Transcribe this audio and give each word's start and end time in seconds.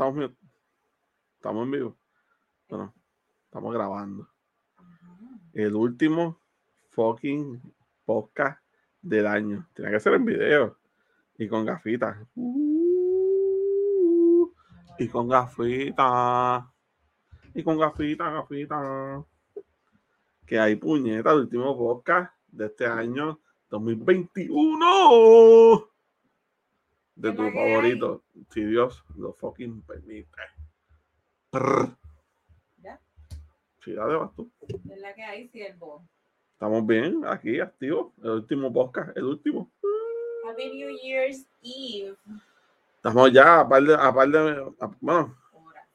Estamos 0.00 0.32
en 1.64 1.70
vivo. 1.72 1.98
Bueno, 2.70 2.94
estamos 3.44 3.74
grabando. 3.74 4.26
El 5.52 5.74
último 5.74 6.40
fucking 6.88 7.60
podcast 8.06 8.62
del 9.02 9.26
año. 9.26 9.68
Tiene 9.74 9.90
que 9.90 10.00
ser 10.00 10.14
en 10.14 10.24
video. 10.24 10.78
Y 11.36 11.48
con 11.48 11.66
gafitas. 11.66 12.16
Uh, 12.34 14.50
y 14.98 15.06
con 15.08 15.28
gafitas. 15.28 16.64
Y 17.52 17.62
con 17.62 17.78
gafitas, 17.78 18.32
gafitas. 18.32 19.22
Que 20.46 20.58
hay 20.58 20.76
puñeta, 20.76 21.32
el 21.32 21.40
último 21.40 21.76
podcast 21.76 22.32
de 22.48 22.68
este 22.68 22.86
año 22.86 23.38
2021 23.68 25.89
de 27.20 27.32
tu 27.32 27.50
favorito, 27.50 28.22
si 28.50 28.64
Dios 28.64 29.04
lo 29.16 29.32
fucking 29.34 29.82
permite. 29.82 30.28
Prr. 31.50 31.94
¿Ya? 32.78 32.98
Sí, 33.84 33.92
dale, 33.92 34.14
vas 34.16 34.34
tú. 34.34 34.50
Es 34.68 34.98
la 35.00 35.14
que 35.14 35.22
hay, 35.22 35.48
siervo. 35.48 36.04
Estamos 36.52 36.86
bien, 36.86 37.22
aquí, 37.26 37.60
activos. 37.60 38.12
El 38.22 38.30
último 38.30 38.72
podcast, 38.72 39.16
el 39.16 39.24
último. 39.24 39.70
Happy 40.48 40.70
New 40.70 40.96
Year's 41.02 41.46
Eve. 41.62 42.16
Estamos 42.96 43.32
ya 43.32 43.60
a 43.60 43.68
par 43.68 43.82
de, 43.82 43.94
a 43.94 44.12
par 44.12 44.28
de 44.28 44.74
a- 44.80 44.90
bueno, 45.00 45.36
Ahora. 45.52 45.86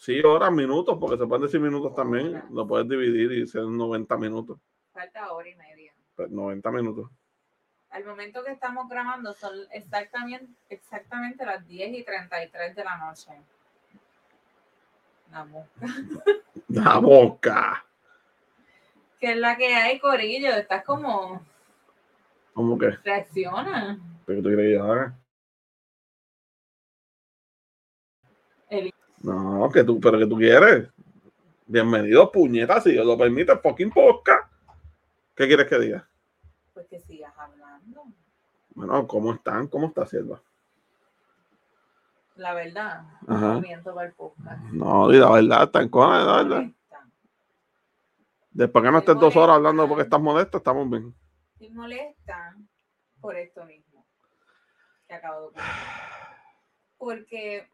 sí, 0.00 0.20
horas, 0.20 0.52
minutos, 0.52 0.96
porque 0.98 1.16
se 1.18 1.26
pueden 1.26 1.42
decir 1.44 1.60
minutos 1.60 1.94
también. 1.94 2.42
Lo 2.50 2.66
puedes 2.66 2.88
dividir 2.88 3.32
y 3.32 3.46
ser 3.46 3.62
90 3.64 4.16
minutos. 4.18 4.58
Falta 4.92 5.32
hora 5.32 5.48
y 5.48 5.54
media. 5.56 5.92
Pues 6.16 6.30
90 6.30 6.70
minutos. 6.72 7.10
Al 7.90 8.04
momento 8.04 8.44
que 8.44 8.52
estamos 8.52 8.88
grabando 8.88 9.32
son 9.34 9.52
exactamente, 9.72 10.46
exactamente 10.68 11.44
las 11.44 11.66
10 11.66 11.98
y 11.98 12.04
33 12.04 12.76
de 12.76 12.84
la 12.84 12.96
noche. 12.98 13.30
La 15.32 15.44
mosca. 15.44 15.86
La 16.68 16.98
boca. 16.98 17.84
¿Qué 19.18 19.32
es 19.32 19.36
la 19.36 19.56
que 19.56 19.74
hay, 19.74 19.98
Corillo? 19.98 20.50
Estás 20.54 20.84
como. 20.84 21.44
¿Cómo 22.54 22.78
que? 22.78 22.90
Reacciona. 23.04 23.98
¿Pero 24.24 24.40
tú 24.42 24.48
quieres 24.48 24.66
que 24.66 24.72
yo 24.74 24.84
haga? 24.84 25.18
El- 28.70 28.94
No, 29.22 29.68
que 29.72 29.84
tú, 29.84 30.00
pero 30.00 30.18
que 30.18 30.26
tú 30.26 30.36
quieres. 30.36 30.88
Bienvenido, 31.66 32.30
puñeta, 32.32 32.80
si 32.80 32.92
Dios 32.92 33.04
lo 33.06 33.18
permite, 33.18 33.56
fucking 33.56 33.90
podcast. 33.90 34.50
¿Qué 35.36 35.46
quieres 35.46 35.66
que 35.68 35.78
diga? 35.78 36.08
Pues 36.74 36.86
que 36.88 36.98
sigas 37.00 37.32
hablando. 37.36 37.59
Bueno, 38.74 39.06
¿cómo 39.06 39.34
están? 39.34 39.68
¿Cómo 39.68 39.88
está 39.88 40.06
Sierva? 40.06 40.40
La 42.36 42.54
verdad. 42.54 43.02
No 43.26 43.60
miento 43.60 43.94
para 43.94 44.08
el 44.08 44.14
podcast. 44.14 44.62
No, 44.72 45.12
y 45.12 45.18
la 45.18 45.30
verdad, 45.30 45.64
está 45.64 45.82
en 45.82 45.88
cona, 45.88 46.24
la 46.24 46.36
verdad. 46.36 46.56
Molesta. 46.56 47.06
Después 48.52 48.84
que 48.84 48.90
no 48.90 48.98
estés 48.98 49.18
dos 49.18 49.36
horas 49.36 49.56
hablando 49.56 49.86
porque 49.86 50.04
estás 50.04 50.20
molesto, 50.20 50.58
estamos 50.58 50.88
bien. 50.88 51.14
Me 51.58 51.68
molesta 51.70 52.56
por 53.20 53.36
esto 53.36 53.64
mismo 53.64 54.06
que 55.06 55.14
acabo 55.14 55.40
de 55.40 55.46
ocurrir. 55.48 55.66
Porque 56.96 57.68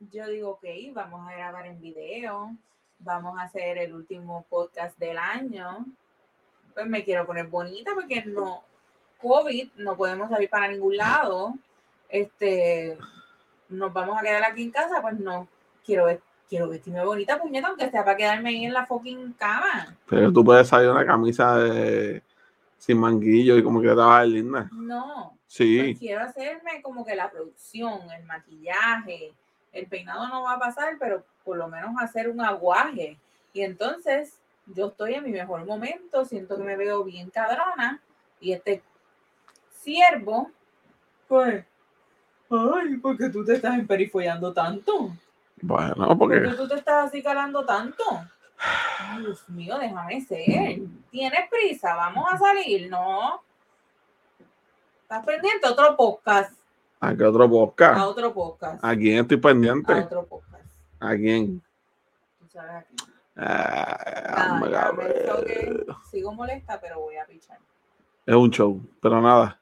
yo 0.00 0.26
digo, 0.28 0.50
ok, 0.50 0.64
vamos 0.92 1.26
a 1.28 1.32
grabar 1.32 1.66
en 1.66 1.80
video, 1.80 2.54
vamos 2.98 3.38
a 3.38 3.42
hacer 3.42 3.78
el 3.78 3.94
último 3.94 4.44
podcast 4.48 4.98
del 4.98 5.18
año. 5.18 5.86
Pues 6.74 6.86
me 6.86 7.04
quiero 7.04 7.26
poner 7.26 7.46
bonita 7.46 7.92
porque 7.94 8.24
no, 8.24 8.62
COVID, 9.20 9.68
no 9.76 9.96
podemos 9.96 10.30
salir 10.30 10.48
para 10.48 10.68
ningún 10.68 10.96
lado. 10.96 11.54
Este, 12.08 12.96
nos 13.68 13.92
vamos 13.92 14.18
a 14.18 14.22
quedar 14.22 14.44
aquí 14.44 14.62
en 14.62 14.70
casa, 14.70 15.00
pues 15.02 15.18
no. 15.18 15.48
Quiero, 15.84 16.04
ver- 16.06 16.20
quiero 16.48 16.68
vestirme 16.68 17.04
bonita, 17.04 17.40
puñeta, 17.40 17.68
aunque 17.68 17.90
sea 17.90 18.04
para 18.04 18.16
quedarme 18.16 18.50
ahí 18.50 18.64
en 18.64 18.72
la 18.72 18.86
fucking 18.86 19.32
cama. 19.34 19.96
Pero 20.08 20.32
tú 20.32 20.44
puedes 20.44 20.68
salir 20.68 20.90
una 20.90 21.04
camisa 21.06 21.56
de- 21.58 22.22
sin 22.78 22.98
manguillo 22.98 23.56
y 23.56 23.62
como 23.62 23.80
que 23.82 23.88
te 23.88 23.94
va 23.94 24.18
a 24.18 24.20
ver 24.20 24.28
linda. 24.28 24.68
No. 24.72 25.36
Sí, 25.46 25.80
Pues 25.82 25.98
quiero 25.98 26.22
hacerme 26.22 26.82
como 26.82 27.04
que 27.04 27.16
la 27.16 27.30
producción, 27.30 28.10
el 28.12 28.24
maquillaje, 28.24 29.32
el 29.72 29.86
peinado 29.86 30.28
no 30.28 30.42
va 30.42 30.54
a 30.54 30.58
pasar, 30.58 30.96
pero 31.00 31.24
por 31.44 31.56
lo 31.56 31.68
menos 31.68 31.90
hacer 32.00 32.28
un 32.28 32.40
aguaje. 32.40 33.18
Y 33.52 33.62
entonces 33.62 34.38
yo 34.66 34.88
estoy 34.88 35.14
en 35.14 35.24
mi 35.24 35.30
mejor 35.32 35.64
momento, 35.64 36.24
siento 36.26 36.56
que 36.56 36.62
me 36.62 36.76
veo 36.76 37.02
bien 37.02 37.30
cabrona 37.30 38.00
y 38.40 38.52
este 38.52 38.82
siervo, 39.82 40.50
pues, 41.26 41.64
ay, 42.50 42.96
¿por 42.96 43.16
qué 43.16 43.28
tú 43.30 43.44
te 43.44 43.54
estás 43.54 43.74
emperifollando 43.78 44.52
tanto? 44.52 45.10
bueno, 45.60 46.16
¿Por 46.18 46.30
qué 46.30 46.40
porque 46.40 46.56
tú 46.56 46.68
te 46.68 46.74
estás 46.76 47.08
así 47.08 47.22
calando 47.22 47.64
tanto? 47.64 48.02
Ay, 48.98 49.22
Dios 49.22 49.48
mío, 49.48 49.78
déjame 49.78 50.20
ser. 50.20 50.80
¿Tienes 51.10 51.48
prisa? 51.50 51.94
¿Vamos 51.94 52.24
a 52.32 52.38
salir? 52.38 52.90
No. 52.90 53.40
¿Estás 55.02 55.24
pendiente? 55.24 55.68
Otro 55.68 55.96
podcast. 55.96 56.52
¿a 57.00 57.14
qué 57.14 57.24
otro 57.24 57.44
A 57.44 57.48
podcast? 57.48 58.00
otro 58.00 58.34
podcast. 58.34 58.84
¿A 58.84 58.96
quién 58.96 59.20
estoy 59.20 59.38
A 59.38 59.40
pendiente? 59.40 59.92
otro 59.94 60.26
podcast. 60.26 60.64
¿A 61.00 61.14
quién? 61.14 61.62
Tú 62.40 62.46
sabes 62.48 62.72
a 62.72 62.82
quién. 62.82 63.08
Ah, 63.36 64.60
ya 64.68 64.92
me. 64.92 65.94
Sigo 66.10 66.32
molesta, 66.34 66.80
pero 66.80 66.98
voy 67.00 67.16
a 67.16 67.24
pichar. 67.24 67.58
Es 68.26 68.34
un 68.34 68.50
show, 68.50 68.80
pero 69.00 69.20
nada. 69.20 69.58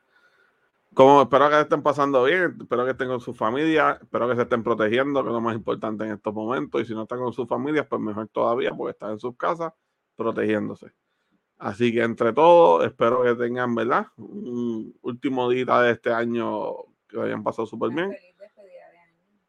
Como 0.97 1.21
espero 1.21 1.51
que 1.51 1.61
estén 1.61 1.83
pasando 1.83 2.25
bien, 2.25 2.57
espero 2.59 2.87
que 2.87 2.93
estén 2.93 3.09
con 3.09 3.21
su 3.21 3.34
familia, 3.34 3.99
espero 4.01 4.31
que 4.31 4.34
se 4.34 4.43
estén 4.43 4.62
protegiendo, 4.62 5.23
que 5.23 5.29
es 5.29 5.34
lo 5.34 5.43
más 5.43 5.55
importante 5.55 6.05
en 6.05 6.12
estos 6.12 6.33
momentos. 6.33 6.81
Y 6.81 6.87
si 6.87 6.95
no 6.95 7.03
están 7.03 7.19
con 7.19 7.34
sus 7.34 7.47
familias, 7.47 7.87
pues 7.87 8.01
mejor 8.01 8.29
todavía, 8.29 8.71
porque 8.71 8.93
están 8.93 9.11
en 9.11 9.19
sus 9.19 9.37
casas 9.37 9.75
protegiéndose. 10.17 10.95
Así 11.59 11.93
que 11.93 12.03
entre 12.03 12.33
todos, 12.33 12.87
espero 12.87 13.23
que 13.25 13.34
tengan, 13.34 13.75
¿verdad? 13.75 14.07
Un 14.17 14.97
último 15.03 15.51
día 15.51 15.67
de 15.83 15.91
este 15.91 16.15
año 16.15 16.73
que 17.07 17.21
hayan 17.21 17.43
pasado 17.43 17.67
súper 17.67 17.91
bien. 17.91 18.17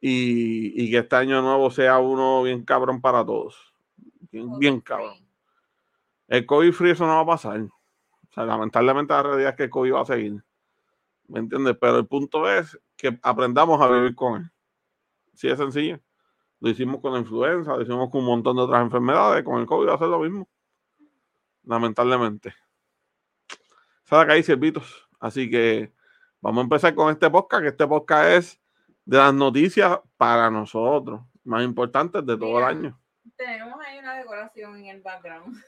Y, 0.02 0.84
y 0.84 0.92
que 0.92 0.98
este 0.98 1.16
año 1.16 1.42
nuevo 1.42 1.72
sea 1.72 2.00
uno 2.00 2.44
bien 2.44 2.66
cabrón 2.66 3.00
para 3.00 3.26
todos. 3.26 3.74
Bien, 4.34 4.60
bien 4.60 4.82
cabrón. 4.82 5.16
El 6.28 6.46
COVID 6.46 6.74
free 6.74 6.92
eso 6.92 7.08
no 7.08 7.16
va 7.16 7.22
a 7.22 7.26
pasar. 7.26 7.62
O 7.62 8.34
sea, 8.34 8.44
lamentablemente 8.44 9.14
la 9.14 9.24
realidad 9.24 9.52
es 9.52 9.56
que 9.56 9.64
el 9.64 9.70
COVID 9.70 9.94
va 9.94 10.02
a 10.02 10.06
seguir. 10.06 10.44
¿Me 11.28 11.40
entiendes? 11.40 11.78
Pero 11.80 11.98
el 11.98 12.08
punto 12.08 12.50
es 12.50 12.80
que 12.96 13.20
aprendamos 13.22 13.82
a 13.82 13.90
vivir 13.90 14.16
con 14.16 14.42
él. 14.42 14.52
Sí, 15.34 15.48
es 15.48 15.58
sencillo. 15.58 16.00
Lo 16.60 16.70
hicimos 16.70 17.02
con 17.02 17.14
la 17.14 17.20
influenza, 17.20 17.76
lo 17.76 17.82
hicimos 17.82 18.10
con 18.10 18.22
un 18.22 18.28
montón 18.28 18.56
de 18.56 18.64
otras 18.64 18.82
enfermedades. 18.82 19.44
Con 19.44 19.60
el 19.60 19.68
COVID 19.68 19.90
va 19.90 19.96
a 19.96 20.00
ser 20.00 20.08
lo 20.08 20.20
mismo. 20.20 20.50
Lamentablemente. 21.64 22.56
La 24.10 24.26
que 24.26 24.32
hay, 24.32 24.44
siervitos. 24.44 25.08
Así 25.20 25.50
que 25.50 25.94
vamos 26.40 26.62
a 26.62 26.64
empezar 26.64 26.96
con 26.96 27.12
este 27.12 27.30
podcast, 27.30 27.62
que 27.62 27.70
este 27.70 27.88
podcast 27.88 28.30
es 28.30 28.62
de 29.06 29.18
las 29.18 29.34
noticias 29.34 30.00
para 30.16 30.50
nosotros, 30.50 31.22
más 31.44 31.64
importantes 31.64 32.26
de 32.26 32.38
todo 32.38 32.60
el 32.60 32.64
año. 32.64 33.00
Tenemos 33.36 33.80
ahí 33.86 34.00
una 34.00 34.16
decoración 34.16 34.78
en 34.78 34.86
el 34.86 35.02
background. 35.02 35.62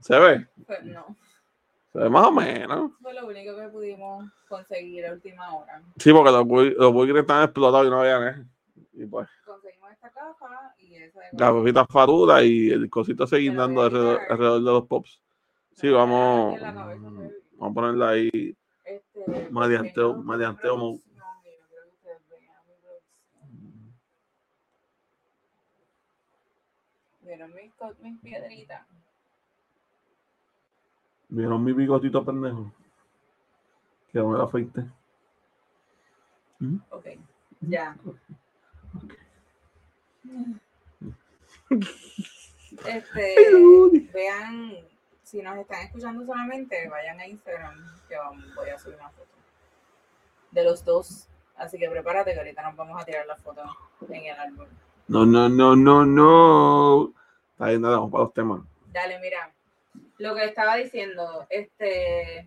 ¿Se 0.00 0.18
ve? 0.18 0.46
Pues 0.66 0.84
no. 0.84 1.16
Más 1.92 2.26
o 2.26 2.30
menos. 2.32 2.92
Fue 3.02 3.12
lo 3.14 3.26
único 3.26 3.56
que 3.56 3.68
pudimos 3.68 4.24
conseguir 4.48 5.06
a 5.06 5.12
última 5.12 5.54
hora. 5.56 5.82
Sí, 5.98 6.12
porque 6.12 6.30
los 6.30 6.46
los 6.76 7.18
están 7.22 7.42
explotados 7.44 7.86
y 7.86 7.90
no 7.90 8.00
habían 8.00 8.28
¿eh? 8.28 8.44
Y 8.92 9.06
pues, 9.06 9.28
Conseguimos 9.44 9.90
esta 9.92 10.10
caja 10.10 10.74
y 10.78 10.94
esa 10.94 11.18
la 11.18 11.24
decoración. 11.30 11.60
cosita 11.62 11.86
fatura 11.86 12.42
y 12.44 12.70
el 12.70 12.88
cosito 12.90 13.26
seguir 13.26 13.54
dando 13.56 13.82
alrededor, 13.82 14.20
alrededor 14.28 14.58
de 14.60 14.70
los 14.72 14.86
pops. 14.86 15.20
Sí, 15.74 15.88
vamos, 15.88 16.56
en 16.56 16.62
la 16.62 16.74
cabeza, 16.74 17.02
vamos 17.02 17.32
a 17.60 17.74
ponerla 17.74 18.08
ahí. 18.10 18.56
Este, 18.84 19.24
porque 19.26 19.48
no- 20.52 20.56
producción. 20.60 21.10
¿Vieron 27.22 27.52
mis, 27.54 27.72
mis 28.02 28.20
piedritas? 28.20 28.86
¿Vieron 31.30 31.62
mi 31.62 31.72
bigotito 31.72 32.24
pendejo? 32.24 32.72
Que 34.12 34.18
no 34.18 34.30
me 34.30 34.38
la 34.38 34.44
afeité. 34.44 34.84
Ok, 36.90 37.06
ya. 37.60 37.96
Este, 42.84 43.36
vean, 44.12 44.74
si 45.22 45.40
nos 45.40 45.56
están 45.56 45.82
escuchando 45.86 46.26
solamente, 46.26 46.88
vayan 46.88 47.20
a 47.20 47.26
Instagram, 47.26 47.76
que 48.08 48.16
voy 48.56 48.68
a 48.68 48.78
subir 48.78 48.96
una 48.96 49.10
foto 49.10 49.28
de 50.50 50.64
los 50.64 50.84
dos. 50.84 51.28
Así 51.56 51.78
que 51.78 51.88
prepárate 51.88 52.32
que 52.32 52.38
ahorita 52.38 52.62
nos 52.62 52.76
vamos 52.76 53.00
a 53.00 53.04
tirar 53.04 53.26
la 53.26 53.36
foto 53.36 53.62
en 54.08 54.24
el 54.24 54.36
árbol. 54.36 54.68
No, 55.08 55.24
no, 55.24 55.48
no, 55.48 55.76
no, 55.76 56.04
no. 56.04 57.12
Está 57.52 57.66
bien, 57.66 57.82
nada, 57.82 57.96
vamos 57.96 58.10
para 58.10 58.24
los 58.24 58.34
temas. 58.34 58.60
Dale, 58.92 59.18
mira. 59.20 59.52
Lo 60.20 60.34
que 60.34 60.44
estaba 60.44 60.76
diciendo, 60.76 61.46
este 61.48 62.46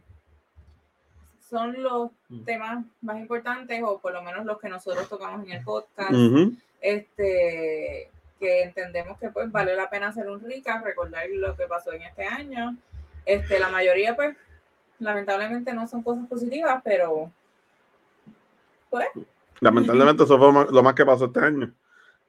son 1.49 1.81
los 1.81 2.11
mm. 2.29 2.43
temas 2.43 2.85
más 3.01 3.17
importantes, 3.17 3.81
o 3.83 3.99
por 3.99 4.13
lo 4.13 4.21
menos 4.21 4.45
los 4.45 4.59
que 4.59 4.69
nosotros 4.69 5.09
tocamos 5.09 5.43
en 5.45 5.53
el 5.53 5.63
podcast. 5.63 6.13
Este 6.79 8.11
que 8.39 8.61
entendemos 8.61 9.17
que 9.17 9.29
pues 9.29 9.51
vale 9.51 9.75
la 9.75 9.89
pena 9.89 10.09
hacer 10.09 10.29
un 10.29 10.39
recap, 10.41 10.85
recordar 10.85 11.27
lo 11.29 11.55
que 11.55 11.65
pasó 11.65 11.93
en 11.93 12.03
este 12.03 12.25
año. 12.25 12.75
Este, 13.25 13.57
la 13.59 13.69
mayoría, 13.69 14.15
pues, 14.15 14.35
lamentablemente 14.99 15.73
no 15.73 15.87
son 15.87 16.03
cosas 16.03 16.27
positivas, 16.27 16.79
pero 16.83 17.31
pues. 18.91 19.07
Lamentablemente 19.61 20.23
eso 20.23 20.37
fue 20.37 20.71
lo 20.71 20.83
más 20.83 20.93
que 20.93 21.05
pasó 21.05 21.25
este 21.25 21.39
año. 21.39 21.73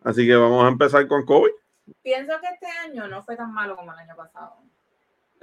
Así 0.04 0.26
que 0.26 0.36
vamos 0.36 0.64
a 0.64 0.68
empezar 0.68 1.06
con 1.06 1.26
COVID. 1.26 1.50
Pienso 2.02 2.32
que 2.40 2.46
este 2.46 2.66
año 2.88 3.08
no 3.08 3.22
fue 3.22 3.36
tan 3.36 3.52
malo 3.52 3.76
como 3.76 3.92
el 3.92 3.98
año 3.98 4.16
pasado. 4.16 4.56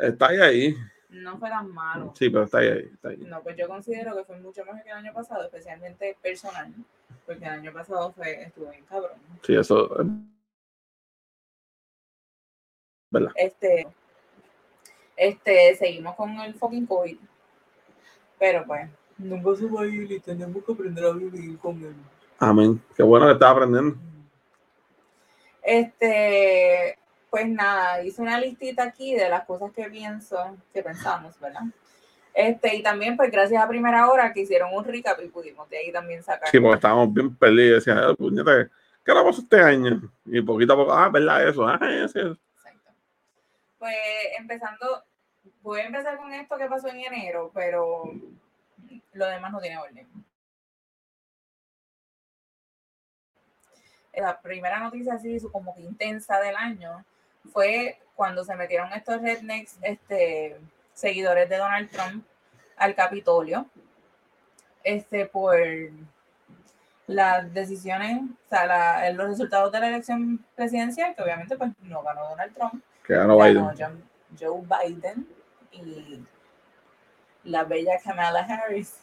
Está 0.02 0.28
ahí. 0.28 0.40
ahí. 0.40 0.78
No 1.10 1.38
fue 1.38 1.50
tan 1.50 1.70
malo. 1.72 2.14
Sí, 2.18 2.30
pero 2.30 2.46
está 2.46 2.60
ahí, 2.60 2.90
está 2.94 3.10
ahí. 3.10 3.18
No, 3.18 3.42
pues 3.44 3.58
yo 3.58 3.68
considero 3.68 4.16
que 4.16 4.24
fue 4.24 4.40
mucho 4.40 4.64
mejor 4.64 4.82
que 4.82 4.90
el 4.90 4.98
año 4.98 5.14
pasado, 5.14 5.44
especialmente 5.44 6.18
personal, 6.22 6.74
porque 7.26 7.44
el 7.44 7.52
año 7.52 7.74
pasado 7.74 8.14
fue, 8.14 8.44
estuvo 8.44 8.70
bien 8.70 8.86
cabrón. 8.86 9.18
Sí, 9.44 9.56
eso. 9.56 9.90
¿Verdad? 13.10 13.32
Este, 13.36 13.88
este, 15.18 15.76
seguimos 15.76 16.16
con 16.16 16.32
el 16.40 16.54
fucking 16.54 16.86
COVID. 16.86 17.18
Pero 18.40 18.66
pues, 18.66 18.90
nunca 19.18 19.56
se 19.56 19.66
va 19.66 19.82
a 19.82 19.86
ir 19.86 20.12
y 20.12 20.20
tenemos 20.20 20.64
que 20.64 20.72
aprender 20.72 21.06
a 21.06 21.12
vivir 21.12 21.60
con 21.60 21.84
él. 21.84 21.96
Amén. 22.40 22.82
Qué 22.96 23.04
bueno 23.04 23.28
que 23.28 23.34
estás 23.34 23.52
aprendiendo. 23.52 23.98
Este, 25.62 26.98
pues 27.32 27.48
nada, 27.48 28.04
hice 28.04 28.22
una 28.22 28.38
listita 28.38 28.84
aquí 28.84 29.16
de 29.16 29.30
las 29.30 29.46
cosas 29.46 29.72
que 29.72 29.86
pienso, 29.86 30.38
que 30.74 30.84
pensamos, 30.84 31.40
¿verdad? 31.40 31.62
Este, 32.34 32.76
y 32.76 32.84
también, 32.84 33.16
pues 33.16 33.32
gracias 33.32 33.64
a 33.64 33.70
Primera 33.70 34.10
Hora 34.10 34.34
que 34.34 34.42
hicieron 34.42 34.74
un 34.74 34.84
recap 34.84 35.18
y 35.24 35.30
pudimos 35.30 35.70
de 35.70 35.78
ahí 35.78 35.92
también 35.94 36.22
sacar. 36.22 36.50
Sí, 36.50 36.60
porque 36.60 36.76
estábamos 36.76 37.14
bien 37.14 37.34
perdidos. 37.34 37.86
Decían, 37.86 38.16
¿qué 38.18 39.14
le 39.14 39.24
pasó 39.24 39.42
este 39.42 39.62
año? 39.62 40.12
Y 40.26 40.42
poquito 40.42 40.74
a 40.74 40.76
poco, 40.76 40.92
ah, 40.92 41.08
¿verdad? 41.08 41.48
Eso, 41.48 41.66
ah, 41.66 41.80
eso. 41.82 42.20
Exacto. 42.20 42.92
Pues 43.80 43.96
empezando, 44.38 45.04
voy 45.62 45.80
a 45.80 45.86
empezar 45.86 46.18
con 46.18 46.34
esto 46.34 46.58
que 46.58 46.68
pasó 46.68 46.90
en 46.90 47.00
enero, 47.00 47.50
pero 47.54 48.12
lo 49.14 49.26
demás 49.26 49.54
no 49.54 49.62
tiene 49.62 49.78
orden. 49.78 50.06
La 54.16 54.42
primera 54.42 54.82
noticia 54.82 55.14
así 55.14 55.38
como 55.50 55.74
que 55.74 55.82
intensa 55.82 56.38
del 56.42 56.58
año 56.58 57.06
fue 57.52 58.00
cuando 58.16 58.44
se 58.44 58.56
metieron 58.56 58.92
estos 58.94 59.22
rednecks, 59.22 59.78
este, 59.82 60.58
seguidores 60.94 61.50
de 61.50 61.58
Donald 61.58 61.90
Trump 61.90 62.26
al 62.78 62.96
Capitolio, 62.96 63.66
este, 64.84 65.26
por 65.26 65.58
las 67.08 67.54
decisiones, 67.54 68.22
o 68.46 68.50
sea, 68.50 69.12
los 69.12 69.30
resultados 69.30 69.72
de 69.72 69.80
la 69.80 69.88
elección 69.90 70.44
presidencial, 70.56 71.16
que 71.16 71.24
obviamente 71.24 71.58
pues 71.58 71.72
no 71.82 72.02
ganó 72.04 72.30
Donald 72.30 72.54
Trump, 72.54 72.84
que 73.06 73.16
ganó, 73.16 73.38
Biden. 73.38 74.04
Joe 74.40 74.62
Biden 74.62 75.28
y 75.72 76.24
la 77.44 77.64
bella 77.64 78.00
Kamala 78.04 78.40
Harris. 78.42 78.98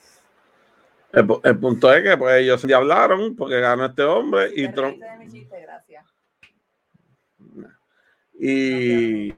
El, 1.13 1.27
punto 1.59 1.93
es 1.93 2.03
que 2.03 2.17
pues 2.17 2.37
ellos 2.37 2.63
ya 2.63 2.77
hablaron 2.77 3.35
porque 3.35 3.61
ganó 3.61 3.87
este 3.87 4.03
hombre 4.03 4.51
y 4.55 4.69
Trump. 4.69 5.03
Y, 8.41 9.33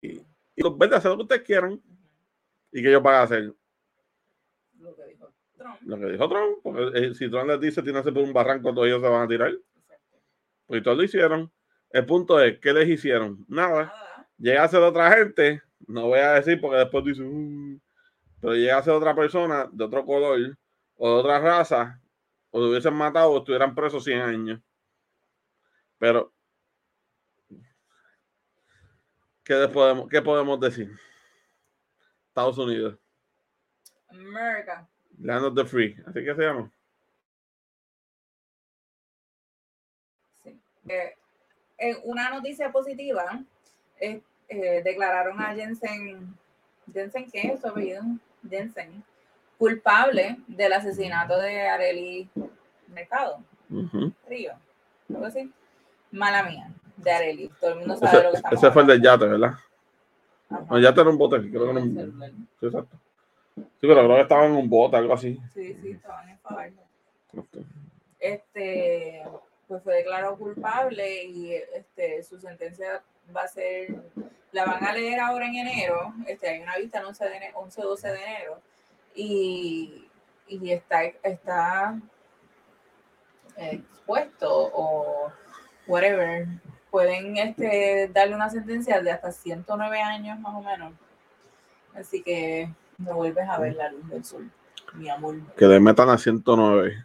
y, 0.00 0.22
los 0.56 0.78
verdes 0.78 0.98
hacen 0.98 1.10
lo 1.10 1.16
que 1.16 1.22
ustedes 1.24 1.42
quieran 1.42 1.82
y 2.70 2.82
que 2.82 2.88
ellos 2.88 3.02
van 3.02 3.14
a 3.16 3.22
hacer. 3.22 3.52
Lo 4.78 4.94
que 4.94 5.06
dijo 5.06 5.32
Trump. 5.56 5.76
Lo 5.82 5.98
que 5.98 6.06
dijo 6.06 6.28
Trump, 6.28 6.58
porque 6.62 6.98
eh, 6.98 7.14
si 7.14 7.28
Trump 7.28 7.48
les 7.48 7.60
dice 7.60 7.82
tirarse 7.82 8.12
por 8.12 8.22
un 8.22 8.32
barranco, 8.32 8.72
todos 8.72 8.86
ellos 8.86 9.02
se 9.02 9.08
van 9.08 9.22
a 9.22 9.28
tirar. 9.28 9.52
Pues 10.66 10.82
todos 10.84 10.96
lo 10.96 11.02
hicieron. 11.02 11.52
El 11.90 12.06
punto 12.06 12.38
es, 12.40 12.60
¿qué 12.60 12.72
les 12.72 12.88
hicieron? 12.88 13.44
Nada. 13.48 13.92
Llega 14.38 14.62
a 14.62 14.68
ser 14.68 14.82
otra 14.82 15.10
gente, 15.16 15.62
no 15.86 16.06
voy 16.08 16.20
a 16.20 16.34
decir 16.34 16.60
porque 16.60 16.78
después 16.78 17.04
dicen, 17.04 17.74
mm", 17.74 17.80
pero 18.40 18.54
llega 18.54 18.78
a 18.78 18.82
ser 18.82 18.92
otra 18.94 19.14
persona 19.16 19.68
de 19.72 19.84
otro 19.84 20.04
color 20.04 20.56
o 20.96 21.08
de 21.08 21.14
otra 21.14 21.40
raza, 21.40 22.00
o 22.50 22.60
lo 22.60 22.70
hubiesen 22.70 22.94
matado 22.94 23.32
o 23.32 23.38
estuvieran 23.38 23.74
presos 23.74 24.04
100 24.04 24.20
años. 24.20 24.60
Pero, 26.04 26.30
¿qué 29.42 29.54
podemos, 29.72 30.06
qué 30.10 30.20
podemos 30.20 30.60
decir? 30.60 30.90
Estados 32.28 32.58
Unidos. 32.58 32.98
America. 34.08 34.86
Land 35.18 35.46
of 35.46 35.54
the 35.54 35.64
Free. 35.64 35.96
Así 36.06 36.22
que 36.22 36.34
se 36.34 36.42
llama. 36.42 36.70
Sí. 40.42 40.60
Eh, 40.90 41.16
eh, 41.78 41.96
una 42.02 42.28
noticia 42.28 42.70
positiva, 42.70 43.42
eh, 43.98 44.20
declararon 44.84 45.40
a 45.40 45.54
Jensen, 45.54 46.36
Jensen, 46.92 47.30
¿qué 47.30 47.52
es 47.52 47.62
su 47.62 47.68
apellido? 47.68 48.02
Jensen, 48.46 49.02
culpable 49.56 50.36
del 50.48 50.74
asesinato 50.74 51.40
de 51.40 51.66
Areli 51.66 52.28
Mercado, 52.88 53.42
Río, 54.28 54.52
algo 55.08 55.24
así. 55.24 55.50
Mala 56.14 56.44
mía, 56.44 56.70
de 56.96 57.10
Areli. 57.10 57.50
Todo 57.60 57.72
el 57.72 57.78
mundo 57.80 57.96
sabe 57.96 58.22
lo 58.22 58.30
que 58.30 58.36
está 58.36 58.48
Ese 58.50 58.70
fue 58.70 58.82
el 58.82 58.88
del 58.88 59.02
yate, 59.02 59.26
¿verdad? 59.26 59.54
El 60.70 60.82
yate 60.82 61.00
era 61.00 61.10
un 61.10 61.18
bote, 61.18 61.50
creo 61.50 61.64
que 61.64 61.70
era 61.70 61.80
un... 61.80 62.38
Sí, 62.60 62.66
exacto. 62.66 62.96
Sí, 63.56 63.64
pero 63.80 64.04
creo 64.04 64.14
que 64.14 64.22
estaba 64.22 64.46
en 64.46 64.52
un 64.52 64.68
bote, 64.70 64.96
algo 64.96 65.14
así. 65.14 65.40
Sí, 65.52 65.76
sí, 65.82 65.90
estaban 65.90 66.28
en 66.28 66.38
Fajardo. 66.38 66.82
Este, 68.20 69.22
pues 69.66 69.82
fue 69.82 69.96
declarado 69.96 70.36
culpable 70.36 71.24
y 71.24 71.52
este, 71.52 72.22
su 72.22 72.38
sentencia 72.38 73.02
va 73.34 73.42
a 73.42 73.48
ser, 73.48 73.96
la 74.52 74.66
van 74.66 74.84
a 74.84 74.92
leer 74.92 75.18
ahora 75.18 75.46
en 75.46 75.56
enero, 75.56 76.14
este, 76.28 76.48
hay 76.48 76.62
una 76.62 76.76
vista 76.76 77.00
el 77.00 77.06
11, 77.06 77.24
de 77.24 77.50
11 77.54 77.82
12 77.82 78.08
de 78.08 78.22
enero 78.22 78.60
y, 79.16 80.08
y 80.46 80.70
está, 80.70 81.04
está 81.04 82.00
expuesto 83.56 84.70
o 84.72 85.32
whatever, 85.86 86.46
pueden 86.90 87.36
este, 87.36 88.10
darle 88.12 88.34
una 88.34 88.50
sentencia 88.50 89.00
de 89.00 89.10
hasta 89.10 89.32
109 89.32 90.00
años 90.00 90.38
más 90.40 90.54
o 90.54 90.62
menos. 90.62 90.92
Así 91.94 92.22
que 92.22 92.68
no 92.98 93.14
vuelves 93.14 93.48
a 93.48 93.58
ver 93.58 93.74
la 93.74 93.90
luz 93.90 94.08
del 94.08 94.24
sol, 94.24 94.50
mi 94.94 95.08
amor. 95.08 95.36
Que 95.56 95.66
le 95.66 95.80
metan 95.80 96.08
a 96.10 96.18
109. 96.18 97.04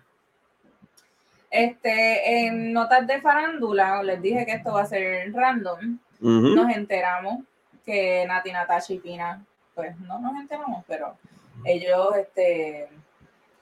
Este, 1.51 2.45
en 2.45 2.73
notas 2.73 3.07
de 3.07 3.21
farándula, 3.21 4.03
les 4.03 4.21
dije 4.21 4.45
que 4.45 4.53
esto 4.53 4.73
va 4.73 4.83
a 4.83 4.85
ser 4.85 5.33
random. 5.33 5.97
Nos 6.19 6.75
enteramos 6.75 7.39
que 7.85 8.25
Nati, 8.27 8.51
Natasha 8.51 8.93
y 8.93 8.99
Pina, 8.99 9.43
pues 9.73 9.97
no 10.01 10.19
nos 10.19 10.35
enteramos, 10.35 10.83
pero 10.87 11.17
ellos 11.65 12.15
este, 12.17 12.89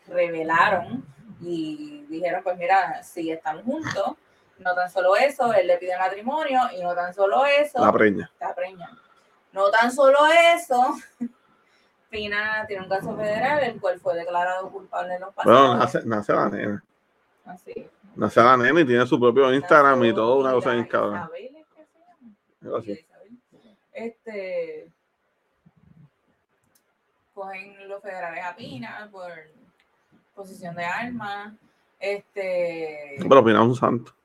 revelaron 0.08 1.06
y 1.40 2.06
dijeron, 2.10 2.42
pues 2.44 2.58
mira, 2.58 3.04
si 3.04 3.32
están 3.32 3.64
juntos, 3.64 4.16
no 4.60 4.76
tan 4.76 4.90
solo 4.90 5.16
eso, 5.16 5.54
él 5.54 5.68
le 5.68 5.78
pide 5.78 5.98
matrimonio 5.98 6.62
y 6.76 6.82
no 6.82 6.94
tan 6.96 7.14
solo 7.14 7.46
eso. 7.46 7.80
La 7.80 7.92
preña. 7.92 8.32
La 8.40 8.54
preña. 8.56 8.90
No 9.52 9.70
tan 9.72 9.92
solo 9.92 10.20
eso, 10.56 10.96
Pina 12.10 12.66
tiene 12.68 12.84
un 12.84 12.90
caso 12.90 13.16
federal, 13.16 13.64
el 13.64 13.80
cual 13.80 14.00
fue 14.00 14.16
declarado 14.16 14.70
culpable 14.72 15.16
en 15.16 15.22
los 15.22 15.34
pasados. 15.34 15.60
Bueno, 15.60 15.78
nace, 15.78 16.02
nace 16.06 16.34
la 16.34 16.50
nena. 16.50 16.84
Así. 17.46 17.90
Nace 18.16 18.42
la 18.42 18.58
nena 18.58 18.82
y 18.82 18.86
tiene 18.86 19.06
su 19.06 19.20
propio 19.20 19.54
Instagram 19.54 20.04
y 20.06 20.14
todo, 20.14 20.38
una 20.38 20.54
cosa 20.54 20.72
bien 20.72 20.86
cabrón. 20.86 21.30
Este. 23.94 24.92
Cogen 27.34 27.88
los 27.88 28.02
federales 28.02 28.44
a 28.44 28.56
Pina 28.56 29.10
por 29.12 29.32
posición 30.34 30.76
de 30.76 30.86
armas. 30.86 31.54
Este. 32.00 33.18
Pero 33.18 33.44
Pina 33.44 33.62
es 33.62 33.68
un 33.68 33.76
santo. 33.76 34.17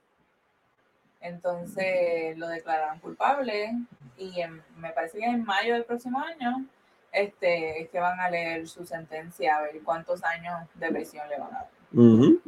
Entonces 1.22 2.36
lo 2.36 2.48
declararon 2.48 2.98
culpable 2.98 3.72
y 4.18 4.32
me 4.76 4.90
parece 4.90 5.18
que 5.18 5.24
en 5.24 5.44
mayo 5.44 5.74
del 5.74 5.84
próximo 5.84 6.20
año 6.20 6.66
este, 7.12 7.82
es 7.82 7.90
que 7.90 8.00
van 8.00 8.18
a 8.20 8.30
leer 8.30 8.66
su 8.66 8.84
sentencia 8.84 9.56
a 9.56 9.62
ver 9.62 9.80
cuántos 9.84 10.22
años 10.24 10.68
de 10.74 10.88
prisión 10.88 11.28
le 11.28 11.38
van 11.38 11.50
a 11.50 11.58
dar. 11.58 11.70
Uh 11.92 12.40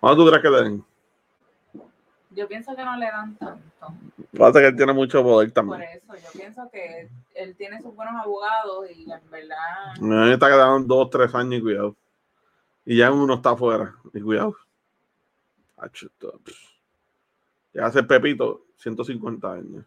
¿Cuánto 0.00 0.24
tú 0.24 0.30
crees 0.30 0.42
que 0.42 0.50
le 0.50 0.62
den? 0.62 0.84
Yo 2.30 2.48
pienso 2.48 2.74
que 2.74 2.84
no 2.84 2.96
le 2.96 3.06
dan 3.06 3.36
tanto. 3.36 3.94
Pasa 4.36 4.60
que 4.60 4.66
él 4.66 4.76
tiene 4.76 4.92
mucho 4.92 5.22
poder 5.22 5.52
también. 5.52 5.80
Por 6.06 6.16
eso, 6.16 6.24
yo 6.24 6.40
pienso 6.40 6.70
que 6.70 7.08
él 7.34 7.54
tiene 7.56 7.80
sus 7.80 7.94
buenos 7.94 8.14
abogados 8.16 8.90
y 8.90 9.04
en 9.10 9.30
verdad. 9.30 9.96
Me 10.00 10.32
está 10.32 10.48
quedando 10.48 10.94
dos, 10.94 11.10
tres 11.10 11.34
años 11.34 11.54
y 11.54 11.62
cuidado. 11.62 11.96
Y 12.84 12.96
ya 12.96 13.12
uno 13.12 13.34
está 13.34 13.50
afuera. 13.50 13.94
Y 14.12 14.20
cuidado. 14.20 14.56
Ya 17.72 17.86
hace 17.86 18.02
Pepito 18.02 18.66
150 18.76 19.52
años. 19.52 19.84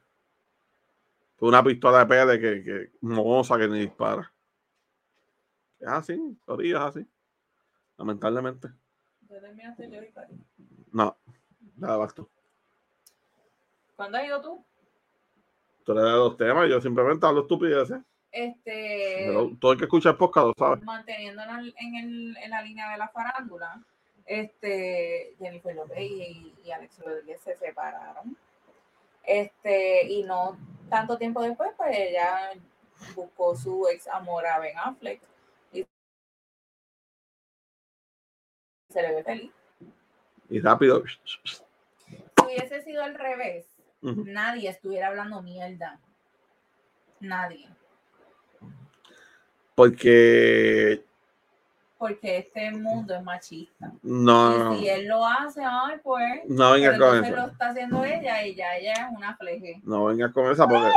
Fue 1.38 1.50
una 1.50 1.64
pistola 1.64 2.06
de 2.06 2.06
PD 2.06 2.40
que, 2.40 2.64
que 2.64 2.92
moza 3.02 3.58
que 3.58 3.68
ni 3.68 3.80
dispara. 3.82 4.32
Es 5.80 5.88
así, 5.88 6.38
Corillo, 6.46 6.78
es 6.78 6.84
así. 6.84 7.08
Lamentablemente. 7.98 8.70
¿Ya 9.30 9.40
terminaste 9.40 9.90
yo 9.90 10.02
y 10.02 10.12
Cari? 10.12 10.34
No, 10.92 11.16
nada 11.78 11.98
vas 11.98 12.14
tú. 12.14 12.28
¿Cuándo 13.96 14.18
has 14.18 14.26
ido 14.26 14.42
tú? 14.42 14.66
Tú 15.84 15.92
eres 15.92 16.04
de 16.04 16.12
los 16.12 16.38
temas, 16.38 16.70
yo 16.70 16.82
simplemente 16.82 17.26
hablo 17.26 17.42
estupideces. 17.42 18.00
Este, 18.32 19.26
Pero 19.28 19.56
todo 19.60 19.74
el 19.74 19.78
que 19.78 19.86
escucha 19.86 20.10
el 20.10 20.18
podcast 20.18 20.48
lo 20.48 20.54
sabe. 20.58 20.82
manteniéndonos 20.84 21.74
en, 21.78 21.96
el, 21.96 22.38
en 22.38 22.50
la 22.50 22.62
línea 22.62 22.92
de 22.92 22.98
la 22.98 23.08
farándula, 23.10 23.82
este, 24.26 25.36
Jennifer 25.40 25.76
López 25.76 26.00
y, 26.00 26.54
y 26.64 26.72
Alex 26.72 27.00
Rodríguez 27.00 27.42
se 27.42 27.56
separaron. 27.56 28.36
Este, 29.24 30.04
y 30.08 30.24
no 30.24 30.58
tanto 30.90 31.18
tiempo 31.18 31.42
después, 31.42 31.72
pues 31.78 31.98
ella 31.98 32.52
buscó 33.16 33.56
su 33.56 33.88
ex 33.88 34.08
amor 34.08 34.46
a 34.46 34.60
Ben 34.60 34.78
Affleck 34.78 35.22
y 35.74 35.86
se 38.90 39.02
le 39.02 39.16
ve 39.16 39.24
feliz. 39.24 39.52
Y 40.50 40.60
rápido. 40.60 41.04
Si 41.26 42.44
hubiese 42.44 42.82
sido 42.84 43.04
al 43.04 43.16
revés, 43.16 43.66
nadie 44.02 44.70
estuviera 44.70 45.08
hablando 45.08 45.42
mierda. 45.42 46.00
Nadie. 47.20 47.68
Porque 49.74 51.04
Porque 52.08 52.38
este 52.38 52.70
mundo 52.72 53.16
es 53.16 53.24
machista. 53.24 53.92
no, 54.04 54.76
Y 54.76 54.80
si 54.82 54.90
él 54.90 55.08
lo 55.08 55.26
hace, 55.26 55.64
ay, 55.66 55.98
pues. 56.04 56.42
no 56.48 56.74
vengas 56.74 56.92
Pero 56.94 57.06
con 57.08 57.16
entonces 57.16 57.36
lo 57.36 57.42
eso. 57.42 57.52
está 57.52 57.70
haciendo 57.70 58.06
ella 58.06 58.46
y 58.46 58.54
ya 58.54 58.78
ella 58.78 58.94
es 58.94 59.18
una 59.18 59.36
fleje. 59.36 59.82
No 59.84 60.06
vengas 60.06 60.32
con 60.32 60.52
esa 60.52 60.68
porque. 60.68 60.92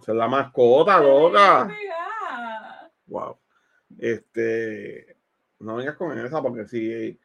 Esa 0.00 0.12
es 0.12 0.16
la 0.16 0.28
mascota, 0.28 1.00
loca. 1.00 1.68
Wow. 3.06 3.36
Este. 3.98 5.16
No 5.58 5.74
vengas 5.74 5.96
con 5.96 6.16
esa 6.24 6.40
porque 6.40 6.66
si. 6.68 7.18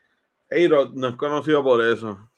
Eiro 0.49 0.89
no 0.91 1.09
es 1.09 1.15
conocido 1.17 1.63
por 1.63 1.83
eso. 1.83 2.31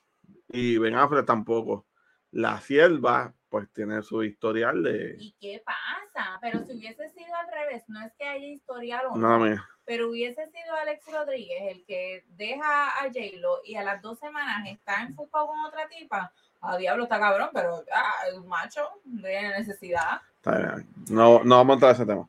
Y 0.50 0.78
Ben 0.78 0.96
Affleck 0.96 1.26
tampoco. 1.26 1.86
La 2.32 2.60
sierva, 2.60 3.34
pues 3.56 3.72
tiene 3.72 4.04
su 4.04 4.22
historial 4.22 4.84
de. 4.84 5.16
¿Y 5.18 5.32
qué 5.40 5.64
pasa? 5.66 6.38
Pero 6.42 6.66
si 6.66 6.76
hubiese 6.76 7.08
sido 7.08 7.34
al 7.34 7.48
revés, 7.50 7.86
no 7.88 8.06
es 8.06 8.12
que 8.18 8.28
haya 8.28 8.48
historial 8.48 9.06
o 9.10 9.16
No, 9.16 9.40
pero 9.86 10.10
hubiese 10.10 10.46
sido 10.48 10.76
Alex 10.76 11.10
Rodríguez 11.10 11.62
el 11.70 11.86
que 11.86 12.26
deja 12.32 12.90
a 12.90 13.04
J-Lo 13.04 13.62
y 13.64 13.76
a 13.76 13.84
las 13.86 14.02
dos 14.02 14.20
semanas 14.20 14.68
está 14.68 15.04
enfocado 15.04 15.48
con 15.48 15.64
otra 15.64 15.88
tipa. 15.88 16.34
A 16.60 16.76
diablo 16.76 17.04
está 17.04 17.18
cabrón, 17.18 17.50
pero 17.54 17.82
ah, 17.94 18.28
el 18.28 18.44
macho 18.44 18.90
de 19.06 19.42
necesidad. 19.58 20.20
Está 20.36 20.58
bien. 20.58 20.90
No, 21.10 21.42
no 21.46 21.56
vamos 21.56 21.72
a 21.72 21.74
entrar 21.76 21.92
a 21.92 21.96
ese 21.96 22.06
tema. 22.06 22.28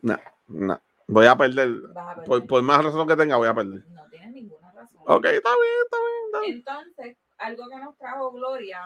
No, 0.00 0.18
no. 0.46 0.80
Voy 1.06 1.26
a 1.26 1.36
perder. 1.36 1.68
Vas 1.92 1.96
a 1.98 2.14
perder. 2.14 2.28
Por, 2.28 2.46
por 2.46 2.62
más 2.62 2.82
razón 2.82 3.06
que 3.06 3.14
tenga, 3.16 3.36
voy 3.36 3.48
a 3.48 3.54
perder. 3.54 3.84
No 3.90 4.08
tienes 4.08 4.32
ninguna 4.32 4.72
razón. 4.72 5.02
Ok, 5.04 5.26
está 5.26 5.50
bien, 5.50 5.74
está 5.84 5.98
bien, 5.98 6.24
está 6.24 6.40
bien. 6.40 6.52
Entonces, 6.54 7.16
algo 7.36 7.68
que 7.68 7.76
nos 7.76 7.94
trajo 7.98 8.32
Gloria 8.32 8.80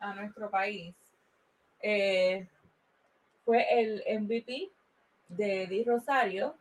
a 0.00 0.14
nuestro 0.14 0.50
país 0.50 0.94
eh, 1.82 2.46
fue 3.44 3.64
el 3.70 4.02
MVP 4.22 4.70
de 5.28 5.64
Eddie 5.64 5.84
Rosario 5.84 6.54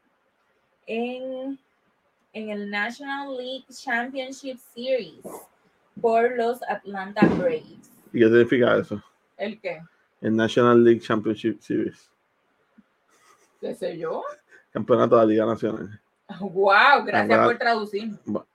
en, 0.85 1.57
en 2.33 2.49
el 2.49 2.69
National 2.69 3.35
League 3.37 3.65
Championship 3.69 4.57
Series 4.73 5.25
por 6.01 6.35
los 6.35 6.61
Atlanta 6.63 7.25
Braves. 7.25 7.91
¿Y 8.13 8.19
qué 8.19 8.25
significa 8.25 8.77
eso? 8.77 9.01
¿El 9.37 9.59
qué? 9.59 9.81
El 10.21 10.35
National 10.35 10.83
League 10.83 11.01
Championship 11.01 11.59
Series. 11.59 12.09
¿Qué 13.59 13.73
sé 13.73 13.97
yo? 13.97 14.23
Campeonato 14.71 15.15
de 15.15 15.21
la 15.21 15.27
Liga 15.27 15.45
Nacional. 15.45 16.01
¡Wow! 16.39 17.05
Gracias 17.05 17.45
por 17.45 17.57
traducir. 17.57 18.11
Bueno, 18.25 18.47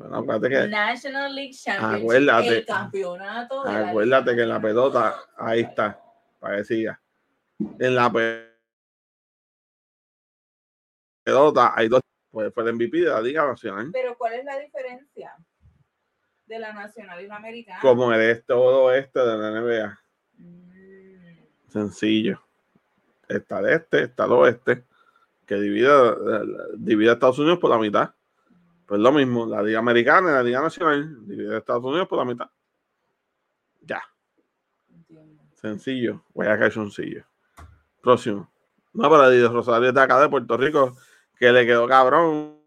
acuérdate 0.00 0.48
que, 0.48 0.68
National 0.68 1.34
League 1.34 1.52
Championship. 1.54 2.02
Acuérdate. 2.04 2.58
El 2.58 2.66
campeonato 2.66 3.62
de 3.64 3.72
la 3.72 3.88
acuérdate 3.90 4.34
que 4.36 4.42
en 4.42 4.48
la 4.48 4.60
pelota, 4.60 5.14
ahí 5.36 5.60
está, 5.60 6.00
siga. 6.64 7.00
En 7.78 7.94
la 7.94 8.10
pe- 8.12 8.50
pelota 11.22 11.72
hay 11.76 11.88
dos, 11.88 12.00
pues 12.30 12.52
fue 12.52 12.64
el 12.64 12.74
MVP 12.74 12.98
de 12.98 13.10
la 13.10 13.20
Liga 13.20 13.46
Nacional. 13.46 13.90
Pero 13.92 14.16
¿cuál 14.18 14.34
es 14.34 14.44
la 14.44 14.58
diferencia 14.58 15.34
de 16.46 16.58
la 16.58 16.72
nacional 16.72 17.20
y 17.22 17.26
la 17.26 17.36
americana? 17.36 17.78
Como 17.80 18.12
el 18.12 18.20
este 18.20 18.52
o 18.52 18.60
oeste 18.84 19.20
de 19.20 19.38
la 19.38 19.50
NBA. 19.60 19.98
Mm, 20.38 21.44
Sencillo. 21.68 22.40
Está 23.28 23.60
el 23.60 23.66
este, 23.70 24.02
está 24.02 24.26
el 24.26 24.32
oeste, 24.32 24.84
que 25.46 25.54
divide, 25.54 25.90
divide 26.76 27.10
a 27.10 27.12
Estados 27.14 27.38
Unidos 27.38 27.58
por 27.58 27.70
la 27.70 27.78
mitad. 27.78 28.10
Pues 28.94 29.02
lo 29.02 29.10
mismo, 29.10 29.44
la 29.44 29.60
Liga 29.60 29.80
Americana 29.80 30.30
y 30.30 30.34
la 30.34 30.42
Liga 30.44 30.62
Nacional 30.62 31.26
divide 31.26 31.52
a 31.52 31.58
Estados 31.58 31.82
Unidos 31.82 32.06
por 32.06 32.16
la 32.16 32.24
mitad. 32.24 32.48
Ya, 33.80 34.00
entiendo. 34.88 35.42
sencillo. 35.52 36.22
Voy 36.32 36.46
a 36.46 36.56
caer 36.56 36.72
sencillo. 36.72 37.26
Próximo. 38.00 38.48
No, 38.92 39.10
pero 39.10 39.28
el 39.28 39.52
Rosario 39.52 39.88
es 39.88 39.94
de 39.96 40.00
acá 40.00 40.20
de 40.20 40.28
Puerto 40.28 40.56
Rico, 40.56 40.96
que 41.36 41.50
le 41.50 41.66
quedó 41.66 41.88
cabrón. 41.88 42.62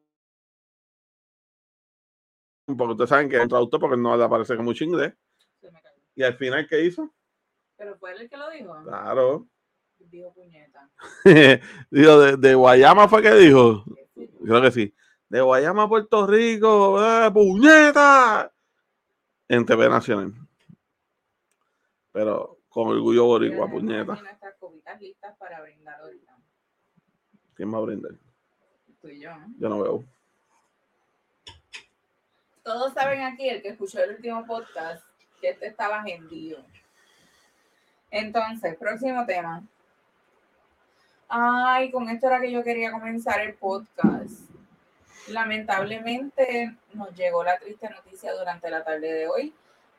Porque 2.66 2.92
ustedes 2.92 3.10
saben 3.10 3.30
que 3.30 3.38
es 3.38 3.44
un 3.44 3.48
traductor 3.48 3.80
porque 3.80 3.96
no 3.96 4.18
le 4.18 4.26
aparece 4.26 4.58
como 4.58 4.72
mucho 4.72 4.84
inglés. 4.84 5.14
Y 6.14 6.24
al 6.24 6.34
final, 6.34 6.68
¿qué 6.68 6.84
hizo? 6.84 7.10
Pero 7.78 7.98
fue 7.98 8.12
él 8.12 8.24
el 8.24 8.30
que 8.30 8.36
lo 8.36 8.50
dijo. 8.50 8.84
Claro. 8.84 9.48
Dijo 9.98 10.34
puñeta. 10.34 10.90
dijo, 11.90 12.20
de, 12.20 12.36
de 12.36 12.54
Guayama 12.54 13.08
fue 13.08 13.22
que 13.22 13.34
dijo. 13.34 13.86
Creo 14.44 14.62
que 14.62 14.72
sí. 14.72 14.94
De 15.30 15.42
Guayama 15.42 15.84
a 15.84 15.90
Puerto 15.90 16.26
Rico, 16.26 17.04
¡eh, 17.04 17.32
puñeta. 17.32 18.52
En 19.50 19.66
TV 19.66 19.90
Nacional. 19.90 20.34
Pero 22.12 22.58
con 22.70 22.88
orgullo 22.88 23.26
boricua, 23.26 23.70
puñeta. 23.70 24.20
listas 25.00 25.38
para 25.38 25.62
brindar 25.62 26.00
ahorita. 26.02 26.38
¿Quién 27.56 27.74
va 27.74 27.78
a 27.78 27.82
brindar? 27.82 28.12
Tú 29.02 29.10
y 29.10 29.20
yo. 29.20 29.36
¿no? 29.36 29.48
Yo 29.60 29.70
no 29.70 29.80
veo. 29.82 30.04
Todos 32.64 32.94
saben 32.94 33.22
aquí, 33.22 33.48
el 33.48 33.62
que 33.62 33.70
escuchó 33.70 34.04
el 34.04 34.16
último 34.16 34.46
podcast, 34.46 35.04
que 35.40 35.50
este 35.50 35.68
estaba 35.68 36.04
gendido. 36.04 36.60
Entonces, 38.12 38.78
próximo 38.78 39.26
tema. 39.26 39.64
Ay, 41.30 41.92
con 41.92 42.10
esto 42.10 42.28
era 42.28 42.40
que 42.40 42.52
yo 42.52 42.64
quería 42.64 42.92
comenzar 42.92 43.42
el 43.42 43.54
podcast. 43.56 44.57
Lamentablemente 45.30 46.76
nos 46.94 47.14
llegó 47.16 47.44
la 47.44 47.58
triste 47.58 47.90
noticia 47.90 48.34
durante 48.34 48.70
la 48.70 48.84
tarde 48.84 49.12
de 49.14 49.28
hoy 49.28 49.54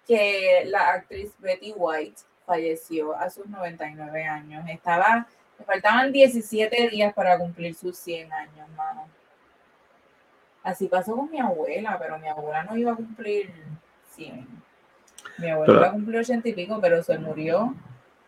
que 0.06 0.62
la 0.66 0.90
actriz 0.94 1.32
Betty 1.38 1.72
White 1.76 2.22
falleció 2.46 3.14
a 3.14 3.28
sus 3.28 3.46
99 3.46 4.24
años. 4.24 4.64
Estaba, 4.68 5.26
le 5.58 5.64
faltaban 5.64 6.12
17 6.12 6.88
días 6.88 7.12
para 7.12 7.38
cumplir 7.38 7.74
sus 7.74 7.96
100 7.98 8.32
años, 8.32 8.68
mano. 8.76 9.06
Así 10.62 10.86
pasó 10.88 11.14
con 11.14 11.30
mi 11.30 11.38
abuela, 11.40 11.98
pero 11.98 12.18
mi 12.18 12.26
abuela 12.28 12.64
no 12.64 12.76
iba 12.76 12.92
a 12.92 12.96
cumplir 12.96 13.52
100. 14.14 14.46
Mi 15.38 15.50
abuela 15.50 15.66
Pero- 15.66 15.78
iba 15.80 15.88
a 15.88 15.92
cumplir 15.92 16.18
80 16.20 16.48
y 16.48 16.52
pico, 16.54 16.80
pero 16.80 17.02
se 17.02 17.18
murió 17.18 17.74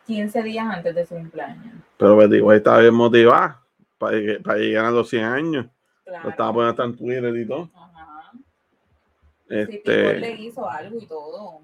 15 0.06 0.42
días 0.42 0.66
antes 0.68 0.94
de 0.94 1.06
su 1.06 1.14
cumpleaños. 1.14 1.74
Pero 1.96 2.16
Betty 2.16 2.40
White 2.40 2.58
estaba 2.58 2.78
bien 2.80 2.94
motivada 2.94 3.62
para, 3.98 4.16
para 4.44 4.58
llegar 4.58 4.84
a 4.84 4.90
los 4.90 5.08
100 5.08 5.24
años. 5.24 5.66
Claro. 6.10 6.24
Lo 6.24 6.30
estaba 6.30 6.52
poniendo 6.52 6.70
hasta 6.70 6.84
en 6.84 6.96
Twitter 6.96 7.36
y 7.36 7.46
todo. 7.46 7.70
Ajá. 7.74 8.32
Sí, 8.32 9.66
Pitbull 9.66 9.84
le 9.86 10.30
Este, 10.30 10.42
hizo 10.42 10.68
algo 10.68 10.98
y 11.00 11.06
todo. 11.06 11.60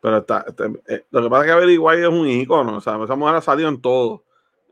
pero 0.00 0.16
está, 0.18 0.44
este, 0.48 0.64
eh, 0.88 1.04
lo 1.10 1.22
que 1.22 1.30
pasa 1.30 1.58
es 1.60 1.66
que 1.66 1.78
White 1.78 2.02
es 2.02 2.08
un 2.08 2.26
ícono. 2.28 2.76
O 2.76 2.80
sea, 2.80 3.02
esa 3.02 3.14
mujer 3.16 3.36
ha 3.36 3.40
salido 3.40 3.68
en 3.68 3.80
todo. 3.80 4.22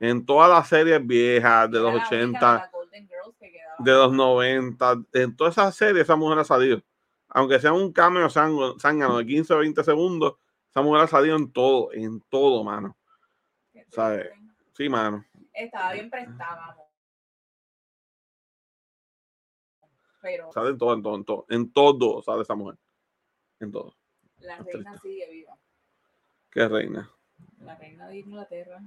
En 0.01 0.27
todas 0.27 0.51
las 0.51 0.69
series 0.69 1.05
viejas 1.07 1.71
de 1.71 1.79
Era 1.79 1.85
los 1.93 2.11
la 2.11 2.25
única 2.25 2.71
80. 2.71 2.71
de 3.79 3.93
los 3.93 4.13
90, 4.13 4.95
en 5.13 5.37
todas 5.37 5.55
esas 5.55 5.75
series 5.77 6.03
esa 6.05 6.17
mujer 6.17 6.39
ha 6.41 6.45
salido. 6.45 6.81
Aunque 7.29 7.59
sea 7.61 7.73
un 7.73 7.93
cameo 7.93 8.29
zángano 8.31 9.19
de 9.19 9.27
15 9.27 9.55
o 9.55 9.59
20 9.59 9.83
segundos, 9.85 10.35
esa 10.71 10.83
mujer 10.83 11.03
ha 11.03 11.07
salido 11.09 11.37
en 11.37 11.51
todo, 11.53 11.93
en 11.93 12.21
todo, 12.31 12.63
mano. 12.65 12.97
Que 13.73 13.85
¿sabe? 13.91 14.19
triste. 14.31 14.39
Sí, 14.77 14.89
mano. 14.89 15.25
Estaba 15.53 15.93
bien 15.93 16.11
prestada, 16.11 16.77
Pero 20.25 20.51
Sale 20.55 20.71
en 20.71 20.79
todo, 20.79 20.95
en 20.95 21.03
todo, 21.03 21.17
en 21.17 21.25
todo. 21.25 21.47
En 21.51 21.71
todo 21.71 22.23
sale 22.23 22.41
esa 22.41 22.55
mujer. 22.55 22.79
En 23.61 23.71
todo. 23.71 23.95
la 24.39 24.57
reina 24.57 24.93
triste. 24.93 24.99
sigue 25.03 25.31
viva. 25.31 25.59
Qué 26.51 26.67
reina. 26.67 27.11
La 27.63 27.77
reina 27.77 28.09
de 28.09 28.21
Inglaterra. 28.21 28.81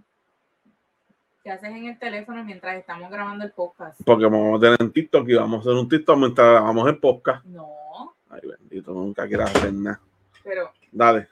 ¿Qué 1.43 1.51
haces 1.51 1.69
en 1.69 1.85
el 1.85 1.99
teléfono 1.99 2.43
mientras 2.43 2.75
estamos 2.75 3.11
grabando 3.11 3.45
el 3.45 3.51
podcast? 3.51 4.01
Porque 4.03 4.23
vamos 4.23 4.57
a 4.57 4.59
tener 4.59 4.81
en 4.81 4.91
TikTok 4.91 5.29
y 5.29 5.35
vamos 5.35 5.59
a 5.59 5.61
hacer 5.69 5.73
un 5.73 5.87
TikTok 5.87 6.17
mientras 6.17 6.49
grabamos 6.53 6.87
el 6.87 6.97
podcast. 6.97 7.45
No, 7.45 8.15
Ay, 8.29 8.41
bendito, 8.43 8.91
nunca 8.93 9.27
quieras 9.27 9.55
hacer 9.55 9.73
nada. 9.73 10.01
Pero. 10.43 10.71
Dale, 10.91 11.27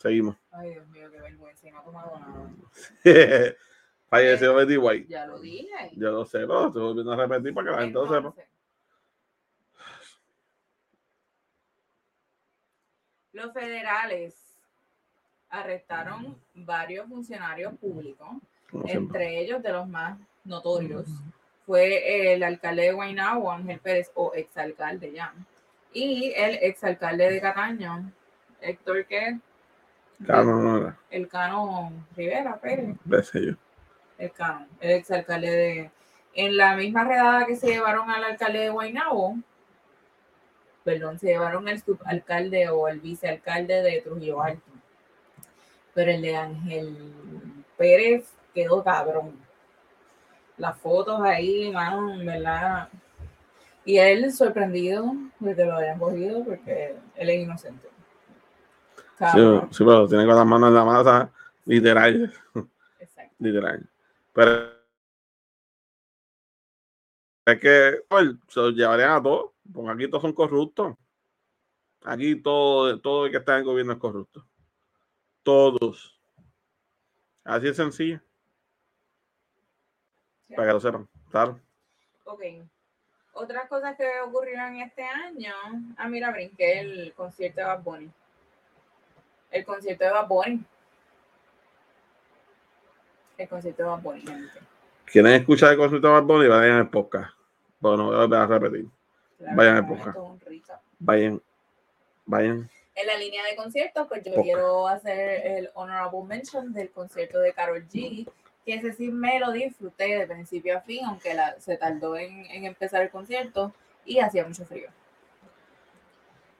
seguimos. 0.00 0.34
Ay, 0.50 0.70
Dios 0.70 0.88
mío, 0.88 1.10
qué 1.10 1.20
vergüenza. 1.20 1.70
No 1.70 1.78
ha 1.78 1.84
tomado 1.84 2.18
nada. 2.18 3.54
Falleció 4.08 4.54
Betty 4.54 4.78
White. 4.78 5.08
Ya 5.10 5.26
lo 5.26 5.38
dije. 5.38 5.90
Yo 5.94 6.10
lo 6.10 6.24
sé, 6.24 6.38
pero 6.38 6.68
estoy 6.68 6.82
volviendo 6.82 7.12
a 7.12 7.16
repetir 7.16 7.52
para 7.52 7.66
que 7.66 7.76
la 7.76 7.82
gente 7.82 7.94
lo 7.94 8.08
sepa. 8.08 8.34
Los 13.32 13.52
federales 13.52 14.34
arrestaron 15.48 16.38
varios 16.54 17.08
funcionarios 17.08 17.74
públicos, 17.78 18.28
entre 18.86 19.40
ellos 19.40 19.62
de 19.62 19.72
los 19.72 19.88
más 19.88 20.18
notorios 20.44 21.06
fue 21.66 22.34
el 22.34 22.42
alcalde 22.42 22.82
de 22.82 22.92
Guaynabo, 22.92 23.50
Ángel 23.50 23.78
Pérez, 23.78 24.10
o 24.14 24.32
exalcalde 24.34 25.12
ya, 25.12 25.32
y 25.92 26.32
el 26.36 26.58
exalcalde 26.62 27.30
de 27.30 27.40
Cataño, 27.40 28.12
Héctor 28.60 29.06
que 29.06 29.38
Cano 30.26 30.60
no 30.60 30.78
era, 30.78 30.98
el 31.10 31.28
Cano 31.28 31.92
Rivera 32.16 32.56
Pérez, 32.60 32.96
yo. 33.34 33.54
el 34.18 34.32
Cano, 34.32 34.66
el 34.80 34.90
exalcalde 34.90 35.50
de... 35.50 35.90
En 36.34 36.56
la 36.56 36.76
misma 36.76 37.04
redada 37.04 37.44
que 37.44 37.56
se 37.56 37.66
llevaron 37.66 38.08
al 38.10 38.24
alcalde 38.24 38.60
de 38.60 38.70
Guaynabo, 38.70 39.36
perdón, 40.84 41.18
se 41.18 41.28
llevaron 41.28 41.68
al 41.68 41.80
subalcalde 41.82 42.68
o 42.68 42.88
el 42.88 43.00
vicealcalde 43.00 43.82
de 43.82 44.00
Trujillo 44.02 44.42
Alto. 44.42 44.70
Pero 45.94 46.10
el 46.10 46.22
de 46.22 46.36
Ángel 46.36 46.96
Pérez 47.76 48.32
quedó 48.54 48.82
cabrón. 48.82 49.36
Las 50.56 50.78
fotos 50.78 51.20
ahí, 51.22 51.70
mano, 51.72 52.16
verdad. 52.24 52.88
Y 53.84 53.98
él 53.98 54.32
sorprendido 54.32 55.12
de 55.40 55.56
que 55.56 55.64
lo 55.64 55.76
hayan 55.76 55.98
cogido 55.98 56.44
porque 56.44 56.96
él 57.16 57.30
es 57.30 57.42
inocente. 57.42 57.88
Sí, 59.18 59.40
sí, 59.70 59.84
pero 59.84 60.08
tiene 60.08 60.26
con 60.26 60.36
las 60.36 60.46
manos 60.46 60.68
en 60.68 60.74
la 60.74 60.84
masa, 60.84 61.30
literal, 61.64 62.32
Exacto. 62.98 63.34
literal. 63.38 63.88
Pero 64.32 64.72
es 67.46 67.60
que 67.60 68.04
pues, 68.08 68.30
se 68.48 68.60
los 68.60 68.74
llevarían 68.74 69.12
a 69.12 69.22
todos, 69.22 69.52
porque 69.72 69.90
aquí 69.90 70.08
todos 70.08 70.22
son 70.22 70.32
corruptos. 70.32 70.96
Aquí 72.04 72.36
todo, 72.36 73.00
todo 73.00 73.26
el 73.26 73.32
que 73.32 73.38
está 73.38 73.54
en 73.54 73.58
el 73.60 73.64
gobierno 73.64 73.92
es 73.92 73.98
corrupto. 73.98 74.46
Todos. 75.42 76.20
Así 77.44 77.68
es 77.68 77.76
sencillo, 77.76 78.20
para 80.54 80.68
que 80.68 80.74
lo 80.74 80.80
sepan. 80.80 81.08
Claro. 81.30 81.60
Ok. 82.24 82.42
Otras 83.34 83.68
cosas 83.68 83.96
que 83.96 84.20
ocurrieron 84.20 84.76
este 84.76 85.02
año. 85.02 85.54
Ah, 85.96 86.08
mira, 86.08 86.30
brinqué 86.30 86.80
el 86.80 87.14
concierto 87.14 87.60
de 87.60 87.66
Bad 87.66 87.82
Bunny. 87.82 88.10
El 89.50 89.64
concierto 89.64 90.04
de 90.04 90.10
Bad 90.10 90.28
Bunny. 90.28 90.64
El 93.38 93.48
concierto 93.48 93.82
de 93.82 93.88
Bad 93.88 94.02
Bunny, 94.02 94.20
gente. 94.20 94.60
Quieren 95.06 95.32
escuchar 95.32 95.72
el 95.72 95.78
consulta 95.78 96.08
de 96.08 96.14
Bad 96.14 96.24
Bunny, 96.24 96.48
vayan 96.48 96.76
al 96.76 96.90
podcast. 96.90 97.34
Bueno, 97.80 98.26
voy 98.28 98.36
a 98.36 98.46
repetir. 98.46 98.88
Claro, 99.42 99.56
Vayan 99.56 99.90
un 99.90 100.40
recap. 100.40 100.80
Vayan, 101.00 101.42
vayan. 102.26 102.70
En 102.94 103.06
la 103.06 103.16
línea 103.16 103.42
de 103.44 103.56
conciertos, 103.56 104.06
pues 104.06 104.22
yo 104.24 104.30
Poca. 104.32 104.42
quiero 104.42 104.86
hacer 104.86 105.46
el 105.46 105.70
honorable 105.74 106.22
mention 106.28 106.72
del 106.72 106.90
concierto 106.90 107.40
de 107.40 107.52
Carol 107.52 107.82
G, 107.88 108.28
que 108.64 108.74
ese 108.74 108.92
sí 108.92 109.08
me 109.10 109.40
lo 109.40 109.50
disfruté 109.50 110.18
de 110.18 110.26
principio 110.26 110.78
a 110.78 110.80
fin, 110.82 111.04
aunque 111.06 111.34
la- 111.34 111.58
se 111.60 111.76
tardó 111.76 112.16
en, 112.16 112.44
en 112.46 112.66
empezar 112.66 113.02
el 113.02 113.10
concierto 113.10 113.72
y 114.04 114.20
hacía 114.20 114.46
mucho 114.46 114.64
frío. 114.64 114.88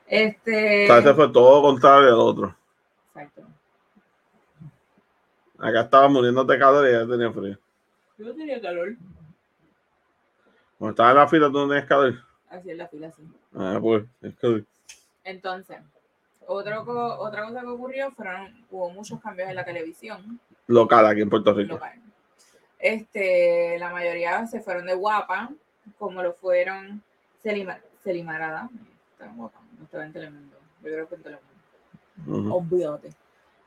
Este. 0.06 0.84
O 0.84 0.86
sea, 0.88 0.98
ese 0.98 1.14
fue 1.14 1.28
todo 1.32 1.62
contrario 1.62 2.08
al 2.08 2.14
otro. 2.20 2.56
Exacto. 3.14 3.42
Acá 5.58 5.82
estaba 5.82 6.08
muriendo 6.08 6.42
de 6.44 6.58
calor 6.58 6.88
y 6.88 6.92
ya 6.92 7.06
tenía 7.06 7.30
frío. 7.30 7.56
Yo 8.18 8.34
tenía 8.34 8.60
calor. 8.60 8.94
Cuando 10.78 10.90
estaba 10.92 11.10
en 11.10 11.16
la 11.16 11.28
fila, 11.28 11.46
tú 11.46 11.52
no 11.52 11.68
tenías 11.68 11.86
calor. 11.86 12.14
Así 12.52 12.70
en 12.70 12.78
la 12.78 12.88
fila, 12.88 13.10
sí. 13.12 13.22
Ah, 13.54 13.78
pues, 13.80 14.04
es 14.20 14.36
que 14.36 14.64
Entonces, 15.24 15.78
otro, 16.46 16.84
co- 16.84 17.18
otra 17.18 17.46
cosa 17.46 17.60
que 17.60 17.66
ocurrió 17.66 18.10
fueron, 18.12 18.64
hubo 18.70 18.90
muchos 18.90 19.20
cambios 19.20 19.48
en 19.48 19.56
la 19.56 19.64
televisión 19.64 20.38
local 20.66 21.06
aquí 21.06 21.22
en 21.22 21.30
Puerto 21.30 21.54
Rico. 21.54 21.74
local. 21.74 21.98
Este, 22.78 23.78
la 23.78 23.90
mayoría 23.90 24.46
se 24.46 24.60
fueron 24.60 24.86
de 24.86 24.94
guapa, 24.94 25.50
como 25.98 26.22
lo 26.22 26.32
fueron 26.34 27.02
Selima, 27.42 27.78
Selimarada. 28.02 28.68
Estaba 29.12 29.30
en 29.30 29.36
guapa, 29.36 29.60
no 29.78 29.84
estaba 29.84 30.04
en 30.04 30.12
Telemundo. 30.12 30.56
Yo 30.82 30.92
creo 30.92 31.08
que 31.08 31.14
en 31.14 31.22
Telemundo. 31.22 31.52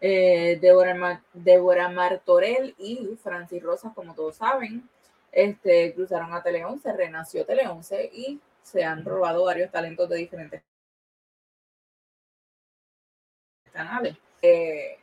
Eh, 0.01 0.59
Débora, 0.61 1.21
Débora 1.33 1.89
Martorell 1.89 2.75
y 2.77 3.17
Francis 3.23 3.63
Rosas, 3.63 3.93
como 3.95 4.13
todos 4.13 4.35
saben, 4.35 4.87
este, 5.31 5.93
cruzaron 5.95 6.33
a 6.33 6.43
Tele 6.43 6.63
11, 6.65 6.93
renació 6.93 7.45
Tele 7.45 7.67
11 7.67 8.11
y 8.13 8.39
se 8.65 8.83
han 8.83 9.05
robado 9.05 9.45
varios 9.45 9.71
talentos 9.71 10.09
de 10.09 10.17
diferentes 10.17 10.63
canales. 13.71 14.15
Eh, 14.41 14.97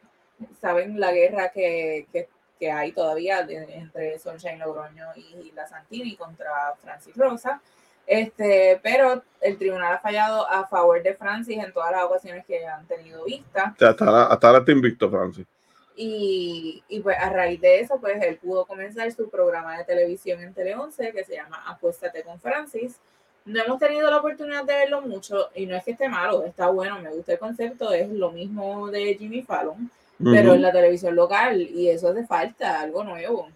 saben 0.61 0.99
la 0.99 1.13
guerra 1.13 1.51
que, 1.51 2.07
que- 2.13 2.29
que 2.59 2.71
hay 2.71 2.93
todavía 2.93 3.43
de- 3.43 3.75
entre 3.75 4.19
Sunshine 4.19 4.59
Logroño 4.59 5.07
y 5.17 5.51
la 5.53 5.67
Santini 5.67 6.17
contra 6.17 6.75
Francis 6.81 7.17
Rosa. 7.17 7.61
Este, 8.07 8.81
pero 8.83 9.23
el 9.41 9.59
tribunal 9.59 9.95
ha 9.95 9.99
fallado 9.99 10.49
a 10.49 10.67
favor 10.67 11.01
de 11.03 11.15
Francis 11.15 11.59
en 11.63 11.73
todas 11.73 11.93
las 11.93 12.03
ocasiones 12.05 12.45
que 12.47 12.67
han 12.67 12.87
tenido 12.87 13.25
vista. 13.25 13.73
O 13.75 13.79
sea, 13.79 13.91
hasta 13.91 14.05
ahora, 14.05 14.25
hasta 14.27 14.47
ahora 14.47 14.59
está 14.61 14.73
invicto, 14.73 15.11
Francis. 15.11 15.47
Y, 15.95 16.83
y 16.89 17.01
pues 17.01 17.17
a 17.19 17.29
raíz 17.31 17.61
de 17.61 17.81
eso, 17.81 18.01
pues 18.01 18.21
él 18.23 18.39
pudo 18.39 18.65
comenzar 18.67 19.11
su 19.13 19.29
programa 19.29 19.77
de 19.79 19.85
televisión 19.85 20.41
en 20.43 20.55
Tele 20.55 20.75
11 20.75 21.13
que 21.13 21.25
se 21.25 21.35
llama 21.35 21.63
Apuéstate 21.67 22.23
con 22.25 22.41
Francis. 22.41 22.99
No 23.45 23.61
hemos 23.61 23.79
tenido 23.79 24.09
la 24.09 24.19
oportunidad 24.19 24.65
de 24.65 24.75
verlo 24.75 25.03
mucho 25.03 25.51
y 25.55 25.67
no 25.67 25.77
es 25.77 25.85
que 25.85 25.93
esté 25.93 26.09
malo, 26.09 26.45
está 26.45 26.69
bueno, 26.69 27.01
me 27.01 27.11
gusta 27.11 27.33
el 27.33 27.39
concepto, 27.39 27.93
es 27.93 28.09
lo 28.09 28.31
mismo 28.31 28.89
de 28.89 29.17
Jimmy 29.17 29.43
Fallon, 29.43 29.91
pero 30.23 30.55
en 30.55 30.63
la 30.63 30.71
televisión 30.71 31.17
local 31.17 31.61
y 31.61 31.89
eso 31.89 32.11
hace 32.11 32.25
falta, 32.25 32.81
algo 32.81 33.03
nuevo. 33.03 33.49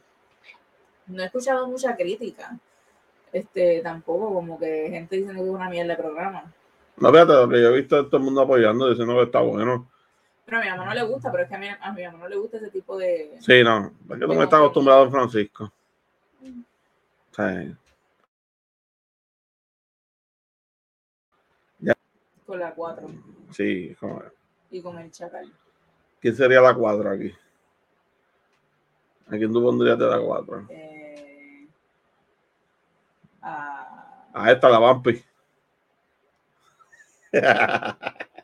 No 1.07 1.23
he 1.23 1.27
escuchado 1.27 1.69
mucha 1.69 1.95
crítica, 1.95 2.59
este 3.33 3.81
tampoco 3.81 4.35
como 4.35 4.59
que 4.59 4.89
gente 4.91 5.17
diciendo 5.17 5.41
que 5.41 5.49
es 5.49 5.55
una 5.55 5.71
mierda 5.71 5.95
de 5.95 6.03
programa. 6.03 6.53
No, 6.97 7.13
fíjate, 7.13 7.33
lo 7.33 7.49
que 7.49 7.61
yo 7.61 7.69
he 7.69 7.81
visto 7.81 8.01
es 8.01 8.07
todo 8.07 8.17
el 8.17 8.25
mundo 8.25 8.41
apoyando, 8.41 8.89
diciendo 8.89 9.15
que 9.15 9.23
está 9.23 9.41
bueno. 9.41 9.87
Pero 10.47 10.59
a 10.59 10.61
mi 10.63 10.71
mamá 10.71 10.87
no 10.87 10.95
le 10.95 11.03
gusta, 11.03 11.31
pero 11.31 11.45
es 11.45 11.49
que 11.49 11.55
a 11.55 11.59
mi, 11.59 11.69
a 11.69 11.93
mi 11.93 12.05
mamá 12.05 12.19
no 12.19 12.29
le 12.29 12.37
gusta 12.37 12.57
ese 12.57 12.71
tipo 12.71 12.97
de... 12.97 13.37
Sí, 13.41 13.63
no, 13.63 13.93
es 14.11 14.19
que 14.19 14.27
tú 14.27 14.35
no 14.35 14.43
estás 14.43 14.61
acostumbrado 14.61 15.03
a 15.05 15.11
Francisco. 15.11 15.73
O 17.33 17.35
con 22.47 22.59
la 22.61 22.73
4 22.75 23.09
sí, 23.51 23.95
como- 23.99 24.23
y 24.71 24.81
con 24.83 24.99
el 24.99 25.11
chacal. 25.11 25.53
¿quién 26.21 26.35
sería 26.35 26.61
la 26.61 26.75
cuadra 26.75 27.13
aquí? 27.13 27.33
¿A 29.29 29.31
quién 29.37 29.53
tú 29.53 29.63
pondrías 29.63 29.99
de 29.99 30.07
la 30.07 30.21
cuadra? 30.21 30.65
Eh, 30.69 31.67
a- 33.43 34.29
A 34.33 34.53
esta, 34.53 34.69
la 34.69 34.79
Vampi. 34.79 35.23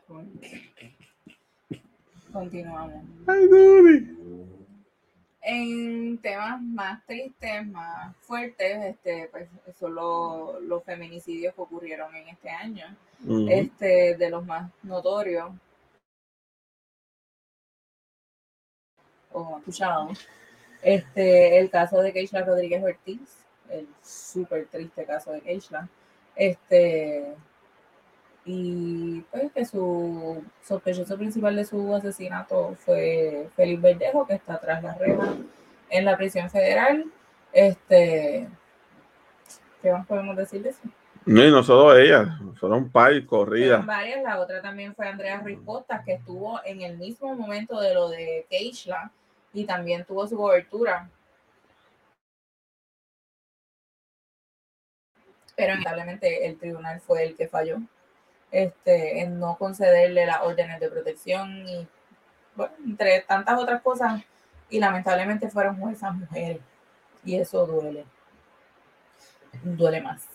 con- 0.07 0.39
continuamos. 2.33 3.03
Ay, 3.27 3.47
Duri. 3.47 4.17
En 5.45 6.17
temas 6.19 6.61
más 6.61 7.05
tristes, 7.05 7.67
más 7.67 8.15
fuertes, 8.21 8.85
este, 8.85 9.27
pues, 9.29 9.49
son 9.77 9.93
los, 9.95 10.61
los 10.61 10.83
feminicidios 10.83 11.53
que 11.53 11.61
ocurrieron 11.61 12.15
en 12.15 12.29
este 12.29 12.49
año. 12.49 12.85
Este, 13.49 14.15
de 14.15 14.29
los 14.29 14.45
más 14.45 14.69
notorios 14.83 15.51
o 19.31 19.57
escuchados. 19.59 20.27
Este, 20.81 21.59
el 21.59 21.69
caso 21.69 22.01
de 22.01 22.11
Keishla 22.11 22.43
Rodríguez 22.43 22.83
Ortiz, 22.83 23.45
el 23.69 23.87
súper 24.01 24.67
triste 24.67 25.05
caso 25.05 25.31
de 25.31 25.41
Keishla. 25.41 25.87
Este, 26.35 27.35
y 28.45 29.21
pues 29.31 29.51
que 29.53 29.65
su 29.65 30.43
sospechoso 30.61 31.17
principal 31.17 31.55
de 31.55 31.65
su 31.65 31.93
asesinato 31.95 32.75
fue 32.79 33.49
Félix 33.55 33.81
Verdejo, 33.81 34.27
que 34.27 34.33
está 34.33 34.59
tras 34.59 34.83
las 34.83 34.97
rejas 34.97 35.29
en 35.89 36.05
la 36.05 36.17
prisión 36.17 36.49
federal. 36.49 37.05
Este, 37.53 38.47
¿qué 39.81 39.91
más 39.91 40.05
podemos 40.07 40.35
decir 40.35 40.61
de 40.61 40.69
eso? 40.69 40.81
No, 41.25 41.41
y 41.41 41.51
no 41.51 41.63
solo 41.63 41.95
ella, 41.95 42.37
fueron 42.59 42.89
par 42.89 43.11
Fueron 43.11 43.27
corridas. 43.27 43.85
varias, 43.85 44.23
la 44.23 44.39
otra 44.39 44.61
también 44.61 44.93
fue 44.93 45.07
Andrea 45.07 45.39
Ruiz 45.39 45.59
que 46.05 46.13
estuvo 46.13 46.59
en 46.65 46.81
el 46.81 46.97
mismo 46.97 47.33
momento 47.33 47.79
de 47.79 47.93
lo 47.93 48.09
de 48.09 48.45
Keishla 48.49 49.09
y 49.53 49.63
también 49.63 50.03
tuvo 50.03 50.27
su 50.27 50.35
cobertura. 50.35 51.09
Pero 55.55 55.69
lamentablemente 55.69 56.45
el 56.45 56.57
tribunal 56.57 56.99
fue 56.99 57.23
el 57.23 57.35
que 57.35 57.47
falló. 57.47 57.77
Este, 58.53 59.21
en 59.21 59.39
no 59.39 59.57
concederle 59.57 60.27
las 60.27 60.41
órdenes 60.43 60.79
de 60.79 60.89
protección 60.89 61.67
y, 61.67 61.87
bueno, 62.55 62.73
entre 62.85 63.21
tantas 63.21 63.59
otras 63.59 63.81
cosas. 63.81 64.21
Y 64.69 64.79
lamentablemente 64.79 65.49
fueron 65.49 65.81
esas 65.89 66.13
mujeres. 66.13 66.61
Y 67.25 67.35
eso 67.35 67.65
duele. 67.65 68.05
Duele 69.63 70.01
más. 70.01 70.27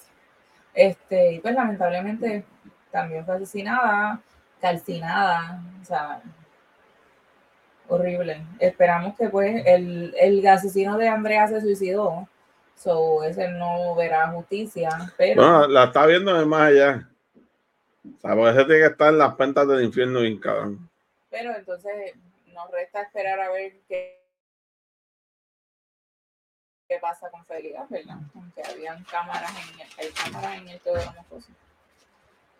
Este, 0.74 1.34
y 1.34 1.40
pues 1.40 1.54
lamentablemente 1.54 2.44
también 2.90 3.24
fue 3.24 3.36
asesinada, 3.36 4.20
calcinada, 4.60 5.62
o 5.80 5.84
sea, 5.84 6.20
horrible. 7.88 8.42
Esperamos 8.58 9.16
que 9.16 9.28
pues 9.28 9.62
el, 9.64 10.14
el 10.20 10.46
asesino 10.46 10.98
de 10.98 11.08
Andrea 11.08 11.46
se 11.48 11.60
suicidó, 11.60 12.28
so 12.76 13.22
ese 13.24 13.48
no 13.48 13.94
verá 13.94 14.28
justicia, 14.28 14.90
pero... 15.16 15.42
No, 15.42 15.66
la 15.68 15.84
está 15.84 16.06
viendo 16.06 16.46
más 16.46 16.62
allá. 16.62 17.08
O 18.16 18.20
sea, 18.20 18.34
porque 18.34 18.50
ese 18.50 18.64
tiene 18.64 18.80
que 18.80 18.92
estar 18.92 19.12
en 19.12 19.18
las 19.18 19.34
pentas 19.34 19.68
del 19.68 19.84
infierno 19.84 20.20
bien 20.20 20.38
cabrón. 20.38 20.90
Pero 21.30 21.54
entonces 21.54 22.14
nos 22.52 22.70
resta 22.70 23.02
esperar 23.02 23.40
a 23.40 23.50
ver 23.50 23.74
qué, 23.88 24.18
qué 26.88 26.98
pasa 26.98 27.30
con 27.30 27.44
Félix, 27.46 27.88
¿verdad? 27.88 28.18
Aunque 28.34 28.62
habían 28.62 29.04
cámaras 29.04 29.50
en 29.50 29.80
el, 29.80 29.86
hay 29.98 30.12
cámaras 30.12 30.58
en 30.58 30.68
el 30.68 30.80
todo 30.80 30.96
cosas. 31.28 31.50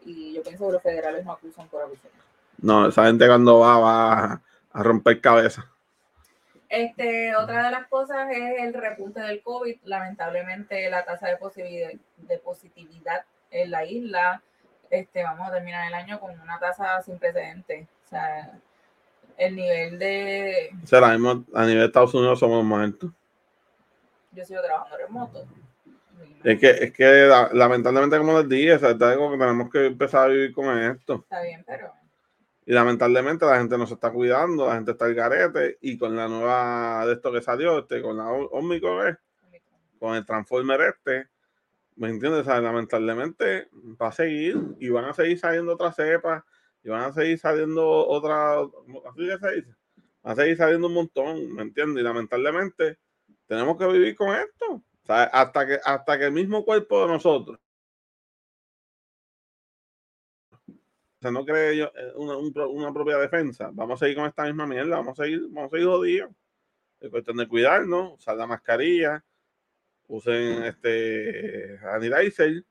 Y 0.04 0.34
yo 0.34 0.42
pienso 0.42 0.66
que 0.66 0.72
los 0.72 0.82
federales 0.82 1.24
no 1.24 1.32
acusan 1.32 1.68
por 1.68 1.82
abusar. 1.82 2.10
No, 2.58 2.88
esa 2.88 3.06
gente 3.06 3.26
cuando 3.26 3.60
va, 3.60 3.78
va 3.78 4.42
a 4.72 4.82
romper 4.82 5.20
cabeza. 5.20 5.70
Este, 6.68 7.34
otra 7.34 7.64
de 7.64 7.70
las 7.70 7.86
cosas 7.88 8.30
es 8.30 8.60
el 8.60 8.74
repunte 8.74 9.20
del 9.20 9.42
COVID. 9.42 9.76
Lamentablemente 9.84 10.88
la 10.90 11.04
tasa 11.04 11.28
de 11.28 11.36
positividad, 11.36 11.92
de 12.18 12.38
positividad 12.38 13.24
en 13.50 13.70
la 13.70 13.84
isla, 13.84 14.42
este, 14.90 15.22
vamos 15.22 15.48
a 15.48 15.52
terminar 15.52 15.86
el 15.88 15.94
año 15.94 16.20
con 16.20 16.38
una 16.40 16.58
tasa 16.58 17.00
sin 17.02 17.18
precedentes. 17.18 17.88
O 18.06 18.08
sea, 18.08 18.58
el 19.36 19.56
nivel 19.56 19.98
de... 19.98 20.70
O 20.82 20.86
sea, 20.86 20.98
a 21.06 21.16
nivel 21.16 21.44
de 21.54 21.84
Estados 21.84 22.14
Unidos 22.14 22.38
somos 22.38 22.64
más 22.64 22.84
altos. 22.84 23.10
Yo 24.32 24.44
sigo 24.44 24.62
trabajando 24.62 24.96
remoto. 24.96 25.46
Es 26.44 26.58
que, 26.58 26.70
es 26.70 26.92
que 26.92 27.48
lamentablemente 27.52 28.18
como 28.18 28.38
les 28.38 28.48
dije, 28.48 28.74
o 28.74 28.78
sea, 28.78 28.96
tenemos 28.96 29.70
que 29.70 29.86
empezar 29.86 30.24
a 30.24 30.32
vivir 30.32 30.52
con 30.52 30.66
esto. 30.78 31.14
Está 31.14 31.42
bien, 31.42 31.64
pero 31.66 31.92
y 32.68 32.72
lamentablemente 32.74 33.46
la 33.46 33.56
gente 33.56 33.78
no 33.78 33.86
se 33.86 33.94
está 33.94 34.10
cuidando, 34.10 34.66
la 34.66 34.74
gente 34.74 34.90
está 34.90 35.06
al 35.06 35.14
garete 35.14 35.78
y 35.80 35.96
con 35.96 36.14
la 36.14 36.28
nueva 36.28 37.06
de 37.06 37.14
esto 37.14 37.32
que 37.32 37.40
salió, 37.40 37.78
este, 37.78 38.02
con 38.02 38.18
la 38.18 38.30
Omicron, 38.30 39.18
con 39.98 40.14
el 40.14 40.26
Transformer 40.26 40.78
este, 40.82 41.28
¿me 41.98 42.08
entiendes? 42.08 42.46
lamentablemente 42.46 43.68
va 44.00 44.08
a 44.08 44.12
seguir 44.12 44.56
y 44.78 44.88
van 44.88 45.06
a 45.06 45.12
seguir 45.12 45.38
saliendo 45.38 45.74
otras 45.74 45.96
cepas 45.96 46.44
y 46.82 46.88
van 46.88 47.02
a 47.02 47.12
seguir 47.12 47.38
saliendo 47.38 48.06
otras, 48.06 48.68
así 49.10 49.26
que 49.26 49.38
se 49.38 49.54
dice, 49.56 49.76
van 50.22 50.32
a 50.32 50.36
seguir 50.36 50.56
saliendo 50.56 50.86
un 50.86 50.94
montón, 50.94 51.54
¿me 51.54 51.62
entiendes? 51.62 52.00
Y 52.00 52.04
lamentablemente 52.04 52.98
tenemos 53.46 53.76
que 53.76 53.86
vivir 53.88 54.14
con 54.14 54.34
esto, 54.34 54.82
hasta 55.08 55.66
que, 55.66 55.80
hasta 55.84 56.18
que 56.18 56.26
el 56.26 56.32
mismo 56.32 56.64
cuerpo 56.64 57.02
de 57.02 57.08
nosotros 57.08 57.58
o 61.18 61.20
sea, 61.20 61.32
no 61.32 61.44
cree 61.44 61.82
eh, 61.82 61.90
una, 62.14 62.36
una, 62.36 62.92
propia 62.92 63.18
defensa. 63.18 63.70
Vamos 63.72 64.00
a 64.00 64.04
seguir 64.04 64.18
con 64.18 64.26
esta 64.26 64.44
misma 64.44 64.68
mierda, 64.68 64.96
vamos 64.98 65.18
a 65.18 65.24
seguir, 65.24 65.48
vamos 65.50 65.72
a 65.72 65.76
seguir 65.76 65.88
jodidos. 65.88 66.30
Es 67.00 67.10
cuestión 67.10 67.38
de 67.38 67.48
cuidarnos, 67.48 68.14
usar 68.14 68.36
la 68.36 68.46
mascarilla, 68.46 69.24
usen 70.08 70.64
este 70.64 71.78
sanitizer. 71.78 72.64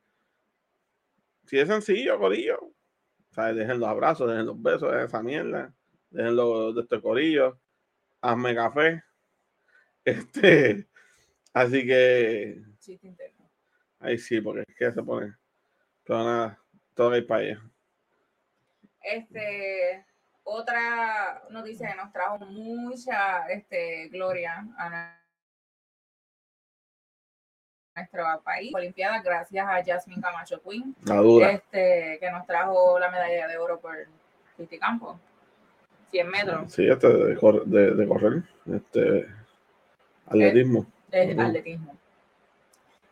Si 1.45 1.58
es 1.58 1.67
sencillo, 1.67 2.19
corillo. 2.19 2.60
O 2.60 3.34
sea, 3.34 3.54
dejen 3.54 3.80
los 3.80 3.88
abrazos, 3.88 4.30
dejen 4.30 4.47
los 4.47 4.62
besos, 4.62 4.91
dejen 4.91 5.06
esa 5.06 5.23
mierda, 5.23 5.73
dejen 6.10 6.36
los 6.36 6.76
de 6.76 6.82
este 6.82 7.02
corillo, 7.02 7.60
hazme 8.21 8.54
café. 8.56 9.04
Este, 10.08 10.88
así 11.54 11.86
que. 11.86 12.63
Sí, 12.80 12.97
Ahí 14.00 14.17
sí, 14.17 14.39
porque 14.39 14.63
es 14.65 14.76
que 14.78 14.93
se 14.93 15.04
pone. 15.04 15.36
Pero 16.06 16.23
nada, 16.23 16.63
todo 16.93 17.12
hay 17.12 17.23
para 17.23 17.41
allá. 17.41 17.62
Este, 19.02 20.06
otra 20.43 21.43
noticia 21.50 21.89
que 21.89 21.97
nos 21.97 22.13
trajo 22.13 22.39
mucha 22.45 23.47
este, 23.47 24.08
gloria 24.08 24.65
a 24.78 25.19
nuestro 27.97 28.41
país, 28.43 28.73
Olimpiada, 28.73 29.21
gracias 29.21 29.65
a 29.67 29.83
Jasmine 29.83 30.21
Camacho 30.21 30.62
Quinn, 30.62 30.95
Este, 31.41 32.17
que 32.19 32.31
nos 32.31 32.45
trajo 32.45 32.99
la 32.99 33.10
medalla 33.10 33.47
de 33.47 33.57
oro 33.57 33.79
por 33.79 33.95
Campo 34.79 35.19
100 36.12 36.29
metros. 36.29 36.73
Sí, 36.73 36.88
este 36.88 37.07
de, 37.07 37.95
de, 37.95 38.07
correr, 38.07 38.43
este 38.73 39.27
atletismo. 40.25 40.86
atletismo. 41.12 41.95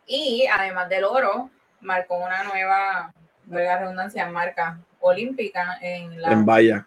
Y 0.06 0.46
además 0.50 0.88
del 0.88 1.04
oro, 1.04 1.50
marcó 1.80 2.16
una 2.16 2.44
nueva, 2.44 3.12
nueva 3.44 3.78
redundancia, 3.78 4.28
marca 4.28 4.80
olímpica 5.00 5.78
en 5.82 6.20
la... 6.20 6.32
En 6.32 6.46
valla. 6.46 6.86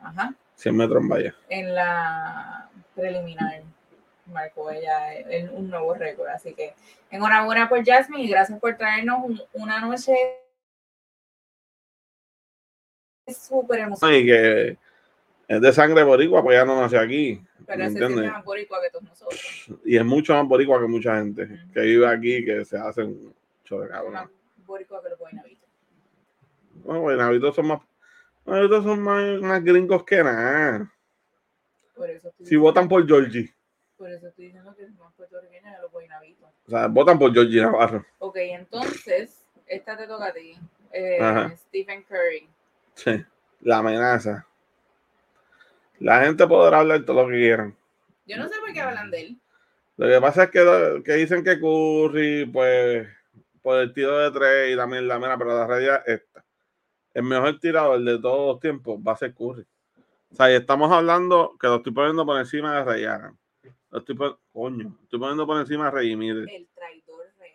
Ajá. 0.00 0.34
100 0.56 0.76
metros 0.76 1.02
en 1.02 1.08
valla. 1.08 1.34
En 1.48 1.74
la 1.74 2.68
preliminar 2.94 3.62
marcó 4.32 4.70
ella 4.70 4.98
un 5.52 5.68
nuevo 5.70 5.94
récord. 5.94 6.28
Así 6.28 6.54
que 6.54 6.74
enhorabuena 7.10 7.68
por 7.68 7.84
Jasmine 7.84 8.24
y 8.24 8.28
gracias 8.28 8.58
por 8.58 8.76
traernos 8.76 9.46
una 9.52 9.80
noche 9.80 10.14
súper 13.28 13.80
emocionante. 13.80 14.20
Y 14.20 14.26
que 14.26 14.78
es 15.48 15.60
de 15.60 15.72
sangre 15.72 16.02
boricua, 16.02 16.42
pues 16.42 16.56
ya 16.56 16.64
no 16.64 16.80
nace 16.80 16.98
aquí. 16.98 17.42
Pero 17.66 17.84
ese 17.84 18.04
es 18.04 18.10
más 18.10 18.44
boricua 18.44 18.80
que 18.82 18.90
todos 18.90 19.04
nosotros. 19.04 19.66
Y 19.84 19.96
es 19.96 20.04
mucho 20.04 20.34
más 20.34 20.46
boricua 20.46 20.80
que 20.80 20.88
mucha 20.88 21.18
gente 21.18 21.48
que 21.72 21.80
vive 21.80 22.06
aquí, 22.06 22.44
que 22.44 22.64
se 22.64 22.76
hacen 22.76 23.32
mucho 23.58 23.80
de 23.80 23.88
cabrón. 23.88 24.14
Más 24.14 24.28
boricua 24.66 25.02
que 25.02 25.10
los 25.10 25.18
no, 26.84 27.00
bueno, 27.00 27.52
son 27.52 27.66
más. 27.66 27.80
son 28.44 29.00
más, 29.00 29.62
gringos 29.62 30.04
que 30.04 30.22
nada. 30.22 30.92
si 32.42 32.56
votan 32.56 32.88
por 32.88 33.06
Georgie. 33.06 33.52
Por 34.02 34.10
eso 34.10 34.26
estoy 34.26 34.46
diciendo 34.46 34.74
que 34.74 34.84
son 34.84 35.12
puertorriqueños 35.12 35.76
de 35.76 35.80
los 35.80 35.92
buenavitos. 35.92 36.50
O 36.66 36.70
sea, 36.70 36.88
votan 36.88 37.20
por 37.20 37.32
Georgie 37.32 37.62
Navarro. 37.62 38.04
Ok, 38.18 38.34
entonces, 38.36 39.46
esta 39.64 39.96
te 39.96 40.08
toca 40.08 40.26
a 40.26 40.32
ti. 40.32 40.58
Eh, 40.92 41.56
Stephen 41.68 42.02
Curry. 42.02 42.48
Sí, 42.96 43.24
la 43.60 43.78
amenaza. 43.78 44.44
La 46.00 46.24
gente 46.24 46.44
podrá 46.48 46.80
hablar 46.80 47.04
todo 47.04 47.22
lo 47.22 47.28
que 47.28 47.36
quieran. 47.38 47.76
Yo 48.26 48.38
no 48.38 48.48
sé 48.48 48.58
por 48.58 48.72
qué 48.72 48.80
hablan 48.80 49.08
de 49.12 49.20
él. 49.20 49.40
Lo 49.96 50.08
que 50.08 50.20
pasa 50.20 50.42
es 50.42 50.50
que, 50.50 51.02
que 51.04 51.12
dicen 51.12 51.44
que 51.44 51.60
Curry, 51.60 52.46
pues, 52.46 53.06
por 53.62 53.78
el 53.78 53.92
tiro 53.92 54.18
de 54.18 54.32
tres 54.32 54.74
y 54.74 54.76
también 54.76 55.06
la 55.06 55.20
mera, 55.20 55.38
pero 55.38 55.56
la 55.56 55.64
realidad 55.68 56.02
es 56.08 56.22
esta 56.22 56.44
el 57.14 57.22
mejor 57.22 57.56
tirador 57.60 58.02
de 58.02 58.18
todos 58.18 58.54
los 58.54 58.60
tiempos 58.60 58.98
va 58.98 59.12
a 59.12 59.16
ser 59.16 59.32
Curry. 59.32 59.64
O 60.32 60.34
sea, 60.34 60.50
y 60.50 60.54
estamos 60.56 60.90
hablando 60.90 61.56
que 61.60 61.68
lo 61.68 61.76
estoy 61.76 61.92
poniendo 61.92 62.26
por 62.26 62.40
encima 62.40 62.74
de 62.74 62.84
Ray 62.84 63.04
Lo 63.92 63.98
estoy 63.98 64.16
coño, 64.52 64.98
estoy 65.02 65.18
poniendo 65.18 65.46
por 65.46 65.60
encima 65.60 65.84
de 65.84 65.90
Rey 65.90 66.12
El 66.12 66.68
traidor 66.74 67.26
Ray 67.38 67.50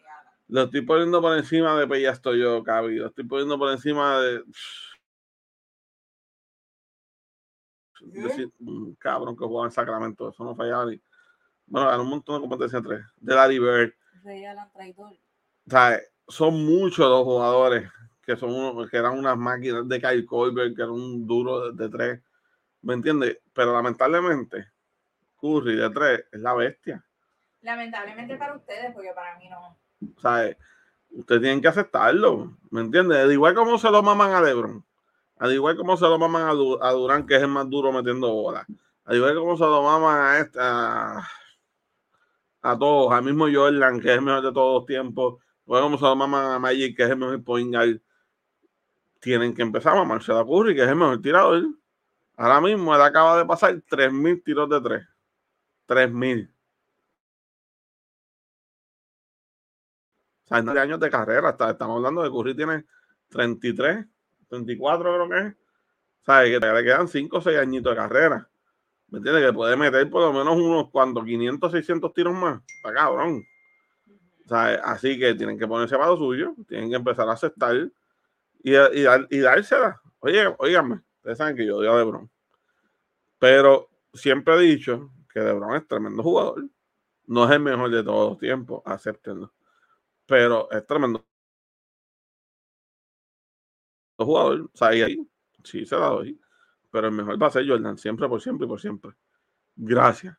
Lo 0.47 0.63
estoy 0.63 0.81
poniendo 0.83 1.19
por 1.19 1.35
encima 1.35 1.79
de 1.79 1.87
Pellasto 1.87 2.35
yo, 2.35 2.63
Cabi. 2.63 2.97
Lo 2.97 3.07
estoy 3.07 3.25
poniendo 3.25 3.57
por 3.57 3.71
encima 3.71 4.19
de. 4.21 4.43
un 8.59 8.95
cabrón 8.95 9.35
que 9.35 9.45
juega 9.45 9.65
en 9.65 9.71
Sacramento, 9.71 10.29
eso 10.29 10.43
no 10.43 10.55
fallaba 10.55 10.85
ni. 10.85 11.01
Bueno, 11.65 11.89
ganó 11.89 12.03
un 12.03 12.09
montón 12.09 12.35
de 12.35 12.47
competencia 12.47 12.83
tres. 12.83 13.03
De 13.17 13.33
Larry 13.33 13.57
Bird. 13.57 13.93
Ray 14.23 14.43
traidor. 14.73 15.13
O 15.13 15.69
sea, 15.69 15.99
son 16.27 16.63
muchos 16.63 17.09
los 17.09 17.23
jugadores 17.23 17.89
que 18.21 18.35
son 18.35 18.87
que 18.89 18.97
eran 18.97 19.17
unas 19.17 19.37
máquinas 19.37 19.87
de 19.87 19.99
Kyle 19.99 20.25
Colbert, 20.25 20.75
que 20.75 20.83
era 20.83 20.91
un 20.91 21.25
duro 21.25 21.71
de, 21.71 21.89
tres, 21.89 22.21
¿me 22.81 22.93
entiendes? 22.93 23.39
Pero 23.53 23.73
lamentablemente, 23.73 24.67
Curry 25.39 25.75
de 25.75 25.89
tres 25.89 26.25
es 26.31 26.39
la 26.39 26.53
bestia. 26.53 27.03
Lamentablemente 27.61 28.35
para 28.37 28.55
ustedes, 28.55 28.93
porque 28.93 29.11
para 29.13 29.37
mí 29.37 29.49
no. 29.49 29.77
O 30.15 30.19
sea, 30.19 30.55
ustedes 31.11 31.41
tienen 31.41 31.61
que 31.61 31.67
aceptarlo, 31.67 32.57
¿me 32.69 32.81
entiendes? 32.81 33.17
Al 33.19 33.31
igual 33.31 33.55
como 33.55 33.77
se 33.77 33.89
lo 33.89 34.03
maman 34.03 34.33
a 34.33 34.41
LeBron, 34.41 34.85
al 35.37 35.53
igual 35.53 35.75
como 35.75 35.97
se 35.97 36.05
lo 36.05 36.19
maman 36.19 36.47
a, 36.47 36.91
Durán, 36.91 37.25
que 37.25 37.35
es 37.35 37.41
el 37.41 37.47
más 37.47 37.69
duro 37.69 37.91
metiendo 37.91 38.31
bolas, 38.31 38.65
al 39.05 39.15
igual 39.15 39.35
como 39.35 39.57
se 39.57 39.63
lo 39.63 39.81
maman 39.81 40.19
a, 40.19 40.37
esta, 40.39 41.19
a, 42.61 42.77
todos, 42.77 43.11
al 43.11 43.23
mismo 43.23 43.47
Jordan, 43.51 43.99
que 43.99 44.09
es 44.09 44.17
el 44.17 44.21
mejor 44.21 44.43
de 44.43 44.51
todos 44.51 44.81
los 44.81 44.85
tiempos, 44.85 45.41
igual 45.65 45.83
como 45.83 45.97
se 45.97 46.03
lo 46.03 46.15
maman 46.15 46.51
a 46.51 46.59
Magic, 46.59 46.95
que 46.95 47.03
es 47.03 47.09
el 47.09 47.17
mejor 47.17 47.43
point 47.43 47.73
guard 47.73 47.99
tienen 49.19 49.53
que 49.53 49.61
empezar 49.61 49.97
a 49.97 50.03
Marcelo 50.03 50.45
Curry, 50.45 50.75
que 50.75 50.83
es 50.83 50.89
el 50.89 50.95
mejor 50.95 51.21
tirador. 51.21 51.63
Ahora 52.35 52.61
mismo 52.61 52.95
él 52.95 53.01
acaba 53.01 53.37
de 53.37 53.45
pasar 53.45 53.73
3.000 53.73 54.43
tiros 54.43 54.69
de 54.69 54.81
3. 54.81 55.07
3.000. 55.87 56.49
O 60.43 60.47
sea, 60.47 60.61
de 60.61 60.79
años 60.79 60.99
de 60.99 61.09
carrera. 61.09 61.49
estamos 61.49 61.97
hablando 61.97 62.23
de 62.23 62.29
Curry 62.29 62.55
tiene 62.55 62.85
33, 63.29 64.05
34 64.47 65.13
creo 65.13 65.29
que 65.29 65.47
es. 65.47 65.55
¿Sabes? 66.25 66.59
Que 66.59 66.65
le 66.65 66.83
quedan 66.83 67.07
5 67.07 67.37
o 67.37 67.41
6 67.41 67.57
añitos 67.57 67.91
de 67.91 67.97
carrera. 67.97 68.49
¿Me 69.09 69.17
entiendes? 69.17 69.45
Que 69.45 69.53
puede 69.53 69.75
meter 69.75 70.09
por 70.09 70.21
lo 70.21 70.33
menos 70.33 70.55
unos 70.55 70.89
cuantos 70.89 71.25
500, 71.25 71.71
600 71.71 72.13
tiros 72.13 72.33
más. 72.33 72.61
Está 72.77 72.93
cabrón. 72.93 73.43
¿Sabes? 74.45 74.79
Así 74.83 75.19
que 75.19 75.35
tienen 75.35 75.57
que 75.57 75.67
ponerse 75.67 75.97
para 75.97 76.09
lo 76.09 76.17
suyo, 76.17 76.53
tienen 76.67 76.89
que 76.89 76.95
empezar 76.95 77.27
a 77.27 77.33
aceptar 77.33 77.75
y, 78.63 78.73
y, 78.73 79.05
y 79.29 79.39
dársela. 79.39 80.01
Oye, 80.19 80.53
oíganme, 80.57 81.01
ustedes 81.17 81.37
saben 81.37 81.55
que 81.55 81.65
yo 81.65 81.77
odio 81.77 81.93
a 81.93 81.97
LeBron. 81.97 82.29
Pero 83.39 83.89
siempre 84.13 84.55
he 84.55 84.59
dicho 84.59 85.11
que 85.37 85.43
LeBron 85.43 85.75
es 85.75 85.87
tremendo 85.87 86.23
jugador. 86.23 86.67
No 87.27 87.45
es 87.45 87.51
el 87.51 87.59
mejor 87.59 87.91
de 87.91 88.03
todos 88.03 88.31
los 88.31 88.39
tiempos, 88.39 88.81
acéptenlo. 88.85 89.53
Pero 90.25 90.69
es 90.71 90.85
tremendo 90.85 91.25
jugador. 94.17 94.61
O 94.61 94.77
sea, 94.77 94.89
ahí, 94.89 95.25
sí 95.63 95.85
se 95.85 95.97
la 95.97 96.07
doy. 96.07 96.39
Pero 96.91 97.07
el 97.07 97.13
mejor 97.13 97.41
va 97.41 97.47
a 97.47 97.51
ser 97.51 97.65
Jordan, 97.67 97.97
siempre, 97.97 98.27
por 98.27 98.41
siempre 98.41 98.65
y 98.65 98.69
por 98.69 98.81
siempre. 98.81 99.11
Gracias. 99.75 100.37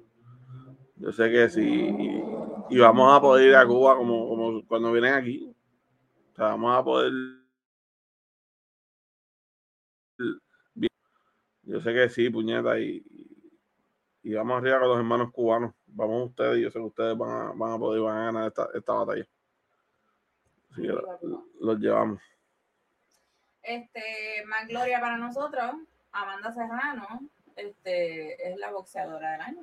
Yo 0.95 1.11
sé 1.11 1.29
que 1.31 1.49
sí. 1.49 2.23
Y 2.69 2.79
vamos 2.79 3.15
a 3.15 3.21
poder 3.21 3.49
ir 3.49 3.55
a 3.55 3.65
Cuba 3.65 3.95
como, 3.95 4.27
como 4.27 4.65
cuando 4.65 4.91
vienen 4.91 5.13
aquí. 5.13 5.53
O 6.33 6.35
sea, 6.35 6.47
vamos 6.47 6.75
a 6.75 6.83
poder. 6.83 7.11
Yo 11.63 11.81
sé 11.81 11.93
que 11.93 12.09
sí, 12.09 12.29
puñeta. 12.29 12.79
Y, 12.79 13.03
y 14.27 14.33
vamos 14.33 14.57
arriba 14.57 14.79
con 14.79 14.89
los 14.89 14.97
hermanos 14.97 15.31
cubanos. 15.31 15.73
Vamos 15.85 16.31
ustedes. 16.31 16.61
Yo 16.61 16.69
sé 16.69 16.79
que 16.79 16.85
ustedes 16.85 17.17
van 17.17 17.29
a, 17.29 17.51
van 17.55 17.71
a 17.71 17.77
poder 17.77 18.01
van 18.01 18.17
a 18.17 18.25
ganar 18.25 18.47
esta, 18.49 18.67
esta 18.73 18.91
batalla. 18.91 19.25
Así 20.69 20.81
que 20.81 20.93
los 21.61 21.79
llevamos. 21.79 22.21
Este, 23.63 24.43
más 24.47 24.67
gloria 24.67 24.99
para 24.99 25.15
nosotros. 25.15 25.75
Amanda 26.11 26.51
Serrano 26.51 27.07
este, 27.55 28.51
es 28.51 28.57
la 28.57 28.71
boxeadora 28.71 29.31
del 29.31 29.41
año. 29.41 29.61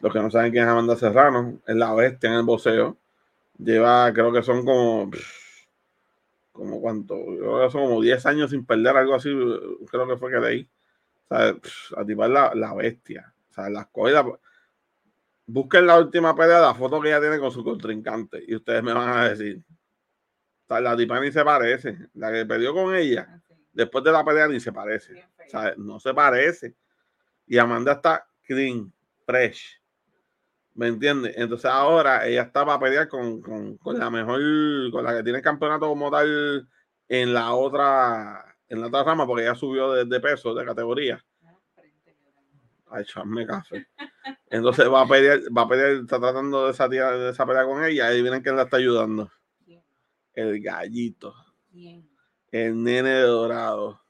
Los 0.00 0.12
que 0.12 0.18
no 0.18 0.32
saben 0.32 0.50
quién 0.50 0.64
es 0.64 0.70
Amanda 0.70 0.96
Serrano, 0.96 1.60
es 1.64 1.76
la 1.76 1.94
bestia 1.94 2.30
en 2.30 2.36
el 2.38 2.42
boxeo. 2.42 2.96
Lleva, 3.56 4.12
creo 4.12 4.32
que 4.32 4.42
son 4.42 4.64
como, 4.64 5.12
como 6.50 6.80
cuánto, 6.80 7.14
creo 7.24 7.64
que 7.64 7.70
son 7.70 7.82
como 7.82 8.02
10 8.02 8.26
años 8.26 8.50
sin 8.50 8.66
perder, 8.66 8.96
algo 8.96 9.14
así, 9.14 9.30
creo 9.88 10.08
que 10.08 10.16
fue 10.16 10.32
que 10.32 10.40
leí. 10.40 10.68
O 11.28 11.36
sea, 11.36 11.56
a 11.96 12.04
tipar 12.04 12.30
la, 12.30 12.52
la 12.56 12.74
bestia. 12.74 13.33
O 13.54 13.62
sea, 13.62 13.70
las 13.70 13.86
cosas. 13.86 14.24
Busquen 15.46 15.86
la 15.86 15.98
última 15.98 16.34
pelea, 16.34 16.60
la 16.60 16.74
foto 16.74 17.00
que 17.00 17.08
ella 17.08 17.20
tiene 17.20 17.38
con 17.38 17.52
su 17.52 17.62
contrincante, 17.62 18.42
y 18.46 18.56
ustedes 18.56 18.82
me 18.82 18.92
van 18.92 19.16
a 19.16 19.28
decir. 19.28 19.62
O 20.64 20.66
sea, 20.66 20.80
la 20.80 20.96
tipa 20.96 21.20
ni 21.20 21.30
se 21.30 21.44
parece. 21.44 21.96
La 22.14 22.32
que 22.32 22.44
perdió 22.44 22.74
con 22.74 22.94
ella, 22.94 23.28
ah, 23.30 23.40
después 23.72 24.02
de 24.02 24.10
la 24.10 24.24
pelea 24.24 24.48
ni 24.48 24.58
se 24.58 24.72
parece. 24.72 25.12
O 25.46 25.50
sea, 25.50 25.74
no 25.76 26.00
se 26.00 26.12
parece. 26.12 26.74
Y 27.46 27.58
Amanda 27.58 27.92
está 27.92 28.26
clean, 28.42 28.92
fresh. 29.24 29.80
¿Me 30.74 30.88
entiendes? 30.88 31.34
Entonces 31.36 31.70
ahora 31.70 32.26
ella 32.26 32.42
está 32.42 32.66
para 32.66 32.80
pelear 32.80 33.08
con, 33.08 33.78
la 33.84 34.10
mejor, 34.10 34.40
con 34.90 35.04
la 35.04 35.16
que 35.16 35.22
tiene 35.22 35.38
el 35.38 35.44
campeonato 35.44 35.86
como 35.86 36.10
tal 36.10 36.68
en 37.08 37.32
la 37.32 37.52
otra, 37.52 38.56
en 38.68 38.80
la 38.80 38.88
otra 38.88 39.04
rama, 39.04 39.26
porque 39.26 39.44
ella 39.44 39.54
subió 39.54 39.92
de, 39.92 40.20
peso, 40.20 40.52
de 40.54 40.64
categoría. 40.64 41.24
Ay, 42.94 43.02
echarme 43.02 43.44
café. 43.44 43.86
Entonces 44.46 44.88
va 44.88 45.02
a 45.02 45.08
pelear, 45.08 45.40
va 45.56 45.62
a 45.62 45.68
pelear, 45.68 45.90
está 46.02 46.20
tratando 46.20 46.66
de 46.66 46.70
esa, 46.70 46.86
de 46.88 47.30
esa 47.30 47.44
pelea 47.44 47.64
con 47.64 47.82
ella 47.84 48.14
y 48.14 48.22
vienen 48.22 48.40
quién 48.40 48.56
la 48.56 48.62
está 48.62 48.76
ayudando. 48.76 49.30
El 50.32 50.62
gallito. 50.62 51.34
El 52.52 52.80
nene 52.82 53.14
dorado. 53.22 54.00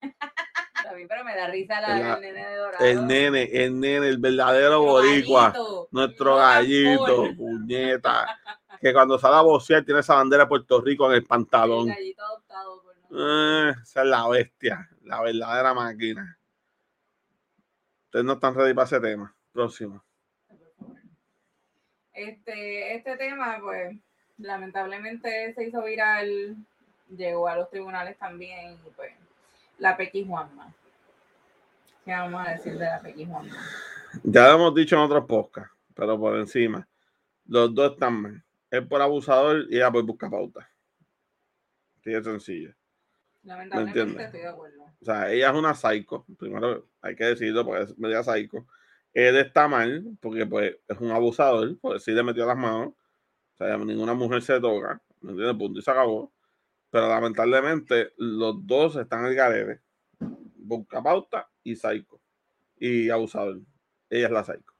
pero 1.08 1.24
me 1.24 1.36
da 1.36 1.48
risa 1.48 1.80
la, 1.82 2.14
el 2.14 2.20
nene 2.22 2.46
de 2.46 2.56
dorado. 2.56 2.84
El 2.84 3.06
nene, 3.06 3.42
el 3.52 3.78
nene, 3.78 4.08
el 4.08 4.16
verdadero 4.16 4.80
boricua. 4.80 5.52
nuestro 5.90 6.36
gallito, 6.36 7.28
puñeta. 7.36 8.38
que 8.80 8.94
cuando 8.94 9.18
sale 9.18 9.36
a 9.36 9.42
boxear 9.42 9.84
tiene 9.84 10.00
esa 10.00 10.14
bandera 10.14 10.44
de 10.44 10.48
Puerto 10.48 10.80
Rico 10.80 11.10
en 11.10 11.16
el 11.16 11.24
pantalón. 11.24 11.90
El 11.90 11.94
gallito 11.94 12.24
adoptado. 12.24 12.80
Eh, 13.12 13.74
esa 13.82 14.02
es 14.02 14.08
la 14.08 14.28
bestia, 14.28 14.89
la 15.02 15.20
verdadera 15.22 15.74
máquina. 15.74 16.38
Ustedes 18.06 18.24
no 18.24 18.34
están 18.34 18.54
ready 18.54 18.74
para 18.74 18.86
ese 18.86 19.00
tema. 19.00 19.34
Próximo. 19.52 20.04
Este, 22.12 22.96
este 22.96 23.16
tema, 23.16 23.58
pues, 23.60 23.96
lamentablemente 24.38 25.54
se 25.54 25.68
hizo 25.68 25.82
viral, 25.82 26.56
llegó 27.08 27.48
a 27.48 27.56
los 27.56 27.70
tribunales 27.70 28.18
también, 28.18 28.78
pues, 28.96 29.12
la 29.78 29.96
Pequi 29.96 30.26
Juanma. 30.26 30.74
¿Qué 32.04 32.12
vamos 32.12 32.46
a 32.46 32.52
decir 32.52 32.74
de 32.74 32.86
la 32.86 33.00
Pequi 33.00 33.26
Juanma? 33.26 33.56
Ya 34.24 34.48
lo 34.48 34.54
hemos 34.54 34.74
dicho 34.74 34.96
en 34.96 35.02
otros 35.02 35.24
podcasts, 35.26 35.72
pero 35.94 36.18
por 36.18 36.36
encima. 36.36 36.86
Los 37.46 37.74
dos 37.74 37.92
están 37.92 38.20
mal. 38.20 38.44
Él 38.70 38.86
por 38.86 39.00
abusador 39.02 39.66
y 39.68 39.76
ella 39.76 39.90
por 39.90 40.04
buscar 40.04 40.30
pauta. 40.30 40.68
Así 41.98 42.10
de 42.10 42.22
sencillo. 42.22 42.74
Lamentablemente 43.42 44.24
estoy 44.24 44.40
de 44.40 44.48
acuerdo. 44.48 44.84
O 45.00 45.04
sea, 45.04 45.30
ella 45.30 45.50
es 45.50 45.56
una 45.56 45.74
psycho. 45.74 46.26
Primero 46.38 46.86
hay 47.00 47.16
que 47.16 47.24
decirlo 47.24 47.64
porque 47.64 47.84
es 47.84 47.98
media 47.98 48.22
psycho. 48.22 48.66
Él 49.12 49.36
está 49.36 49.66
mal 49.66 50.04
porque 50.20 50.46
pues 50.46 50.76
es 50.86 50.98
un 50.98 51.10
abusador, 51.10 51.76
pues 51.80 52.04
sí 52.04 52.12
le 52.12 52.22
metió 52.22 52.46
las 52.46 52.56
manos. 52.56 52.88
O 52.88 53.56
sea, 53.56 53.76
ninguna 53.78 54.14
mujer 54.14 54.42
se 54.42 54.60
toca. 54.60 55.00
¿Me 55.20 55.30
entiendes? 55.30 55.56
Punto 55.56 55.78
y 55.78 55.82
se 55.82 55.90
acabó. 55.90 56.32
Pero 56.90 57.08
lamentablemente 57.08 58.12
los 58.16 58.66
dos 58.66 58.96
están 58.96 59.20
en 59.20 59.26
el 59.26 59.34
garete. 59.34 59.80
Busca 60.18 61.02
pauta 61.02 61.48
y 61.62 61.76
psycho. 61.76 62.20
Y 62.78 63.10
abusador. 63.10 63.60
Ella 64.08 64.26
es 64.26 64.32
la 64.32 64.44
psycho. 64.44 64.72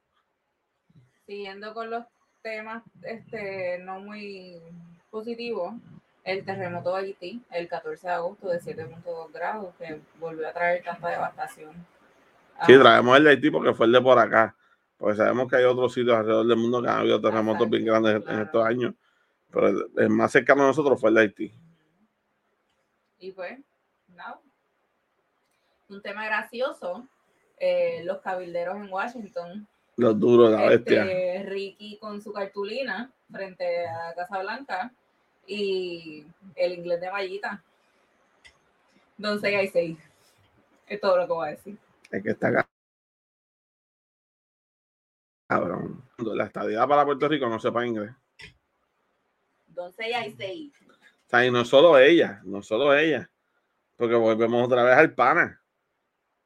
Siguiendo 1.27 1.73
con 1.73 1.91
los 1.91 2.05
temas 2.43 2.83
este, 3.03 3.79
no 3.79 4.01
muy 4.01 4.61
positivos, 5.11 5.75
el 6.25 6.45
terremoto 6.45 6.95
de 6.95 7.03
Haití, 7.03 7.43
el 7.51 7.69
14 7.69 8.07
de 8.07 8.13
agosto 8.13 8.49
de 8.49 8.61
7.2 8.61 9.33
grados, 9.33 9.75
que 9.79 10.01
volvió 10.19 10.49
a 10.49 10.53
traer 10.53 10.83
tanta 10.85 11.09
devastación. 11.09 11.73
Sí, 12.67 12.79
traemos 12.79 13.17
el 13.17 13.25
de 13.25 13.31
Haití 13.31 13.51
porque 13.51 13.75
fue 13.75 13.87
el 13.87 13.93
de 13.93 14.01
por 14.01 14.19
acá. 14.19 14.55
Porque 14.99 15.17
sabemos 15.17 15.49
que 15.49 15.57
hay 15.57 15.65
otros 15.65 15.95
sitios 15.95 16.17
alrededor 16.17 16.47
del 16.47 16.59
mundo 16.59 16.83
que 16.83 16.89
han 16.89 16.99
habido 16.99 17.21
terremotos 17.21 17.71
bien 17.71 17.87
grandes 17.87 18.23
en 18.27 18.41
estos 18.41 18.65
años. 18.65 18.95
Pero 19.51 19.89
el, 19.97 20.11
más 20.11 20.31
cercano 20.31 20.65
a 20.65 20.67
nosotros 20.67 21.01
fue 21.01 21.09
el 21.09 21.15
de 21.15 21.21
Haití. 21.23 21.55
Y 23.19 23.33
pues, 23.33 23.59
no. 24.09 24.43
Un 25.89 26.03
tema 26.03 26.27
gracioso, 26.27 27.09
eh, 27.59 28.03
los 28.05 28.19
cabilderos 28.19 28.77
en 28.77 28.93
Washington. 28.93 29.67
Los 29.97 30.21
duros, 30.21 30.51
la 30.51 30.67
bestia. 30.67 31.03
Este, 31.05 31.49
Ricky 31.49 31.99
con 31.99 32.21
su 32.21 32.33
cartulina 32.33 33.11
frente 33.31 33.89
a 33.89 34.15
Casa 34.15 34.39
Blanca 34.41 34.93
y 35.51 36.25
el 36.55 36.73
inglés 36.75 37.01
de 37.01 37.11
Mallita. 37.11 37.63
Don 39.19 39.41
say 39.41 39.65
I 39.65 39.69
say. 39.69 39.99
Es 40.87 41.01
todo 41.01 41.17
lo 41.17 41.27
que 41.27 41.33
voy 41.33 41.49
a 41.49 41.51
decir. 41.51 41.77
Es 42.11 42.23
que 42.23 42.31
está 42.31 42.49
acá. 42.49 42.69
Cabrón. 45.49 46.05
La 46.19 46.45
estadía 46.45 46.87
para 46.87 47.05
Puerto 47.05 47.29
Rico 47.29 47.49
no 47.49 47.59
sepa 47.59 47.85
inglés. 47.85 48.13
Don't 49.67 49.95
say 49.97 50.13
I 50.13 50.33
say. 50.37 50.73
sea, 51.27 51.45
y 51.45 51.51
no 51.51 51.65
solo 51.65 51.99
ella, 51.99 52.41
no 52.45 52.63
solo 52.63 52.95
ella. 52.95 53.29
Porque 53.97 54.15
volvemos 54.15 54.65
otra 54.65 54.85
vez 54.85 54.95
al 54.95 55.15
pana. 55.15 55.61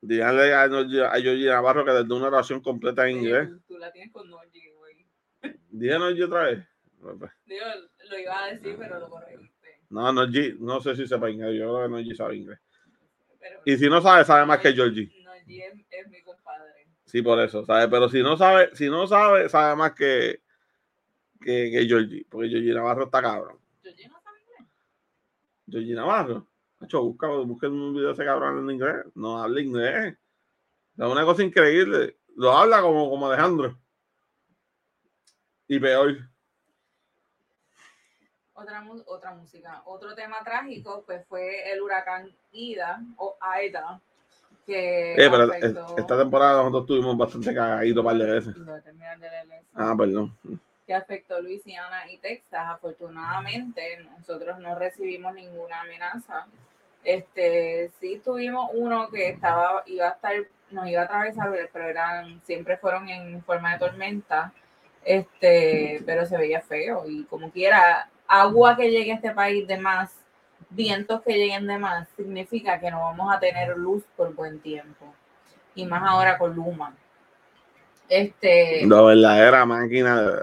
Díganle 0.00 0.54
a, 0.54 0.62
a 0.62 1.20
Georgie 1.20 1.48
Navarro 1.48 1.84
que 1.84 1.92
desde 1.92 2.12
una 2.12 2.28
oración 2.28 2.60
completa 2.60 3.06
en 3.06 3.18
inglés. 3.18 3.50
Tú, 3.66 3.76
la 3.76 3.92
tienes 3.92 4.12
con 4.12 4.28
Norgie, 4.30 4.72
güey. 4.72 5.06
Díganos 5.68 6.14
yo 6.16 6.26
otra 6.26 6.44
vez. 6.44 6.73
Digo, 7.44 7.64
lo 8.10 8.18
iba 8.18 8.44
a 8.44 8.50
decir, 8.52 8.76
pero 8.78 8.98
lo 8.98 9.10
corregiste. 9.10 9.82
No, 9.90 10.12
Norgie, 10.12 10.56
no 10.58 10.80
sé 10.80 10.96
si 10.96 11.06
sepa 11.06 11.30
inglés. 11.30 11.58
Yo 11.58 11.68
creo 11.68 11.82
que 11.82 11.88
Norgie 11.88 12.14
sabe 12.14 12.36
inglés. 12.36 12.58
y 13.64 13.76
si 13.76 13.88
no 13.88 14.00
sabe, 14.00 14.24
sabe 14.24 14.46
más 14.46 14.58
que 14.58 14.72
Georgie. 14.72 15.12
Norgie 15.22 15.66
es, 15.66 15.74
es, 15.90 16.08
mi 16.08 16.22
compadre. 16.22 16.88
Sí, 17.04 17.22
por 17.22 17.38
eso, 17.40 17.64
¿sabe? 17.64 17.88
Pero 17.88 18.08
si 18.08 18.22
no 18.22 18.36
sabe, 18.36 18.74
si 18.74 18.88
no 18.88 19.06
sabe, 19.06 19.48
sabe 19.48 19.76
más 19.76 19.92
que, 19.92 20.40
que, 21.40 21.70
que 21.70 21.86
Georgie. 21.86 22.26
Porque 22.28 22.48
Georgie 22.48 22.74
Navarro 22.74 23.04
está 23.04 23.20
cabrón. 23.20 23.58
¿Georgie 23.82 24.08
no 24.08 24.20
sabe 24.22 24.40
inglés? 24.40 24.68
Georgie 25.68 25.94
Navarro. 25.94 26.48
Hecho, 26.80 27.02
busca, 27.02 27.28
busca 27.28 27.68
un 27.68 27.94
video 27.94 28.08
de 28.08 28.14
ese 28.14 28.24
cabrón 28.24 28.58
en 28.58 28.74
inglés. 28.74 29.04
No 29.14 29.42
habla 29.42 29.60
inglés. 29.60 30.16
Es 30.96 31.06
una 31.06 31.24
cosa 31.24 31.42
increíble. 31.42 32.18
Lo 32.36 32.52
habla 32.52 32.80
como, 32.80 33.08
como 33.10 33.26
Alejandro. 33.26 33.78
Y 35.68 35.78
peor. 35.78 36.33
Otra, 38.54 38.84
otra 39.06 39.34
música. 39.34 39.82
Otro 39.84 40.14
tema 40.14 40.36
trágico 40.44 41.02
pues 41.06 41.24
fue 41.28 41.72
el 41.72 41.82
huracán 41.82 42.30
Ida 42.52 43.00
o 43.16 43.36
Aida. 43.40 44.00
Que 44.66 45.12
eh, 45.12 45.30
pero 45.30 45.52
esta 45.52 46.16
temporada 46.16 46.62
nosotros 46.62 46.86
tuvimos 46.86 47.16
bastante 47.18 47.54
cagadito 47.54 48.02
par 48.02 48.16
de 48.16 48.24
veces. 48.24 48.54
Ah, 49.74 49.94
perdón. 49.96 50.34
Que 50.86 50.94
afectó 50.94 51.40
Luisiana 51.40 52.10
y 52.10 52.18
Texas. 52.18 52.64
Afortunadamente, 52.66 53.98
nosotros 54.16 54.58
no 54.60 54.74
recibimos 54.74 55.34
ninguna 55.34 55.82
amenaza 55.82 56.46
este, 57.04 57.90
sí 58.00 58.20
tuvimos 58.24 58.70
uno 58.72 59.08
que 59.10 59.28
estaba, 59.28 59.82
iba 59.86 60.08
a 60.08 60.12
estar, 60.12 60.32
nos 60.70 60.88
iba 60.88 61.02
a 61.02 61.04
atravesar, 61.04 61.50
pero 61.72 61.86
eran, 61.86 62.40
siempre 62.44 62.78
fueron 62.78 63.08
en 63.08 63.42
forma 63.44 63.72
de 63.72 63.78
tormenta, 63.78 64.52
este, 65.04 66.02
pero 66.06 66.24
se 66.24 66.38
veía 66.38 66.62
feo 66.62 67.04
y 67.06 67.24
como 67.24 67.50
quiera, 67.50 68.08
agua 68.26 68.76
que 68.76 68.90
llegue 68.90 69.12
a 69.12 69.16
este 69.16 69.30
país 69.30 69.66
de 69.66 69.78
más, 69.78 70.14
vientos 70.70 71.22
que 71.22 71.34
lleguen 71.34 71.66
de 71.66 71.78
más, 71.78 72.08
significa 72.16 72.80
que 72.80 72.90
no 72.90 73.00
vamos 73.00 73.32
a 73.34 73.38
tener 73.38 73.76
luz 73.76 74.04
por 74.16 74.34
buen 74.34 74.60
tiempo. 74.60 75.14
Y 75.74 75.86
más 75.86 76.02
ahora 76.04 76.38
con 76.38 76.54
Luma. 76.54 76.94
Este. 78.08 78.86
La 78.86 79.02
verdadera 79.02 79.64
máquina. 79.66 80.42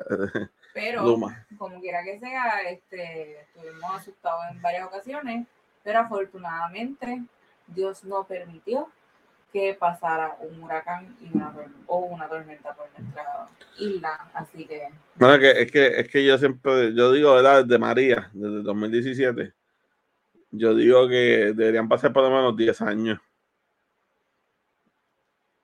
Pero, 0.74 1.04
Luma. 1.04 1.46
como 1.58 1.80
quiera 1.80 2.04
que 2.04 2.20
sea, 2.20 2.62
este, 2.70 3.42
estuvimos 3.42 3.96
asustados 3.96 4.44
en 4.52 4.62
varias 4.62 4.88
ocasiones 4.88 5.46
pero 5.84 6.00
afortunadamente 6.00 7.24
Dios 7.68 8.04
no 8.04 8.26
permitió 8.26 8.90
que 9.52 9.74
pasara 9.74 10.38
un 10.40 10.64
huracán 10.64 11.16
y 11.22 11.36
una, 11.36 11.54
o 11.88 11.98
una 12.00 12.28
tormenta 12.28 12.74
por 12.74 12.88
nuestra 12.98 13.50
isla, 13.78 14.30
así 14.34 14.66
que... 14.66 14.88
No, 15.18 15.34
es 15.34 15.40
que, 15.40 15.62
es 15.62 15.72
que, 15.72 15.88
es 16.00 16.10
que 16.10 16.26
yo 16.26 16.38
siempre, 16.38 16.94
yo 16.94 17.12
digo, 17.12 17.34
¿verdad? 17.34 17.66
Desde 17.66 17.80
María, 17.80 18.30
desde 18.34 18.62
2017, 18.62 19.54
yo 20.52 20.76
digo 20.76 21.08
que 21.08 21.54
deberían 21.54 21.90
pasar 21.90 22.14
por 22.14 22.24
lo 22.24 22.30
menos 22.30 22.56
10 22.56 22.82
años. 22.82 23.20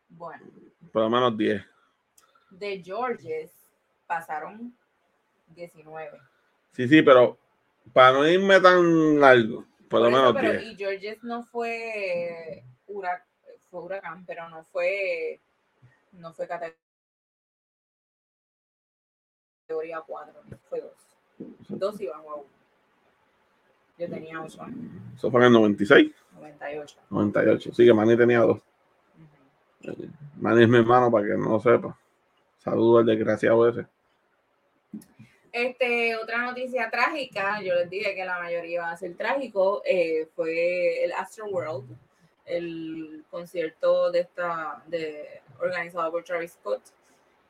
Bueno. 0.10 0.46
Por 0.92 1.04
lo 1.04 1.10
menos 1.10 1.38
10. 1.38 1.64
De 2.52 2.82
Georges 2.84 3.52
pasaron 4.06 4.76
19. 5.48 6.18
Sí, 6.72 6.88
sí, 6.88 7.02
pero 7.02 7.38
para 7.94 8.14
no 8.14 8.28
irme 8.28 8.60
tan 8.60 9.20
largo, 9.20 9.66
por 9.90 10.02
lo 10.02 10.12
menos 10.12 10.34
pero, 10.34 10.62
Y 10.62 10.76
Georges 10.76 11.24
no 11.24 11.44
fue, 11.44 12.64
fue 13.70 13.82
huracán, 13.82 14.26
pero 14.26 14.50
no 14.50 14.64
fue, 14.64 15.40
no 16.14 16.34
fue 16.34 16.48
categoría 16.48 16.78
4, 20.06 20.34
fue 20.70 20.82
2. 20.82 20.92
Dos 21.70 22.02
iban 22.02 22.20
a 22.20 22.34
uno. 22.36 22.46
Yo 23.98 24.10
tenía 24.10 24.42
8 24.42 24.62
años. 24.62 24.78
¿Eso 25.16 25.32
fue 25.32 25.42
en 25.42 25.48
el 25.48 25.54
96? 25.54 26.12
98. 26.34 27.00
98. 27.10 27.74
Sí, 27.74 27.86
que 27.86 27.94
Manny 27.94 28.18
tenía 28.18 28.40
2. 28.40 28.62
Manny 30.36 30.64
es 30.64 30.70
mi 30.70 30.78
hermano 30.78 31.12
para 31.12 31.28
que 31.28 31.34
no 31.34 31.50
lo 31.50 31.60
sepa. 31.60 31.98
Saludos 32.58 33.02
al 33.02 33.06
desgraciado 33.06 33.68
ese. 33.68 33.88
Este, 35.52 36.16
otra 36.16 36.44
noticia 36.44 36.90
trágica, 36.92 37.62
yo 37.62 37.74
les 37.74 37.90
dije 37.90 38.14
que 38.14 38.26
la 38.26 38.38
mayoría 38.38 38.76
iba 38.76 38.92
a 38.92 38.98
ser 38.98 39.16
trágico, 39.16 39.82
eh, 39.86 40.28
fue 40.36 41.04
el 41.04 41.12
Astro 41.14 41.48
World, 41.48 41.98
el 42.48 43.26
concierto 43.30 44.12
de 44.12 44.22
esta, 44.22 44.82
de, 44.88 45.42
organizado 45.60 46.12
por 46.12 46.24
Travis 46.24 46.54
Scott, 46.54 46.82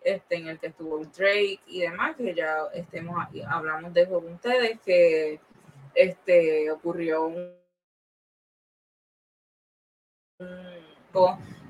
este, 0.02 0.36
en 0.36 0.48
el 0.48 0.60
que 0.60 0.68
estuvo 0.68 1.00
Drake 1.00 1.60
y 1.68 1.82
demás, 1.82 2.16
que 2.16 2.34
ya 2.34 2.66
estemos 2.74 3.16
hablamos 3.48 3.94
de 3.94 4.02
eso 4.02 4.22
con 4.22 4.34
ustedes, 4.34 4.80
que 4.82 5.40
este, 5.94 6.72
ocurrió 6.72 7.26
un, 7.26 7.58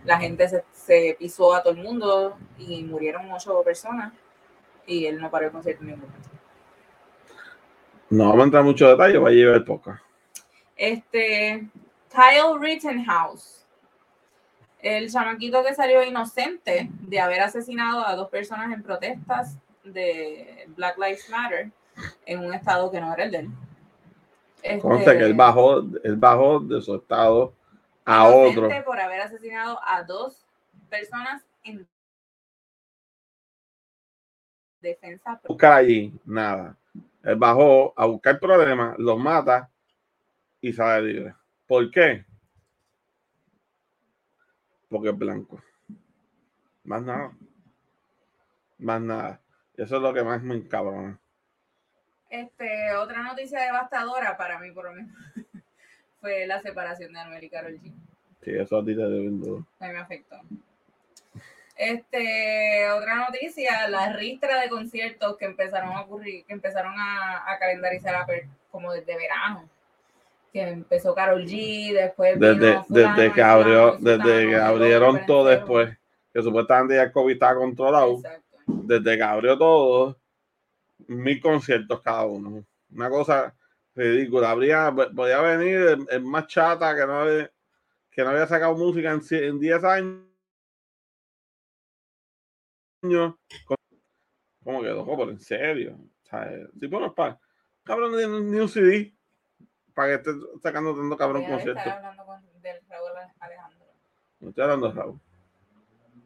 la 0.06 0.20
gente 0.20 0.48
se, 0.48 0.64
se 0.72 1.16
pisó 1.18 1.54
a 1.54 1.62
todo 1.62 1.74
el 1.74 1.80
mundo 1.82 2.38
y 2.58 2.84
murieron 2.84 3.32
ocho 3.32 3.62
personas 3.64 4.14
y 4.86 5.06
él 5.06 5.20
no 5.20 5.30
paró 5.30 5.48
el 5.48 5.52
concierto 5.52 5.82
en 5.84 5.88
ningún 5.88 6.10
momento. 6.10 6.30
No 8.10 8.26
vamos 8.26 8.40
a 8.40 8.44
entrar 8.46 8.62
en 8.62 8.68
mucho 8.68 8.88
detalle, 8.88 9.18
va 9.18 9.30
a 9.30 9.32
llevar 9.32 9.66
poca. 9.66 10.02
Este, 10.76 11.68
Kyle 12.18 12.58
Rittenhouse, 12.60 13.64
el 14.80 15.08
chamaquito 15.12 15.64
que 15.64 15.76
salió 15.76 16.04
inocente 16.04 16.90
de 17.02 17.20
haber 17.20 17.42
asesinado 17.42 18.04
a 18.04 18.16
dos 18.16 18.28
personas 18.30 18.74
en 18.74 18.82
protestas 18.82 19.56
de 19.84 20.68
Black 20.70 20.98
Lives 20.98 21.30
Matter 21.30 21.72
en 22.26 22.40
un 22.40 22.56
estado 22.56 22.90
que 22.90 23.00
no 23.00 23.14
era 23.14 23.24
el 23.26 23.32
de 23.32 23.38
él. 23.38 23.50
Este, 24.64 25.18
que 25.18 25.26
él 25.26 25.36
bajó, 25.36 25.82
él 26.04 26.16
bajó 26.16 26.60
de 26.60 26.82
su 26.82 26.96
estado 26.96 27.54
a 28.04 28.28
otro. 28.28 28.68
Por 28.84 29.00
haber 29.00 29.22
asesinado 29.22 29.80
a 29.86 30.02
dos 30.02 30.44
personas 30.90 31.46
en 31.64 31.88
defensa. 34.82 35.40
Buscar 35.48 35.74
allí, 35.74 36.20
nada. 36.26 36.76
Él 37.22 37.36
bajó 37.36 37.94
a 37.96 38.08
buscar 38.08 38.40
problemas, 38.40 38.98
los 38.98 39.20
mata 39.20 39.70
y 40.60 40.74
sale 40.74 41.14
libre. 41.14 41.36
¿Por 41.68 41.92
qué? 41.92 42.26
Porque 44.90 45.10
es 45.10 45.18
blanco. 45.18 45.62
Más 46.86 47.02
nada. 47.02 47.38
Más 48.78 49.02
nada. 49.02 49.42
Eso 49.76 49.98
es 49.98 50.02
lo 50.02 50.14
que 50.14 50.24
más 50.24 50.42
me 50.42 50.56
encabrona. 50.56 51.20
Este, 52.30 52.94
otra 52.96 53.22
noticia 53.22 53.62
devastadora 53.62 54.38
para 54.38 54.60
mí, 54.60 54.72
por 54.72 54.86
lo 54.86 54.94
menos, 54.94 55.16
fue 56.22 56.48
la 56.48 56.62
separación 56.62 57.14
de 57.14 57.20
Anuel 57.20 57.44
y 57.44 57.50
Karol 57.50 57.80
G. 57.80 57.94
Sí, 58.42 58.52
eso 58.52 58.78
a 58.78 58.86
ti 58.86 58.96
te 58.96 59.02
debe 59.02 59.28
A 59.28 59.88
mí 59.88 59.94
me 59.94 60.00
afectó. 60.00 60.40
Este, 61.76 62.90
otra 62.90 63.16
noticia, 63.16 63.88
la 63.90 64.14
ristra 64.14 64.62
de 64.62 64.70
conciertos 64.70 65.38
que 65.38 65.46
empezaron 65.46 65.92
a 65.92 66.02
ocurrir, 66.02 66.46
que 66.46 66.54
empezaron 66.54 66.96
a, 66.98 67.52
a 67.52 67.60
calendarizar 67.60 68.26
como 68.72 68.92
desde 68.94 69.16
verano. 69.16 69.70
Que 70.58 70.70
empezó 70.70 71.14
Carol 71.14 71.46
G, 71.46 71.94
después 71.94 72.40
desde, 72.40 72.82
desde 72.90 73.32
que 73.32 73.42
abrió, 73.44 73.96
desde 74.00 74.50
que 74.50 74.56
abrieron 74.56 75.24
todo 75.28 75.46
después, 75.46 75.96
que 76.34 76.42
supuestamente 76.42 76.96
ya 76.96 77.04
el 77.04 77.12
COVID 77.12 77.34
estaba 77.34 77.60
controlado. 77.60 78.22
Desde 78.66 79.18
que 79.18 79.24
abrió 79.24 79.56
todo, 79.56 80.18
mil 81.06 81.40
conciertos 81.40 82.02
cada 82.02 82.26
uno. 82.26 82.66
Una 82.90 83.10
cosa 83.10 83.56
ridícula. 83.94 84.50
Habría, 84.50 84.92
podía 85.16 85.42
venir 85.42 86.00
el, 86.10 86.24
más 86.24 86.48
chata 86.48 86.96
que 86.96 87.06
no, 87.06 87.26
que 88.10 88.24
no 88.24 88.30
había 88.32 88.48
sacado 88.48 88.76
música 88.76 89.12
en 89.12 89.60
10 89.60 89.84
años 89.84 90.28
¿Cómo 94.64 94.82
quedó? 94.82 95.06
¿Cómo? 95.06 95.30
¿En 95.30 95.40
serio? 95.40 96.00
si 96.80 96.88
pones 96.88 97.14
para. 97.14 97.40
Cabrón, 97.84 98.52
ni, 98.52 98.60
un 98.60 98.68
CD 98.68 99.17
para 99.98 100.10
que 100.10 100.30
esté 100.30 100.46
sacando 100.62 100.94
tanto 100.94 101.18
cabrón 101.18 101.44
concierto. 101.46 101.80
Estoy 101.80 101.92
hablando 101.92 102.24
con, 102.24 102.62
del 102.62 102.78
Raúl 102.88 103.10
Alejandro. 103.40 103.86
No 104.40 104.50
estoy 104.50 104.64
hablando 104.64 104.88
de 104.90 104.94
Raúl. 104.94 105.20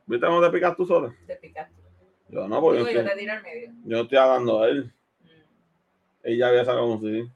¿Viste 0.08 0.28
cómo 0.28 0.42
te 0.42 0.50
picas 0.50 0.76
tú 0.76 0.86
sola? 0.86 1.16
Te 1.26 1.38
picas 1.38 1.72
Yo 2.28 2.50
no, 2.50 2.60
porque. 2.60 2.80
yo, 2.80 2.90
yo 2.92 3.06
te 3.06 3.16
tiro 3.16 3.32
al 3.32 3.42
medio. 3.42 3.72
Yo 3.86 3.98
no 3.98 4.02
estoy 4.02 4.18
hablando 4.18 4.62
a 4.62 4.68
él. 4.68 4.94
Mm. 5.22 5.28
Ella 6.24 6.48
había 6.50 6.66
sacado 6.66 6.86
un 6.86 7.00
CD. 7.00 7.32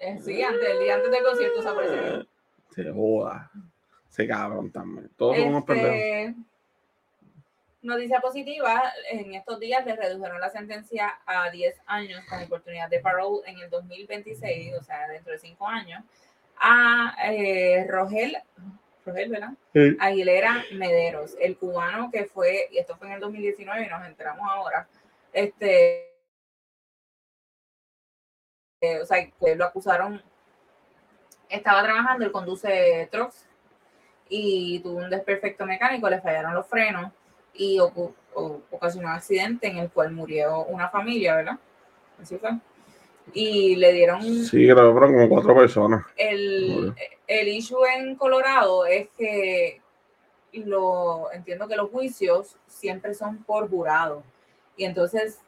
Eh, 0.00 0.18
sí, 0.20 0.42
antes, 0.42 0.68
el 0.68 0.80
día 0.80 0.96
antes 0.96 1.12
del 1.12 1.22
concierto 1.22 1.62
se 1.62 1.68
apareció. 1.68 2.26
Se 2.70 2.92
joda. 2.92 3.50
Se 4.08 4.26
cabrón 4.26 4.72
también. 4.72 5.08
Todos 5.16 5.36
somos 5.36 5.60
este... 5.60 5.72
pendejos 5.72 6.44
Noticia 7.84 8.18
positiva, 8.18 8.82
en 9.10 9.34
estos 9.34 9.60
días 9.60 9.84
le 9.84 9.94
redujeron 9.94 10.40
la 10.40 10.48
sentencia 10.48 11.20
a 11.26 11.50
10 11.50 11.82
años 11.84 12.24
con 12.30 12.42
oportunidad 12.42 12.88
de 12.88 12.98
parole 13.00 13.42
en 13.46 13.58
el 13.58 13.68
2026, 13.68 14.72
o 14.80 14.82
sea, 14.82 15.06
dentro 15.06 15.32
de 15.32 15.38
5 15.38 15.68
años, 15.68 16.02
a 16.56 17.14
eh, 17.26 17.86
Rogel, 17.86 18.38
Rogel, 19.04 19.28
¿verdad? 19.28 19.50
Aguilera 20.00 20.64
Mederos, 20.72 21.36
el 21.38 21.58
cubano 21.58 22.10
que 22.10 22.24
fue, 22.24 22.68
y 22.72 22.78
esto 22.78 22.96
fue 22.96 23.08
en 23.08 23.12
el 23.14 23.20
2019 23.20 23.84
y 23.84 23.88
nos 23.90 24.06
enteramos 24.06 24.48
ahora, 24.50 24.88
este, 25.34 26.10
eh, 28.80 28.98
o 29.02 29.04
sea, 29.04 29.30
pues 29.38 29.58
lo 29.58 29.66
acusaron, 29.66 30.22
estaba 31.50 31.82
trabajando, 31.82 32.24
él 32.24 32.32
conduce 32.32 33.10
trucks 33.12 33.46
y 34.30 34.80
tuvo 34.80 35.00
un 35.00 35.10
desperfecto 35.10 35.66
mecánico, 35.66 36.08
le 36.08 36.22
fallaron 36.22 36.54
los 36.54 36.66
frenos 36.66 37.12
y 37.54 37.78
ocasionó 38.70 39.08
un 39.08 39.14
accidente 39.14 39.68
en 39.68 39.78
el 39.78 39.90
cual 39.90 40.12
murió 40.12 40.64
una 40.64 40.88
familia, 40.88 41.36
¿verdad? 41.36 41.58
Así 42.20 42.36
fue. 42.36 42.50
Y 43.32 43.76
le 43.76 43.92
dieron... 43.92 44.22
Sí, 44.22 44.66
que 44.66 44.74
como 44.74 45.28
cuatro 45.28 45.54
personas. 45.54 46.04
El, 46.16 46.94
el 47.26 47.48
issue 47.48 47.84
en 47.86 48.16
Colorado 48.16 48.84
es 48.86 49.08
que 49.16 49.80
lo 50.52 51.32
entiendo 51.32 51.66
que 51.66 51.76
los 51.76 51.90
juicios 51.90 52.56
siempre 52.66 53.14
son 53.14 53.42
por 53.44 53.68
jurado. 53.68 54.22
Y 54.76 54.84
entonces, 54.84 55.40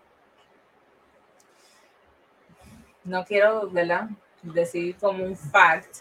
no 3.04 3.24
quiero, 3.24 3.68
¿verdad? 3.70 4.08
Decir 4.42 4.96
como 4.96 5.24
un 5.24 5.36
fact, 5.36 5.96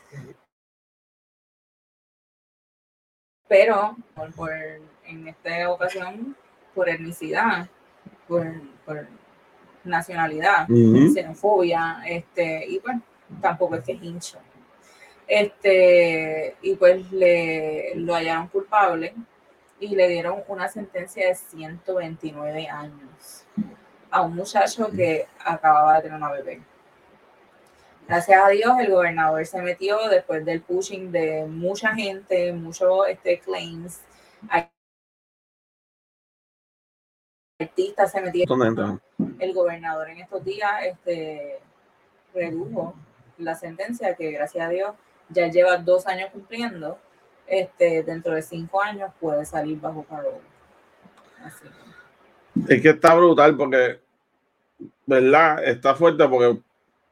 pero 3.47 3.95
por, 4.35 4.51
en 5.07 5.27
esta 5.27 5.69
ocasión 5.71 6.35
por 6.73 6.89
etnicidad, 6.89 7.67
por, 8.27 8.45
nacionalidad, 9.83 10.67
xenofobia, 10.67 12.01
este, 12.07 12.65
y 12.67 12.79
bueno, 12.79 13.01
tampoco 13.41 13.75
es 13.75 13.83
que 13.83 13.93
es 13.93 14.03
hincho. 14.03 14.39
Este, 15.27 16.55
y 16.61 16.75
pues 16.75 17.11
le 17.11 17.95
lo 17.95 18.13
hallaron 18.13 18.47
culpable 18.47 19.13
y 19.79 19.95
le 19.95 20.07
dieron 20.07 20.43
una 20.47 20.67
sentencia 20.67 21.27
de 21.27 21.35
129 21.35 22.67
años 22.67 23.45
a 24.11 24.21
un 24.21 24.35
muchacho 24.35 24.89
que 24.91 25.27
acababa 25.43 25.95
de 25.95 26.03
tener 26.03 26.17
una 26.17 26.31
bebé. 26.31 26.61
Gracias 28.07 28.39
a 28.43 28.49
Dios, 28.49 28.79
el 28.79 28.91
gobernador 28.91 29.45
se 29.47 29.61
metió 29.61 29.97
después 30.09 30.45
del 30.45 30.61
pushing 30.61 31.11
de 31.11 31.45
mucha 31.45 31.93
gente, 31.95 32.53
muchos 32.53 33.07
este, 33.09 33.39
claims. 33.39 34.01
Artistas 37.57 38.11
se 38.11 38.21
metieron. 38.21 39.01
El 39.39 39.53
gobernador 39.53 40.09
en 40.09 40.19
estos 40.19 40.43
días 40.43 40.71
este, 40.83 41.59
redujo 42.33 42.95
la 43.37 43.55
sentencia 43.55 44.15
que, 44.15 44.31
gracias 44.31 44.67
a 44.67 44.69
Dios, 44.69 44.93
ya 45.29 45.47
lleva 45.47 45.77
dos 45.77 46.05
años 46.07 46.29
cumpliendo. 46.31 46.99
Este, 47.47 48.03
dentro 48.03 48.33
de 48.33 48.41
cinco 48.41 48.81
años 48.81 49.11
puede 49.19 49.45
salir 49.45 49.79
bajo 49.79 50.03
parole. 50.03 50.41
Así. 51.43 51.65
Es 52.67 52.81
que 52.81 52.89
está 52.89 53.13
brutal 53.13 53.55
porque, 53.55 54.01
¿verdad? 55.05 55.63
Está 55.63 55.95
fuerte 55.95 56.27
porque 56.27 56.59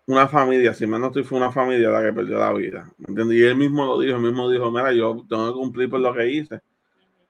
una 0.08 0.28
familia, 0.28 0.74
si 0.74 0.86
menos 0.88 1.10
estoy 1.10 1.24
fue 1.24 1.38
una 1.38 1.52
familia 1.52 1.89
la 1.89 2.02
que 2.02 2.12
perdió 2.12 2.38
la 2.39 2.52
vida. 2.52 2.89
¿Me 2.98 3.10
entiendes? 3.10 3.38
Y 3.38 3.44
él 3.44 3.56
mismo 3.56 3.86
lo 3.86 4.00
dijo, 4.00 4.18
él 4.18 4.24
mismo 4.24 4.50
dijo, 4.50 4.72
mira, 4.72 4.91
yo 4.91 5.24
tengo 5.30 5.48
que 5.48 5.54
cumplir 5.54 5.89
por 5.89 6.00
lo 6.00 6.14
que 6.14 6.28
hice. 6.28 6.60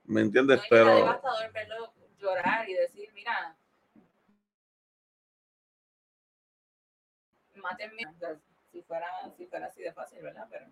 ¿Me 0.06 0.22
entiendes? 0.22 0.62
Pero. 0.70 1.22
Llorar 2.24 2.70
y 2.70 2.74
decir, 2.74 3.10
mira, 3.14 3.54
mátenme. 7.62 8.04
si, 8.72 8.82
fuera, 8.82 9.08
si 9.36 9.46
fuera 9.46 9.66
así 9.66 9.82
de 9.82 9.92
fácil, 9.92 10.22
¿verdad? 10.22 10.48
Pero 10.50 10.68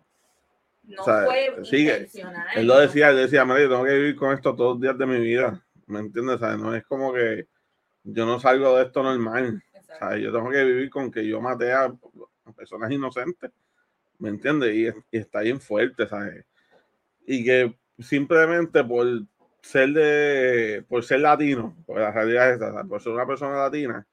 no 0.84 1.04
fue 1.04 1.54
intencional. 1.72 2.46
Él 2.54 2.66
lo 2.66 2.78
decía, 2.78 3.10
él 3.10 3.16
decía, 3.16 3.44
mira, 3.44 3.60
yo 3.60 3.68
tengo 3.68 3.84
que 3.84 3.94
vivir 3.94 4.16
con 4.16 4.32
esto 4.32 4.56
todos 4.56 4.74
los 4.76 4.80
días 4.80 4.96
de 4.96 5.06
mi 5.06 5.20
vida. 5.20 5.62
¿Me 5.86 6.00
entiendes? 6.00 6.40
¿Sabes? 6.40 6.58
No 6.58 6.74
es 6.74 6.84
como 6.84 7.12
que 7.12 7.46
yo 8.04 8.24
no 8.24 8.40
salgo 8.40 8.76
de 8.78 8.84
esto 8.84 9.02
normal. 9.02 9.62
Yo 10.20 10.32
tengo 10.32 10.50
que 10.50 10.64
vivir 10.64 10.88
con 10.88 11.10
que 11.10 11.26
yo 11.26 11.40
maté 11.40 11.72
a, 11.72 11.92
personas 12.56 12.90
inocentes, 12.90 13.50
¿me 14.18 14.30
entiendes? 14.30 14.74
Y, 14.74 15.16
está 15.16 15.40
bien 15.40 15.60
fuerte, 15.60 16.08
¿sabes? 16.08 16.44
Y 17.26 17.44
que 17.44 17.78
simplemente 17.98 18.82
por 18.82 19.06
ser 19.62 19.90
de, 19.90 20.84
por 20.88 21.04
ser 21.04 21.20
latino, 21.20 21.76
porque 21.86 22.02
la 22.02 22.12
realidad 22.12 22.50
es 22.50 22.56
esa, 22.56 22.84
por 22.84 23.00
ser 23.00 23.12
una 23.12 23.26
persona 23.26 23.56
latina 23.56 24.06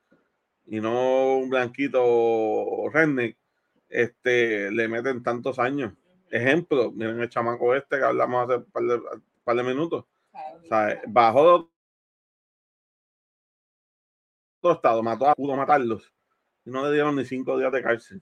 y 0.65 0.79
no 0.79 1.37
un 1.37 1.49
blanquito 1.49 2.89
redneck, 2.93 3.37
este, 3.89 4.71
le 4.71 4.87
meten 4.87 5.23
tantos 5.23 5.57
años. 5.59 5.93
Ejemplo, 6.29 6.91
miren 6.91 7.19
el 7.19 7.29
chamaco 7.29 7.73
este 7.75 7.97
que 7.97 8.03
hablamos 8.03 8.45
hace 8.45 8.57
un 8.57 8.65
par 8.65 8.83
de, 8.83 9.01
par 9.43 9.55
de 9.57 9.63
minutos. 9.63 10.05
¿sabes? 10.69 10.99
Bajó 11.07 11.71
estado, 14.63 15.01
mató 15.01 15.27
a, 15.27 15.35
pudo 15.35 15.55
matarlos 15.55 16.13
y 16.65 16.69
no 16.69 16.85
le 16.85 16.93
dieron 16.93 17.15
ni 17.15 17.25
cinco 17.25 17.57
días 17.57 17.71
de 17.71 17.81
cárcel. 17.81 18.21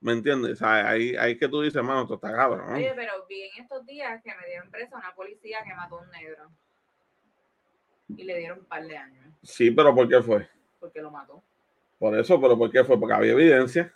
¿Me 0.00 0.12
entiendes? 0.12 0.62
ahí, 0.62 1.16
ahí 1.16 1.36
que 1.36 1.48
tú 1.48 1.60
dices, 1.60 1.76
hermano, 1.76 2.02
esto 2.02 2.14
está 2.14 2.32
cabrón. 2.32 2.72
Oye, 2.72 2.92
pero 2.94 3.26
vi 3.28 3.42
en 3.42 3.62
estos 3.62 3.84
días 3.84 4.22
que 4.22 4.30
me 4.36 4.46
dieron 4.46 4.70
preso 4.70 4.94
a 4.94 5.00
una 5.00 5.14
policía 5.14 5.58
que 5.64 5.74
mató 5.74 5.98
a 5.98 6.02
un 6.02 6.10
negro. 6.10 6.50
Y 8.16 8.24
le 8.24 8.38
dieron 8.38 8.60
un 8.60 8.64
par 8.66 8.86
de 8.86 8.96
años. 8.96 9.34
Sí, 9.42 9.70
pero 9.70 9.94
¿por 9.94 10.08
qué 10.08 10.22
fue? 10.22 10.48
Porque 10.78 11.02
lo 11.02 11.10
mató. 11.10 11.42
Por 11.98 12.16
eso, 12.16 12.40
pero 12.40 12.56
¿por 12.56 12.70
qué 12.70 12.84
fue? 12.84 12.98
Porque 12.98 13.14
había 13.14 13.32
evidencia. 13.32 13.92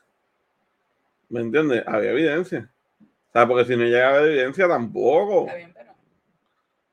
¿Me 1.28 1.40
entiendes? 1.40 1.84
Había 1.86 2.10
evidencia. 2.10 2.68
O 3.28 3.32
sea, 3.32 3.46
porque 3.46 3.64
si 3.64 3.76
no 3.76 3.84
llegaba 3.84 4.18
evidencia 4.18 4.68
tampoco. 4.68 5.46
Está 5.46 5.54
bien, 5.54 5.72
pero... 5.72 5.94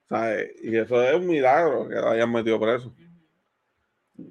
¿Sabes? 0.08 0.52
Y 0.64 0.78
eso 0.78 1.04
es 1.04 1.16
un 1.16 1.28
milagro 1.28 1.90
que 1.90 1.96
lo 1.96 2.10
hayan 2.10 2.32
metido 2.32 2.60
preso. 2.60 2.94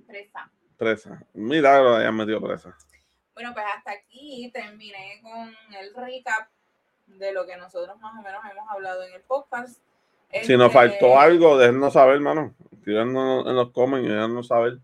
Presa. 0.07 0.51
Presa. 0.77 1.27
Un 1.35 1.47
milagro 1.47 1.97
hayan 1.97 2.17
metido 2.17 2.41
presa. 2.41 2.77
Bueno, 3.39 3.55
pues 3.55 3.67
hasta 3.73 3.93
aquí 3.93 4.51
terminé 4.53 5.21
con 5.23 5.55
el 5.79 5.95
recap 5.95 6.49
de 7.07 7.33
lo 7.33 7.47
que 7.47 7.57
nosotros 7.57 7.97
más 8.01 8.19
o 8.19 8.21
menos 8.21 8.43
hemos 8.51 8.69
hablado 8.69 9.05
en 9.05 9.15
el 9.15 9.21
podcast. 9.21 9.81
Si 10.43 10.57
nos 10.57 10.67
este, 10.67 10.71
faltó 10.71 11.21
algo, 11.21 11.57
déjenos 11.57 11.93
saber, 11.93 12.17
hermano. 12.17 12.57
Escríbanos 12.73 13.47
en 13.47 13.55
los 13.55 13.71
comments 13.71 14.09
y 14.09 14.13
déjenos 14.13 14.49
saber 14.49 14.79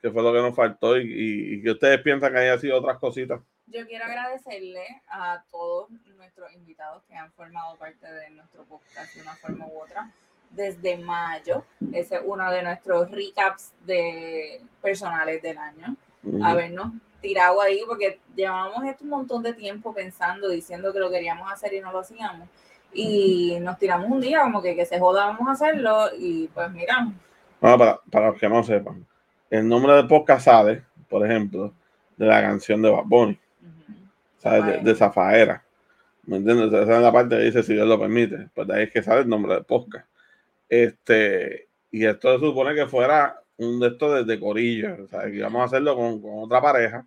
qué 0.00 0.10
fue 0.10 0.22
lo 0.22 0.32
que 0.32 0.38
nos 0.38 0.56
faltó 0.56 0.96
y, 0.96 1.56
y, 1.56 1.62
que 1.62 1.72
ustedes 1.72 2.00
piensan 2.00 2.32
que 2.32 2.38
haya 2.38 2.58
sido 2.58 2.78
otras 2.78 2.98
cositas. 2.98 3.42
Yo 3.66 3.86
quiero 3.86 4.06
agradecerle 4.06 5.02
a 5.10 5.44
todos 5.50 5.90
nuestros 6.16 6.50
invitados 6.54 7.02
que 7.06 7.14
han 7.14 7.30
formado 7.32 7.76
parte 7.76 8.10
de 8.10 8.30
nuestro 8.30 8.64
podcast 8.64 9.14
de 9.14 9.20
una 9.20 9.34
forma 9.34 9.66
u 9.66 9.78
otra 9.78 10.10
desde 10.48 10.96
mayo. 10.96 11.66
Ese 11.92 12.14
es 12.14 12.22
uno 12.24 12.50
de 12.50 12.62
nuestros 12.62 13.10
recaps 13.10 13.74
de 13.84 14.62
personales 14.80 15.42
del 15.42 15.58
año. 15.58 15.96
A 16.42 16.54
vernos 16.54 16.92
tirado 17.20 17.60
ahí 17.60 17.82
porque 17.86 18.20
llevamos 18.34 18.84
esto 18.84 19.04
un 19.04 19.10
montón 19.10 19.42
de 19.42 19.52
tiempo 19.52 19.94
pensando, 19.94 20.48
diciendo 20.48 20.92
que 20.92 21.00
lo 21.00 21.10
queríamos 21.10 21.50
hacer 21.52 21.74
y 21.74 21.80
no 21.80 21.92
lo 21.92 22.00
hacíamos. 22.00 22.48
Y 22.92 23.58
nos 23.60 23.78
tiramos 23.78 24.10
un 24.10 24.20
día 24.20 24.42
como 24.42 24.60
que, 24.62 24.74
que 24.74 24.86
se 24.86 24.98
joda, 24.98 25.26
vamos 25.26 25.48
a 25.48 25.52
hacerlo 25.52 26.08
y 26.18 26.48
pues 26.48 26.70
miramos. 26.70 27.14
para, 27.60 28.00
para, 28.10 28.30
los 28.30 28.38
que 28.38 28.48
no 28.48 28.64
sepan, 28.64 29.06
el 29.48 29.68
nombre 29.68 29.94
de 29.94 30.04
podcast 30.04 30.44
sabe, 30.44 30.84
por 31.08 31.24
ejemplo, 31.24 31.72
de 32.16 32.26
la 32.26 32.42
canción 32.42 32.82
de 32.82 32.90
Bad 32.90 33.04
Bunny, 33.06 33.38
De, 34.82 34.94
Zafaera. 34.94 35.64
¿Me 36.24 36.36
entiendes? 36.36 36.72
Esa 36.72 36.96
es 36.96 37.02
la 37.02 37.12
parte 37.12 37.36
que 37.36 37.44
dice 37.44 37.62
si 37.62 37.72
Dios 37.72 37.88
lo 37.88 37.98
permite. 37.98 38.48
Pues 38.54 38.68
de 38.68 38.74
ahí 38.74 38.82
es 38.84 38.92
que 38.92 39.02
sale 39.02 39.22
el 39.22 39.28
nombre 39.28 39.54
de 39.54 39.62
podcast. 39.62 40.06
Este, 40.68 41.68
y 41.90 42.04
esto 42.04 42.32
se 42.32 42.44
supone 42.44 42.74
que 42.74 42.86
fuera 42.86 43.42
un 43.56 43.80
de 43.80 43.88
estos 43.88 44.26
de, 44.26 44.40
corillo, 44.40 45.04
o 45.04 45.08
sea, 45.08 45.22
que 45.22 45.36
íbamos 45.36 45.62
a 45.62 45.64
hacerlo 45.64 45.96
con, 45.96 46.20
otra 46.44 46.60
pareja. 46.60 47.06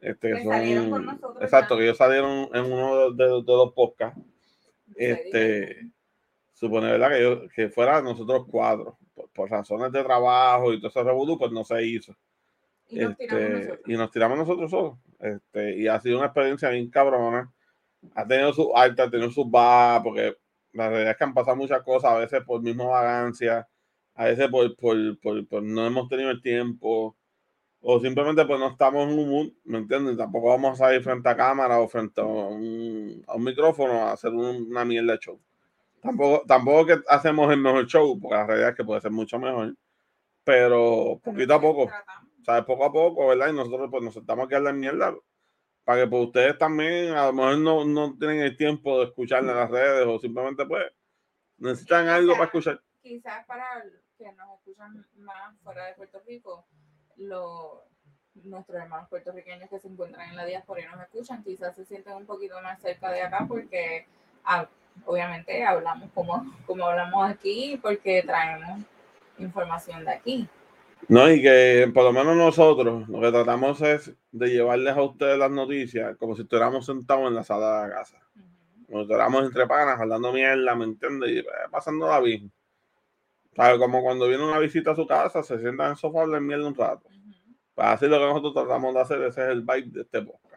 Este, 0.00 0.32
que 0.32 0.42
son, 0.42 1.20
exacto, 1.40 1.76
que 1.76 1.84
ellos 1.84 1.98
salieron 1.98 2.48
en 2.54 2.72
uno 2.72 3.10
de, 3.12 3.28
los 3.28 3.72
podcasts. 3.74 4.20
Este, 4.96 5.90
supone, 6.54 6.90
¿verdad? 6.90 7.10
Que, 7.10 7.48
que 7.54 7.68
fuera 7.68 8.00
nosotros 8.00 8.46
cuatro, 8.50 8.98
por, 9.34 9.50
razones 9.50 9.92
de 9.92 10.02
trabajo 10.02 10.72
y 10.72 10.78
todo 10.78 10.88
ese 10.88 11.02
revolú, 11.02 11.38
pues 11.38 11.52
no 11.52 11.64
se 11.64 11.84
hizo. 11.84 12.14
Y 12.88 13.00
nos, 13.00 13.10
este, 13.12 13.26
tiramos 13.26 13.50
nosotros. 13.50 13.80
y 13.86 13.96
nos 13.96 14.10
tiramos 14.10 14.38
nosotros 14.38 14.70
solos. 14.70 14.98
Este, 15.18 15.76
y 15.76 15.86
ha 15.86 16.00
sido 16.00 16.18
una 16.18 16.26
experiencia 16.26 16.70
bien 16.70 16.90
cabrona. 16.90 17.52
Ha 18.14 18.26
tenido 18.26 18.52
sus 18.52 18.68
altas, 18.74 19.08
ha 19.08 19.10
tenido 19.10 19.30
sus 19.30 19.50
bajas, 19.50 20.02
porque 20.02 20.36
la 20.72 20.88
realidad 20.88 21.12
es 21.12 21.16
que 21.18 21.24
han 21.24 21.34
pasado 21.34 21.56
muchas 21.56 21.82
cosas, 21.82 22.10
a 22.10 22.18
veces 22.18 22.42
por 22.44 22.62
misma 22.62 22.84
vagancia, 22.84 23.68
a 24.14 24.24
veces 24.24 24.48
por, 24.48 24.74
por, 24.76 25.18
por, 25.48 25.62
no 25.62 25.86
hemos 25.86 26.08
tenido 26.08 26.30
el 26.30 26.40
tiempo, 26.40 27.16
o 27.82 27.98
simplemente 28.00 28.44
pues 28.44 28.60
no 28.60 28.68
estamos 28.68 29.08
en 29.08 29.18
un 29.18 29.28
mood, 29.28 29.52
¿me 29.64 29.78
entiendes? 29.78 30.16
Tampoco 30.16 30.48
vamos 30.48 30.72
a 30.72 30.84
salir 30.84 31.02
frente 31.02 31.28
a 31.28 31.36
cámara 31.36 31.80
o 31.80 31.88
frente 31.88 32.20
a 32.20 32.24
un, 32.24 33.24
a 33.26 33.36
un 33.36 33.44
micrófono 33.44 33.92
a 33.92 34.12
hacer 34.12 34.32
una 34.32 34.84
mierda 34.84 35.12
de 35.12 35.18
show. 35.18 35.40
Tampoco, 36.02 36.44
tampoco 36.46 36.86
que 36.86 37.00
hacemos 37.08 37.50
el 37.52 37.58
mejor 37.58 37.86
show, 37.86 38.18
porque 38.20 38.34
la 38.34 38.46
realidad 38.46 38.70
es 38.70 38.76
que 38.76 38.84
puede 38.84 39.00
ser 39.00 39.10
mucho 39.10 39.38
mejor. 39.38 39.74
Pero 40.44 41.20
poquito 41.22 41.54
a 41.54 41.60
poco, 41.60 41.90
¿sabes? 42.44 42.64
Poco 42.64 42.84
a 42.84 42.92
poco, 42.92 43.28
¿verdad? 43.28 43.48
Y 43.48 43.52
nosotros 43.52 43.88
pues 43.90 44.02
nos 44.02 44.14
sentamos 44.14 44.46
aquí 44.46 44.54
a 44.54 44.60
la 44.60 44.72
mierda 44.72 45.14
para 45.84 46.02
que 46.02 46.08
pues, 46.08 46.26
ustedes 46.26 46.58
también 46.58 47.14
a 47.14 47.26
lo 47.26 47.32
mejor 47.32 47.58
no, 47.58 47.84
no 47.84 48.16
tienen 48.18 48.40
el 48.40 48.56
tiempo 48.56 48.98
de 48.98 49.06
escuchar 49.06 49.40
en 49.40 49.48
las 49.48 49.70
redes 49.70 50.06
o 50.06 50.18
simplemente 50.18 50.64
pues 50.66 50.86
necesitan 51.58 52.08
algo 52.08 52.32
para 52.32 52.44
escuchar. 52.44 52.82
Quizás 53.02 53.44
para 53.46 53.82
que 54.16 54.32
nos 54.32 54.58
escuchan 54.58 55.06
más 55.16 55.58
fuera 55.62 55.86
de 55.86 55.94
Puerto 55.94 56.22
Rico, 56.26 56.66
lo, 57.20 57.84
nuestros 58.34 58.82
hermanos 58.82 59.08
puertorriqueños 59.08 59.68
que 59.68 59.78
se 59.78 59.88
encuentran 59.88 60.28
en 60.30 60.36
la 60.36 60.44
diáspora 60.44 60.80
y 60.82 60.86
nos 60.86 61.02
escuchan, 61.02 61.42
quizás 61.44 61.76
se 61.76 61.84
sienten 61.84 62.14
un 62.14 62.26
poquito 62.26 62.60
más 62.62 62.80
cerca 62.80 63.10
de 63.10 63.22
acá 63.22 63.44
porque 63.48 64.06
ah, 64.44 64.66
obviamente 65.06 65.62
hablamos 65.64 66.10
como, 66.14 66.44
como 66.66 66.84
hablamos 66.84 67.30
aquí 67.30 67.78
porque 67.82 68.22
traemos 68.22 68.80
información 69.38 70.04
de 70.04 70.10
aquí. 70.10 70.48
No, 71.08 71.30
y 71.30 71.40
que 71.40 71.90
por 71.94 72.04
lo 72.04 72.12
menos 72.12 72.36
nosotros 72.36 73.08
lo 73.08 73.20
que 73.20 73.32
tratamos 73.32 73.80
es 73.80 74.12
de 74.32 74.48
llevarles 74.48 74.96
a 74.96 75.02
ustedes 75.02 75.38
las 75.38 75.50
noticias 75.50 76.16
como 76.18 76.36
si 76.36 76.42
estuviéramos 76.42 76.86
sentados 76.86 77.28
en 77.28 77.34
la 77.34 77.44
sala 77.44 77.82
de 77.82 77.88
la 77.88 77.94
casa. 77.94 78.18
Como 78.86 78.98
si 78.98 79.02
estuviéramos 79.02 79.44
entre 79.44 79.66
panas 79.66 79.98
hablando 79.98 80.32
mierda, 80.32 80.74
¿me 80.74 80.84
entiendes? 80.84 81.30
Y 81.30 81.38
eh, 81.38 81.44
pasándola 81.70 82.20
bien. 82.20 82.52
Como 83.56 84.02
cuando 84.02 84.28
viene 84.28 84.44
una 84.44 84.58
visita 84.58 84.92
a 84.92 84.96
su 84.96 85.06
casa, 85.06 85.42
se 85.42 85.58
sientan 85.58 85.86
en 85.86 85.92
el 85.92 85.98
sofá 85.98 86.24
y 86.24 86.40
mierda 86.40 86.66
un 86.66 86.74
rato. 86.74 87.08
Pues 87.74 87.88
así 87.88 88.06
lo 88.06 88.18
que 88.18 88.26
nosotros 88.26 88.54
tratamos 88.54 88.94
de 88.94 89.00
hacer, 89.00 89.22
ese 89.22 89.42
es 89.42 89.48
el 89.48 89.62
vibe 89.62 89.90
de 89.90 90.00
este 90.02 90.22
podcast. 90.22 90.50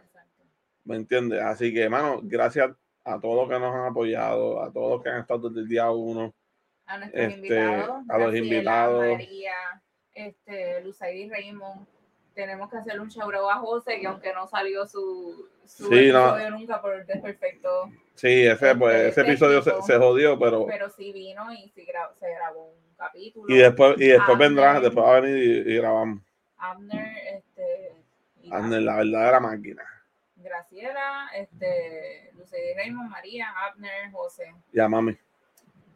¿Me 0.86 0.96
entiendes? 0.96 1.42
Así 1.42 1.74
que, 1.74 1.84
hermano, 1.84 2.20
gracias 2.24 2.72
a 3.06 3.20
todos 3.20 3.36
los 3.36 3.50
que 3.50 3.60
nos 3.60 3.74
han 3.74 3.86
apoyado, 3.86 4.62
a 4.62 4.72
todos 4.72 4.92
los 4.92 5.04
que 5.04 5.10
han 5.10 5.22
estado 5.22 5.50
desde 5.50 5.62
el 5.62 5.68
día 5.68 5.90
uno. 5.90 6.34
A 6.86 6.98
nuestros 6.98 7.24
este, 7.24 7.36
invitados. 7.36 8.04
A 8.10 8.18
los 8.18 8.36
invitados. 8.36 9.12
María, 9.12 9.82
este, 10.14 10.82
Luzaidi 10.82 11.30
Raymond. 11.30 11.88
Tenemos 12.34 12.70
que 12.70 12.78
hacerle 12.78 13.02
un 13.02 13.10
shout 13.10 13.34
a 13.36 13.60
José, 13.60 14.00
que 14.00 14.08
aunque 14.08 14.34
no 14.34 14.48
salió 14.48 14.88
su, 14.88 15.48
su 15.66 15.86
episodio 15.94 16.50
nunca 16.50 16.82
por 16.82 16.96
el 16.96 17.06
desperfecto. 17.06 17.92
Sí, 18.16 18.48
ese, 18.48 18.76
pues, 18.76 19.12
ese 19.12 19.22
episodio 19.22 19.62
se, 19.62 19.82
se, 19.84 19.98
jodió, 19.98 20.38
pero. 20.40 20.66
Pero 20.66 20.90
sí 20.90 21.14
vino 21.14 21.54
y 21.54 21.70
sí 21.70 21.86
se 22.20 22.34
grabó 22.34 22.72
un 22.72 22.83
capítulo. 23.04 23.54
Y 23.54 23.58
después, 23.58 23.96
y 24.00 24.08
después 24.08 24.38
vendrá, 24.38 24.80
después 24.80 25.06
va 25.06 25.18
a 25.18 25.20
venir 25.20 25.68
y, 25.68 25.76
grabamos. 25.76 26.20
Abner, 26.58 27.18
este. 27.34 27.96
Abner, 28.52 28.82
la 28.82 28.96
verdadera 28.98 29.40
máquina. 29.40 29.84
Graciela, 30.38 31.30
este, 31.36 32.32
Lucy 32.36 32.58
Raymond, 32.76 33.10
María, 33.10 33.48
Abner, 33.66 34.12
José. 34.12 34.54
Y 34.72 34.80
a 34.80 34.90
mami. 34.90 35.18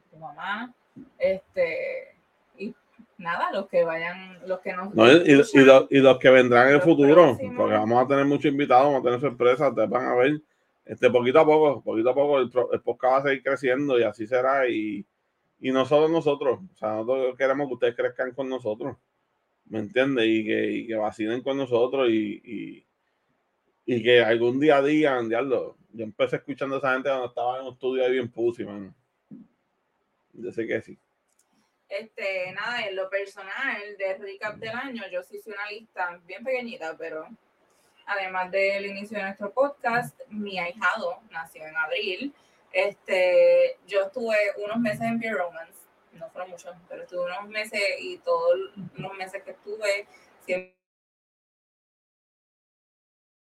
Tu 0.09 0.17
mamá, 0.17 0.73
este, 1.17 2.15
y 2.57 2.73
nada, 3.17 3.51
los 3.51 3.67
que 3.67 3.83
vayan, 3.83 4.39
los 4.47 4.59
que 4.61 4.73
nos. 4.73 4.93
No, 4.93 5.11
y, 5.11 5.15
y, 5.15 5.35
los, 5.35 5.53
y, 5.91 5.99
los, 5.99 6.17
que 6.17 6.29
vendrán 6.29 6.69
en 6.69 6.75
el 6.75 6.81
futuro, 6.81 7.37
porque 7.55 7.73
vamos 7.73 8.03
a 8.03 8.07
tener 8.07 8.25
muchos 8.25 8.51
invitados, 8.51 8.85
vamos 8.85 9.01
a 9.01 9.03
tener 9.03 9.19
sorpresas, 9.19 9.75
te 9.75 9.85
van 9.85 10.05
a 10.05 10.15
ver. 10.15 10.41
Este, 10.85 11.09
poquito 11.09 11.41
a 11.41 11.45
poco, 11.45 11.81
poquito 11.81 12.09
a 12.09 12.15
poco, 12.15 12.39
el, 12.39 12.49
el 12.71 12.81
podcast 12.81 13.13
va 13.13 13.17
a 13.17 13.23
seguir 13.23 13.43
creciendo 13.43 13.99
y 13.99 14.03
así 14.03 14.25
será. 14.25 14.69
Y, 14.69 15.05
y 15.59 15.71
no 15.71 15.85
solo 15.85 16.07
nosotros, 16.07 16.59
o 16.73 16.77
sea, 16.77 16.95
nosotros 16.95 17.35
queremos 17.37 17.67
que 17.67 17.73
ustedes 17.73 17.95
crezcan 17.95 18.33
con 18.33 18.49
nosotros, 18.49 18.97
¿me 19.65 19.79
entiendes? 19.79 20.25
Y 20.27 20.45
que, 20.45 20.71
y 20.71 21.41
con 21.41 21.57
nosotros 21.57 22.09
y, 22.09 22.85
y 23.89 24.03
que 24.03 24.21
algún 24.21 24.59
día 24.59 24.81
digan, 24.81 25.29
diablo, 25.29 25.77
yo 25.93 26.03
empecé 26.03 26.35
escuchando 26.35 26.75
a 26.75 26.79
esa 26.79 26.93
gente 26.93 27.07
cuando 27.07 27.27
estaba 27.27 27.57
en 27.57 27.65
un 27.65 27.73
estudio 27.73 28.03
ahí 28.03 28.11
bien 28.11 28.29
pussy, 28.29 28.65
mano. 28.65 28.93
Yo 30.33 30.51
sé 30.51 30.67
que 30.67 30.81
sí. 30.81 30.99
Este, 31.87 32.51
nada, 32.51 32.85
en 32.85 32.97
lo 32.97 33.09
personal 33.09 33.81
de 33.97 34.17
recap 34.17 34.57
del 34.57 34.75
año, 34.75 35.03
yo 35.09 35.23
sí 35.23 35.37
hice 35.37 35.51
una 35.51 35.71
lista 35.71 36.19
bien 36.27 36.43
pequeñita, 36.43 36.97
pero 36.97 37.29
además 38.05 38.51
del 38.51 38.87
inicio 38.87 39.17
de 39.17 39.23
nuestro 39.23 39.53
podcast, 39.53 40.19
mi 40.27 40.59
ahijado 40.59 41.21
nació 41.31 41.65
en 41.65 41.77
abril. 41.77 42.33
Este, 42.71 43.77
yo 43.87 44.03
estuve 44.05 44.35
unos 44.63 44.77
meses 44.77 45.01
en 45.01 45.19
Beer 45.19 45.35
Romance, 45.35 45.79
no 46.13 46.29
fueron 46.29 46.51
muchos, 46.51 46.75
pero 46.89 47.03
estuve 47.03 47.25
unos 47.25 47.47
meses 47.49 47.81
y 47.99 48.17
todos 48.19 48.57
los 48.95 49.13
meses 49.13 49.43
que 49.43 49.51
estuve 49.51 50.07
siempre 50.45 50.73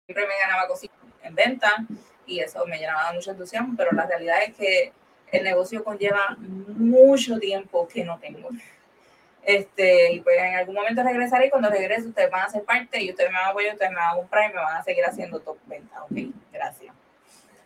me 0.07 0.39
ganaba 0.41 0.67
cositas 0.67 0.97
en 1.23 1.35
venta 1.35 1.85
y 2.25 2.39
eso 2.39 2.65
me 2.65 2.77
llenaba 2.77 3.13
mucho 3.13 3.31
entusiasmo, 3.31 3.75
pero 3.77 3.91
la 3.91 4.05
realidad 4.05 4.43
es 4.43 4.55
que 4.55 4.93
el 5.31 5.43
negocio 5.43 5.83
conlleva 5.83 6.35
mucho 6.37 7.39
tiempo 7.39 7.87
que 7.87 8.03
no 8.03 8.19
tengo. 8.19 8.49
Este, 9.43 10.13
y 10.13 10.21
pues 10.21 10.37
en 10.37 10.55
algún 10.55 10.75
momento 10.75 11.03
regresaré 11.03 11.47
y 11.47 11.49
cuando 11.49 11.69
regrese 11.69 12.07
ustedes 12.07 12.29
van 12.31 12.45
a 12.45 12.49
ser 12.49 12.63
parte 12.63 13.01
y 13.01 13.09
ustedes 13.09 13.29
me 13.29 13.37
van 13.37 13.47
a 13.47 13.49
apoyar, 13.49 13.73
ustedes 13.73 13.91
me 13.91 13.97
van 13.97 14.13
a 14.13 14.15
comprar 14.15 14.49
y 14.49 14.53
me 14.53 14.61
van 14.61 14.77
a 14.77 14.83
seguir 14.83 15.03
haciendo 15.05 15.39
top 15.41 15.57
venta. 15.65 16.03
Ok, 16.03 16.33
gracias. 16.51 17.02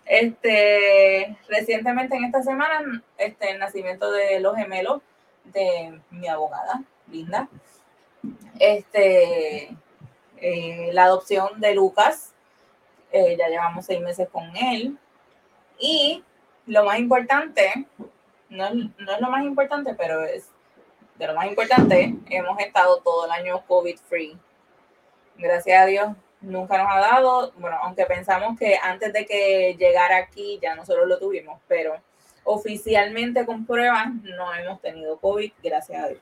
Este, 0.07 1.37
recientemente 1.49 2.15
en 2.15 2.25
esta 2.25 2.41
semana, 2.41 3.03
este, 3.17 3.51
el 3.51 3.59
nacimiento 3.59 4.11
de 4.11 4.39
los 4.39 4.55
gemelos 4.55 5.01
de 5.43 5.99
mi 6.11 6.27
abogada, 6.27 6.83
Linda. 7.11 7.49
Este, 8.59 9.75
eh, 10.37 10.89
la 10.93 11.05
adopción 11.05 11.59
de 11.59 11.75
Lucas. 11.75 12.33
Eh, 13.11 13.35
ya 13.37 13.47
llevamos 13.47 13.85
seis 13.85 14.01
meses 14.01 14.27
con 14.29 14.55
él. 14.55 14.97
Y 15.79 16.23
lo 16.65 16.83
más 16.85 16.99
importante, 16.99 17.85
no, 18.49 18.73
no, 18.73 19.11
es 19.13 19.21
lo 19.21 19.29
más 19.29 19.43
importante, 19.43 19.93
pero 19.93 20.23
es 20.23 20.49
de 21.15 21.27
lo 21.27 21.33
más 21.33 21.47
importante, 21.47 22.15
hemos 22.29 22.59
estado 22.59 23.01
todo 23.01 23.25
el 23.25 23.31
año 23.31 23.63
COVID 23.65 23.97
free. 24.07 24.37
Gracias 25.37 25.81
a 25.81 25.85
Dios, 25.85 26.09
nunca 26.41 26.77
nos 26.77 26.91
ha 26.91 26.99
dado, 26.99 27.51
bueno, 27.57 27.77
aunque 27.83 28.05
pensamos 28.05 28.57
que 28.57 28.77
antes 28.81 29.11
de 29.13 29.25
que 29.25 29.75
llegara 29.77 30.17
aquí 30.17 30.59
ya 30.61 30.75
nosotros 30.75 31.07
lo 31.07 31.19
tuvimos, 31.19 31.59
pero 31.67 31.95
oficialmente 32.43 33.45
con 33.45 33.65
pruebas 33.65 34.07
no 34.23 34.53
hemos 34.53 34.81
tenido 34.81 35.17
COVID, 35.17 35.51
gracias 35.63 36.03
a 36.03 36.07
Dios 36.09 36.21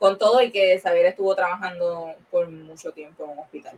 con 0.00 0.16
todo 0.16 0.42
y 0.42 0.50
que 0.50 0.80
Xavier 0.80 1.06
estuvo 1.06 1.36
trabajando 1.36 2.14
por 2.30 2.48
mucho 2.48 2.90
tiempo 2.90 3.22
en 3.24 3.30
un 3.32 3.38
hospital, 3.40 3.76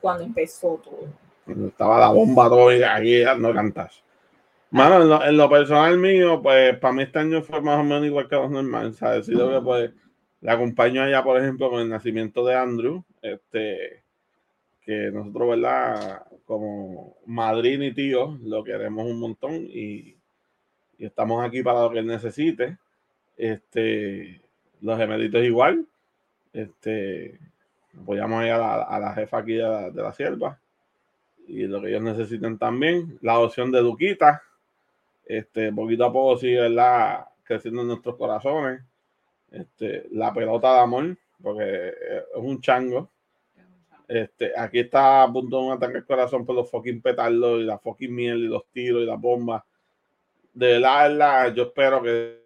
cuando 0.00 0.22
empezó 0.22 0.80
todo. 0.84 1.08
Cuando 1.46 1.68
estaba 1.68 1.98
la 1.98 2.10
bomba 2.10 2.48
todo 2.48 2.68
aquí 2.68 3.20
dando 3.20 3.54
cantas. 3.54 4.04
Mano, 4.70 5.24
en 5.24 5.36
lo, 5.36 5.48
personal 5.48 5.98
mío, 5.98 6.40
pues 6.42 6.78
para 6.78 6.92
mí 6.94 7.02
este 7.02 7.18
año 7.18 7.42
fue 7.42 7.60
más 7.62 7.78
o 7.78 7.82
menos 7.82 8.04
igual 8.04 8.28
que 8.28 8.36
los 8.36 8.50
normales, 8.50 8.96
¿sabes? 8.96 9.26
Sido 9.26 9.50
que 9.50 9.60
pues 9.64 9.90
le 10.42 10.50
acompaño 10.50 11.02
allá, 11.02 11.22
por 11.24 11.40
ejemplo, 11.40 11.70
con 11.70 11.80
el 11.80 11.88
nacimiento 11.88 12.44
de 12.44 12.54
Andrew, 12.54 13.04
este, 13.22 14.02
que 14.84 15.10
nosotros, 15.10 15.50
¿verdad? 15.50 16.26
Como 16.44 17.16
madrina 17.26 17.86
y 17.86 17.94
tío, 17.94 18.38
lo 18.42 18.64
queremos 18.64 19.06
un 19.06 19.18
montón 19.20 19.54
y, 19.54 20.16
y 20.98 21.06
estamos 21.06 21.44
aquí 21.44 21.62
para 21.62 21.82
lo 21.82 21.90
que 21.90 22.00
él 22.00 22.06
necesite. 22.06 22.78
Este, 23.36 24.40
los 24.80 24.98
gemelitos 24.98 25.42
igual. 25.42 25.86
Este, 26.52 27.38
apoyamos 28.00 28.44
a 28.44 28.58
la, 28.58 28.82
a 28.82 29.00
la 29.00 29.14
jefa 29.14 29.38
aquí 29.38 29.54
de 29.54 29.62
la, 29.62 29.90
de 29.90 30.12
sierva 30.12 30.58
y 31.46 31.66
lo 31.66 31.80
que 31.80 31.88
ellos 31.88 32.02
necesiten 32.02 32.58
también. 32.58 33.18
La 33.22 33.38
opción 33.38 33.70
de 33.70 33.80
Duquita, 33.80 34.42
este, 35.26 35.72
poquito 35.72 36.04
a 36.04 36.12
poco 36.12 36.38
sigue 36.38 36.60
¿verdad? 36.60 37.26
creciendo 37.44 37.82
en 37.82 37.88
nuestros 37.88 38.16
corazones. 38.16 38.82
Este, 39.50 40.06
la 40.12 40.32
pelota 40.32 40.74
de 40.74 40.80
amor, 40.80 41.16
porque 41.42 41.88
es 41.88 42.24
un 42.36 42.60
chango. 42.60 43.10
Este, 44.08 44.52
aquí 44.58 44.80
está 44.80 45.22
a 45.22 45.32
punto 45.32 45.58
de 45.58 45.64
un 45.64 45.72
ataque 45.72 45.98
al 45.98 46.06
corazón 46.06 46.44
por 46.44 46.54
los 46.54 46.70
fucking 46.70 47.00
petardos 47.00 47.60
y 47.60 47.64
la 47.64 47.78
fucking 47.78 48.14
miel 48.14 48.38
y 48.38 48.48
los 48.48 48.66
tiros 48.70 49.02
y 49.02 49.06
las 49.06 49.20
bombas. 49.20 49.62
De 50.52 50.78
verdad, 50.78 51.54
yo 51.54 51.64
espero 51.64 52.02
que 52.02 52.42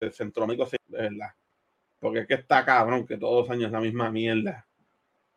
el 0.00 0.12
centro 0.12 0.46
médico, 0.46 0.68
de 0.88 0.98
verdad. 1.02 1.30
Porque 2.00 2.20
es 2.20 2.26
que 2.26 2.34
está 2.34 2.64
cabrón 2.64 3.06
que 3.06 3.16
todos 3.16 3.42
los 3.42 3.50
años 3.50 3.66
es 3.66 3.72
la 3.72 3.80
misma 3.80 4.10
mierda. 4.10 4.66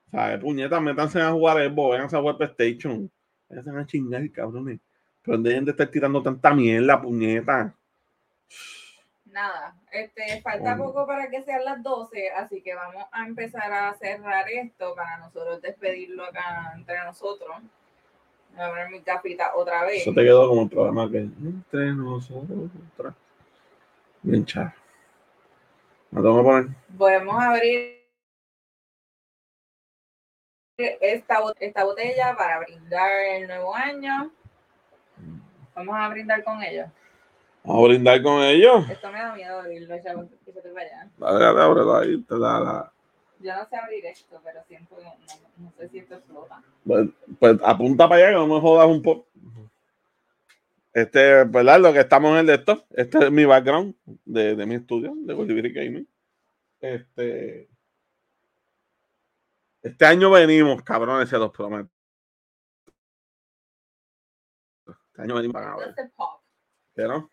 Sea, 0.10 0.40
puñetas, 0.40 0.82
métanse 0.82 1.22
a 1.22 1.32
jugar 1.32 1.62
el 1.62 1.70
vayan 1.70 2.06
a 2.06 2.20
jugar 2.20 2.38
PlayStation. 2.38 3.10
Vayan 3.50 3.78
a 3.78 3.86
chingar, 3.86 4.32
cabrones. 4.32 4.80
Pero 5.22 5.38
dejen 5.38 5.66
de 5.66 5.72
estar 5.72 5.88
tirando 5.88 6.22
tanta 6.22 6.54
mierda, 6.54 7.02
puñeta. 7.02 7.76
Nada, 9.32 9.74
este, 9.92 10.42
falta 10.42 10.76
poco 10.76 11.08
para 11.08 11.30
que 11.30 11.42
sean 11.44 11.64
las 11.64 11.82
12, 11.82 12.32
así 12.32 12.62
que 12.62 12.76
vamos 12.76 13.06
a 13.14 13.26
empezar 13.26 13.72
a 13.72 13.94
cerrar 13.94 14.50
esto 14.50 14.94
para 14.94 15.20
nosotros 15.20 15.62
despedirlo 15.62 16.26
acá 16.26 16.74
entre 16.76 17.02
nosotros. 17.06 17.56
Voy 18.54 18.66
a 18.66 18.70
poner 18.70 18.90
mi 18.90 19.02
capita 19.02 19.56
otra 19.56 19.86
vez. 19.86 20.02
Eso 20.02 20.14
te 20.14 20.24
quedó 20.24 20.50
como 20.50 20.64
el 20.64 20.70
programa 20.70 21.10
que 21.10 21.20
entre 21.20 21.94
nosotros. 21.94 22.70
Bien 24.22 24.46
char. 24.46 24.74
¿Me 26.12 26.22
tengo 26.22 26.38
que 26.38 26.44
poner? 26.44 26.70
Podemos 26.98 27.42
abrir 27.42 28.02
esta, 30.78 31.40
esta 31.62 31.84
botella 31.86 32.36
para 32.36 32.60
brindar 32.60 33.12
el 33.12 33.48
nuevo 33.48 33.74
año. 33.74 34.30
Vamos 35.74 35.96
a 35.98 36.10
brindar 36.10 36.44
con 36.44 36.62
ellos. 36.62 36.90
Vamos 37.64 37.84
a 37.84 37.88
brindar 37.88 38.24
con 38.24 38.42
ellos. 38.44 38.90
Esto 38.90 39.12
me 39.12 39.20
da 39.20 39.36
miedo 39.36 39.60
abrirlo, 39.60 39.96
ya 39.96 40.14
que 40.44 40.52
se 40.52 40.62
te 40.62 40.72
vaya. 40.72 41.10
Dale, 41.18 41.40
dale, 41.40 41.62
ábrelo 41.62 41.96
ahí. 41.96 42.22
Te 42.24 42.40
da 42.40 42.60
la... 42.60 42.94
Yo 43.40 43.56
no 43.56 43.66
sé 43.68 43.76
abrir 43.76 44.06
esto, 44.06 44.40
pero 44.44 44.64
siento 44.68 44.96
que 44.98 45.04
no, 45.04 45.14
no 45.58 45.72
sé 45.78 45.90
si 45.90 46.00
esto 46.00 46.16
explota. 46.16 46.64
Pues, 46.86 47.10
pues 47.40 47.58
apunta 47.64 48.08
para 48.08 48.22
allá 48.22 48.30
que 48.30 48.36
no 48.36 48.48
me 48.48 48.62
jodas 48.62 48.88
un 48.88 49.02
poco. 49.02 49.28
Este, 50.94 51.44
¿verdad? 51.46 51.80
Lo 51.80 51.94
que 51.94 52.00
estamos 52.00 52.32
en 52.32 52.38
el 52.38 52.46
de 52.48 52.56
esto. 52.56 52.86
Este 52.92 53.26
es 53.26 53.32
mi 53.32 53.46
background 53.46 53.96
de, 54.26 54.56
de 54.56 54.66
mi 54.66 54.76
estudio, 54.76 55.14
de 55.16 55.34
Bolivia 55.34 55.72
Gaming. 55.74 56.08
Este. 56.80 57.70
Este 59.82 60.06
año 60.06 60.30
venimos, 60.30 60.84
cabrones, 60.84 61.30
se 61.30 61.38
los 61.38 61.52
prometo. 61.52 61.90
Este 65.08 65.22
año 65.24 65.36
venimos 65.36 65.54
para 65.54 65.76
ver. 65.78 65.96
¿Qué 66.96 67.04
no? 67.04 67.32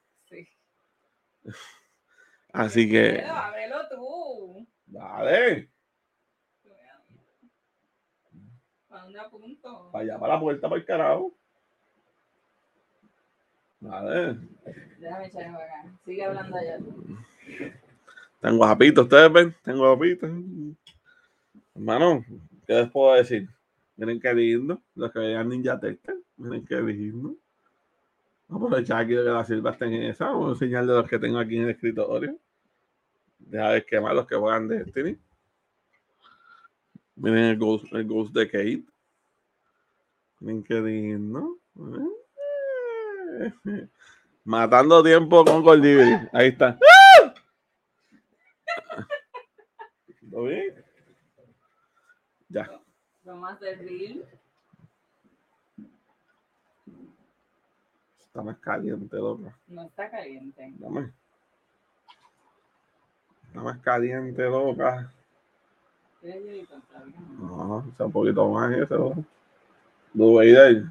Sí. 1.53 1.59
Así 2.53 2.89
que. 2.89 3.21
Ábrelo, 3.21 3.37
ábrelo 3.37 3.89
tú. 3.89 4.67
Dale. 4.87 5.71
¿Para 8.89 9.03
dónde 9.03 9.21
apunto? 9.21 9.91
Para 9.93 10.05
allá, 10.05 10.19
para 10.19 10.35
la 10.35 10.41
puerta, 10.41 10.69
para 10.69 10.81
el 10.81 10.87
carajo. 10.87 11.35
Dale. 13.81 14.39
Déjame 14.99 15.27
echarme 15.27 15.59
para 15.59 15.81
acá. 15.81 15.99
Sigue 16.05 16.25
hablando 16.25 16.57
allá 16.57 16.79
tú. 16.79 17.19
Tengo 18.41 18.57
guapito, 18.57 19.03
ustedes 19.03 19.33
ven, 19.33 19.55
tengo 19.63 19.87
guapito. 19.87 20.27
Hermano, 21.75 22.25
¿qué 22.67 22.75
les 22.75 22.91
puedo 22.91 23.15
decir? 23.15 23.49
Miren 23.97 24.21
qué 24.21 24.33
lindo, 24.33 24.81
los 24.95 25.13
que 25.13 25.19
vean 25.19 25.49
Ninja 25.49 25.79
Tester, 25.79 26.17
miren 26.37 26.65
qué 26.65 26.77
lindo. 26.81 27.37
Vamos 28.49 28.63
a 28.63 28.67
aprovechar 28.67 29.03
aquí 29.03 29.13
de 29.13 29.25
que 29.25 29.31
la 29.31 29.45
silva 29.45 29.73
está 29.73 29.85
en 29.85 30.03
esa, 30.05 30.27
vamos 30.27 30.49
a 30.49 30.53
enseñarle 30.53 30.95
los 30.95 31.09
que 31.09 31.19
tengo 31.19 31.39
aquí 31.39 31.59
en 31.59 31.65
el 31.65 31.71
escritorio. 31.71 32.39
Deja 33.39 33.81
qué 33.83 34.01
más 34.01 34.15
los 34.15 34.27
que 34.27 34.37
juegan 34.37 34.69
Destiny. 34.69 35.19
Miren 37.17 37.45
el 37.45 37.59
Ghost, 37.59 37.93
el 37.93 38.07
Ghost 38.07 38.35
de 38.35 38.47
Kate. 38.47 38.85
Miren 40.41 40.63
qué 40.63 40.81
lindo. 40.81 41.59
Matando 44.45 45.03
tiempo 45.03 45.45
con 45.45 45.63
Goldibri. 45.63 46.29
Ahí 46.33 46.49
está. 46.49 46.79
¿Todo 50.31 50.45
bien? 50.45 50.75
Ya. 52.49 52.81
Vamos 53.25 53.53
a 53.53 53.59
servir. 53.59 54.25
Está 58.39 58.53
más 58.53 58.59
caliente, 58.61 59.17
loco. 59.17 59.53
No 59.67 59.83
está 59.83 60.09
caliente. 60.09 60.73
Dame. 60.79 61.13
Está 63.49 63.61
más 63.63 63.79
caliente, 63.81 64.43
loca. 64.45 65.13
No, 67.37 67.85
está 67.89 68.07
un 68.07 68.13
poquito 68.13 68.49
más 68.49 68.73
eso. 68.79 69.25
Duveidel. 70.15 70.89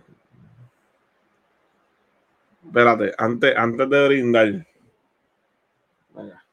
Espérate, 2.65 3.13
antes, 3.17 3.55
antes 3.55 3.89
de 3.89 4.07
brindar. 4.09 4.67
Venga. 6.13 6.43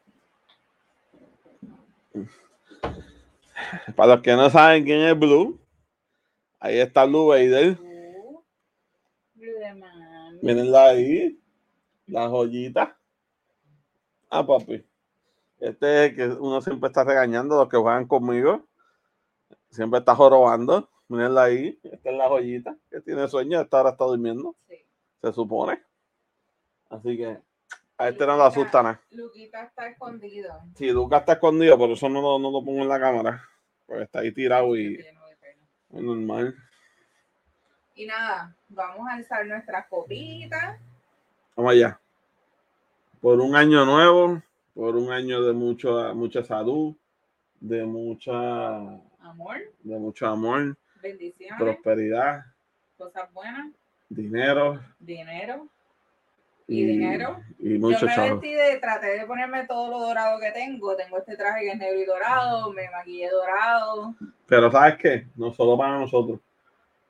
Para 3.97 4.15
los 4.15 4.23
que 4.23 4.37
no 4.37 4.49
saben 4.49 4.85
quién 4.85 5.01
es 5.01 5.19
Blue, 5.19 5.59
ahí 6.61 6.79
está 6.79 7.05
Blue 7.05 7.27
Vader. 7.27 7.81
Uh, 7.81 8.41
Blue 9.35 9.59
de 9.59 9.75
mami. 9.75 10.05
Mírenla 10.45 10.89
ahí. 10.89 11.41
La 12.07 12.29
joyita. 12.29 12.99
Ah, 14.29 14.47
papi. 14.47 14.85
Este 15.59 16.05
es 16.05 16.11
el 16.11 16.17
que 16.17 16.27
uno 16.39 16.61
siempre 16.61 16.89
está 16.89 17.03
regañando, 17.03 17.57
los 17.57 17.67
que 17.67 17.79
juegan 17.79 18.07
conmigo. 18.07 18.69
Siempre 19.71 20.01
está 20.01 20.15
jorobando. 20.15 20.91
Mírenla 21.09 21.45
ahí. 21.45 21.81
Esta 21.83 22.11
es 22.11 22.17
la 22.19 22.29
joyita 22.29 22.77
que 22.91 23.01
tiene 23.01 23.27
sueño. 23.27 23.59
Esta 23.59 23.79
ahora 23.79 23.91
está 23.93 24.05
durmiendo, 24.05 24.55
Sí. 24.69 24.75
se 25.23 25.33
supone. 25.33 25.83
Así 26.91 27.17
que 27.17 27.39
a 27.97 28.09
este 28.11 28.27
no 28.27 28.37
le 28.37 28.43
asusta 28.43 28.83
nada. 28.83 29.01
Luquita 29.13 29.63
está 29.65 29.89
escondido. 29.89 30.53
Si 30.77 30.91
Lucas 30.91 31.21
está 31.21 31.33
escondido, 31.35 31.79
por 31.79 31.89
eso 31.89 32.07
no 32.11 32.21
lo, 32.21 32.39
no 32.39 32.51
lo 32.51 32.63
pongo 32.63 32.83
en 32.83 32.89
la 32.91 33.01
cámara. 33.01 33.43
Porque 33.87 34.03
está 34.03 34.19
ahí 34.19 34.31
tirado 34.31 34.77
y 34.77 34.97
es 34.97 36.03
normal. 36.03 36.55
Y 37.95 38.07
nada, 38.07 38.55
vamos 38.69 39.07
a 39.09 39.15
alzar 39.15 39.47
nuestras 39.47 39.87
copitas. 39.87 40.79
Vamos 41.57 41.73
allá. 41.73 41.99
Por 43.21 43.41
un 43.41 43.55
año 43.55 43.85
nuevo, 43.85 44.43
por 44.75 44.97
un 44.97 45.13
año 45.13 45.43
de 45.43 45.53
mucho, 45.53 46.15
mucha 46.15 46.43
salud, 46.45 46.95
de 47.61 47.85
mucha, 47.85 48.79
Amor, 49.21 49.57
de 49.83 49.99
mucho 49.99 50.27
amor, 50.27 50.77
bendiciones, 51.01 51.59
prosperidad, 51.59 52.45
cosas 52.99 53.33
buenas, 53.33 53.71
dinero 54.11 54.81
dinero. 54.99 55.67
y, 56.67 56.83
¿Y 56.83 56.87
dinero? 56.87 57.41
y 57.61 57.79
mucho 57.79 58.01
Yo 58.01 58.07
me 58.07 58.15
chavo. 58.15 58.31
vestí 58.41 58.53
de, 58.53 58.77
traté 58.81 59.19
de 59.21 59.27
ponerme 59.27 59.67
todo 59.67 59.89
lo 59.91 60.01
dorado 60.01 60.39
que 60.41 60.51
tengo. 60.51 60.95
Tengo 60.97 61.19
este 61.19 61.37
traje 61.37 61.61
que 61.63 61.71
es 61.71 61.79
negro 61.79 62.01
y 62.01 62.05
dorado, 62.05 62.71
me 62.73 62.91
maquillé 62.91 63.31
dorado. 63.31 64.15
Pero 64.47 64.71
¿sabes 64.71 64.97
qué? 64.99 65.27
No 65.37 65.55
solo 65.55 65.79
para 65.79 65.99
nosotros, 65.99 66.41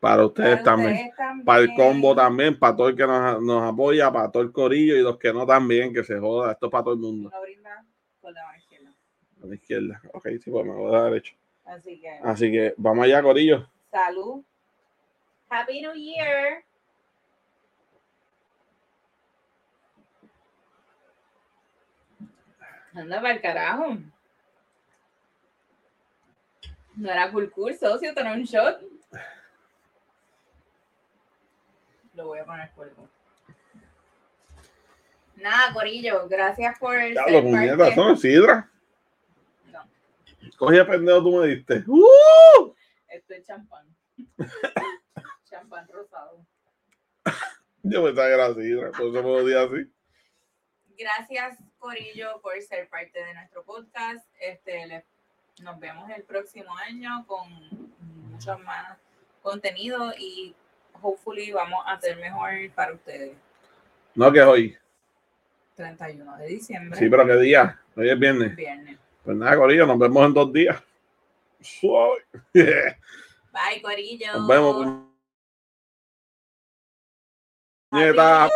para 0.05 0.27
ustedes 0.27 0.51
Para 0.57 0.65
también. 0.65 0.93
ustedes 0.93 1.17
también. 1.17 1.45
Para 1.47 1.61
el 1.63 1.75
combo 1.75 2.15
también, 2.15 2.59
para 2.59 2.77
todo 2.77 2.89
el 2.91 2.95
que 2.97 3.07
nos, 3.07 3.41
nos 3.43 3.63
apoya, 3.73 4.13
para 4.13 4.31
todo 4.31 4.43
el 4.43 4.53
corillo 4.53 4.97
y 4.97 5.01
los 5.01 5.17
que 5.17 5.33
no 5.33 5.47
también, 5.47 5.95
que 5.95 6.05
se 6.05 6.19
joda. 6.21 6.53
Esto 6.53 6.67
es 6.67 6.73
para 6.73 6.85
todo 6.85 6.93
el 6.93 7.01
mundo. 7.01 7.31
Con 8.21 8.35
la 8.35 8.57
izquierda. 8.59 8.93
A 9.43 9.47
la 9.47 9.55
izquierda. 9.55 10.03
Ok, 10.13 10.29
sí, 10.43 10.51
pues 10.51 10.67
me 10.67 10.73
voy 10.75 10.95
a 10.95 10.99
la 10.99 11.05
derecha. 11.05 11.35
Así 11.65 11.99
que, 11.99 12.11
Así 12.23 12.53
que 12.53 12.75
vamos 12.77 13.07
allá, 13.07 13.23
corillo. 13.23 13.67
salud. 13.91 14.45
Happy 15.49 15.81
New 15.81 15.95
Year. 15.95 16.63
Anda 22.95 23.23
para 23.23 23.33
el 23.35 23.41
carajo. 23.41 23.97
No 26.97 27.11
era 27.11 27.33
cool 27.33 27.51
cool, 27.51 27.75
socio, 27.75 28.13
tener 28.13 28.37
un 28.37 28.45
shot. 28.45 28.83
Lo 32.15 32.27
voy 32.27 32.39
a 32.39 32.45
poner 32.45 32.69
fuego. 32.71 33.09
Nada, 35.37 35.73
Corillo, 35.73 36.29
gracias 36.29 36.79
por 36.79 36.97
ser 36.97 37.15
lo 37.31 37.43
puñetas, 37.43 37.95
son 37.95 38.17
sidra. 38.17 38.71
No, 39.73 39.81
Coge 40.57 40.85
pendejo, 40.85 41.23
tú 41.23 41.37
me 41.41 41.47
diste. 41.49 41.83
¡Uh! 41.89 42.73
esto 43.09 43.35
es 43.35 43.47
champán. 43.47 43.87
champán 45.51 45.89
rosado. 45.89 46.45
Yo 47.83 48.05
pensaba 48.05 48.29
que 48.29 48.35
era 48.35 48.55
sidra, 48.55 48.91
por 48.93 49.03
eso 49.09 49.13
me 49.23 49.23
lo 49.23 49.45
di 49.45 49.55
así. 49.55 49.93
Gracias, 50.97 51.59
Corillo, 51.79 52.41
por 52.41 52.61
ser 52.63 52.89
parte 52.89 53.23
de 53.23 53.35
nuestro 53.35 53.65
podcast. 53.65 54.25
Este, 54.41 54.87
le- 54.87 55.05
nos 55.61 55.79
vemos 55.81 56.09
el 56.11 56.23
próximo 56.23 56.77
año 56.79 57.27
con 57.27 57.49
mucho 58.31 58.57
más 58.61 58.99
contenido 59.43 60.13
y 60.17 60.55
hopefully 61.05 61.53
vamos 61.53 61.85
a 61.87 61.93
hacer 61.93 62.17
mejor 62.17 62.51
para 62.75 62.95
ustedes. 62.95 63.37
No, 64.15 64.33
que 64.33 64.39
es 64.41 64.45
hoy. 64.47 64.77
31 65.77 66.37
de 66.39 66.47
diciembre, 66.47 66.99
Sí, 66.99 67.09
pero 67.11 67.27
qué 67.27 67.37
día. 67.37 67.81
Hoy 67.97 68.09
es 68.09 68.19
viernes. 68.19 68.57
viernes. 68.57 68.99
Pues 69.25 69.37
nada, 69.37 69.57
corillo, 69.57 69.87
nos 69.87 69.99
vemos 69.99 70.27
en 70.27 70.35
dos 70.35 70.53
días. 70.53 70.83
Suave. 71.61 72.25
Bye, 72.53 73.83
Corillo. 73.83 74.33
Nos 74.35 74.49
vemos. 74.49 75.05
Puñeta. 77.91 78.51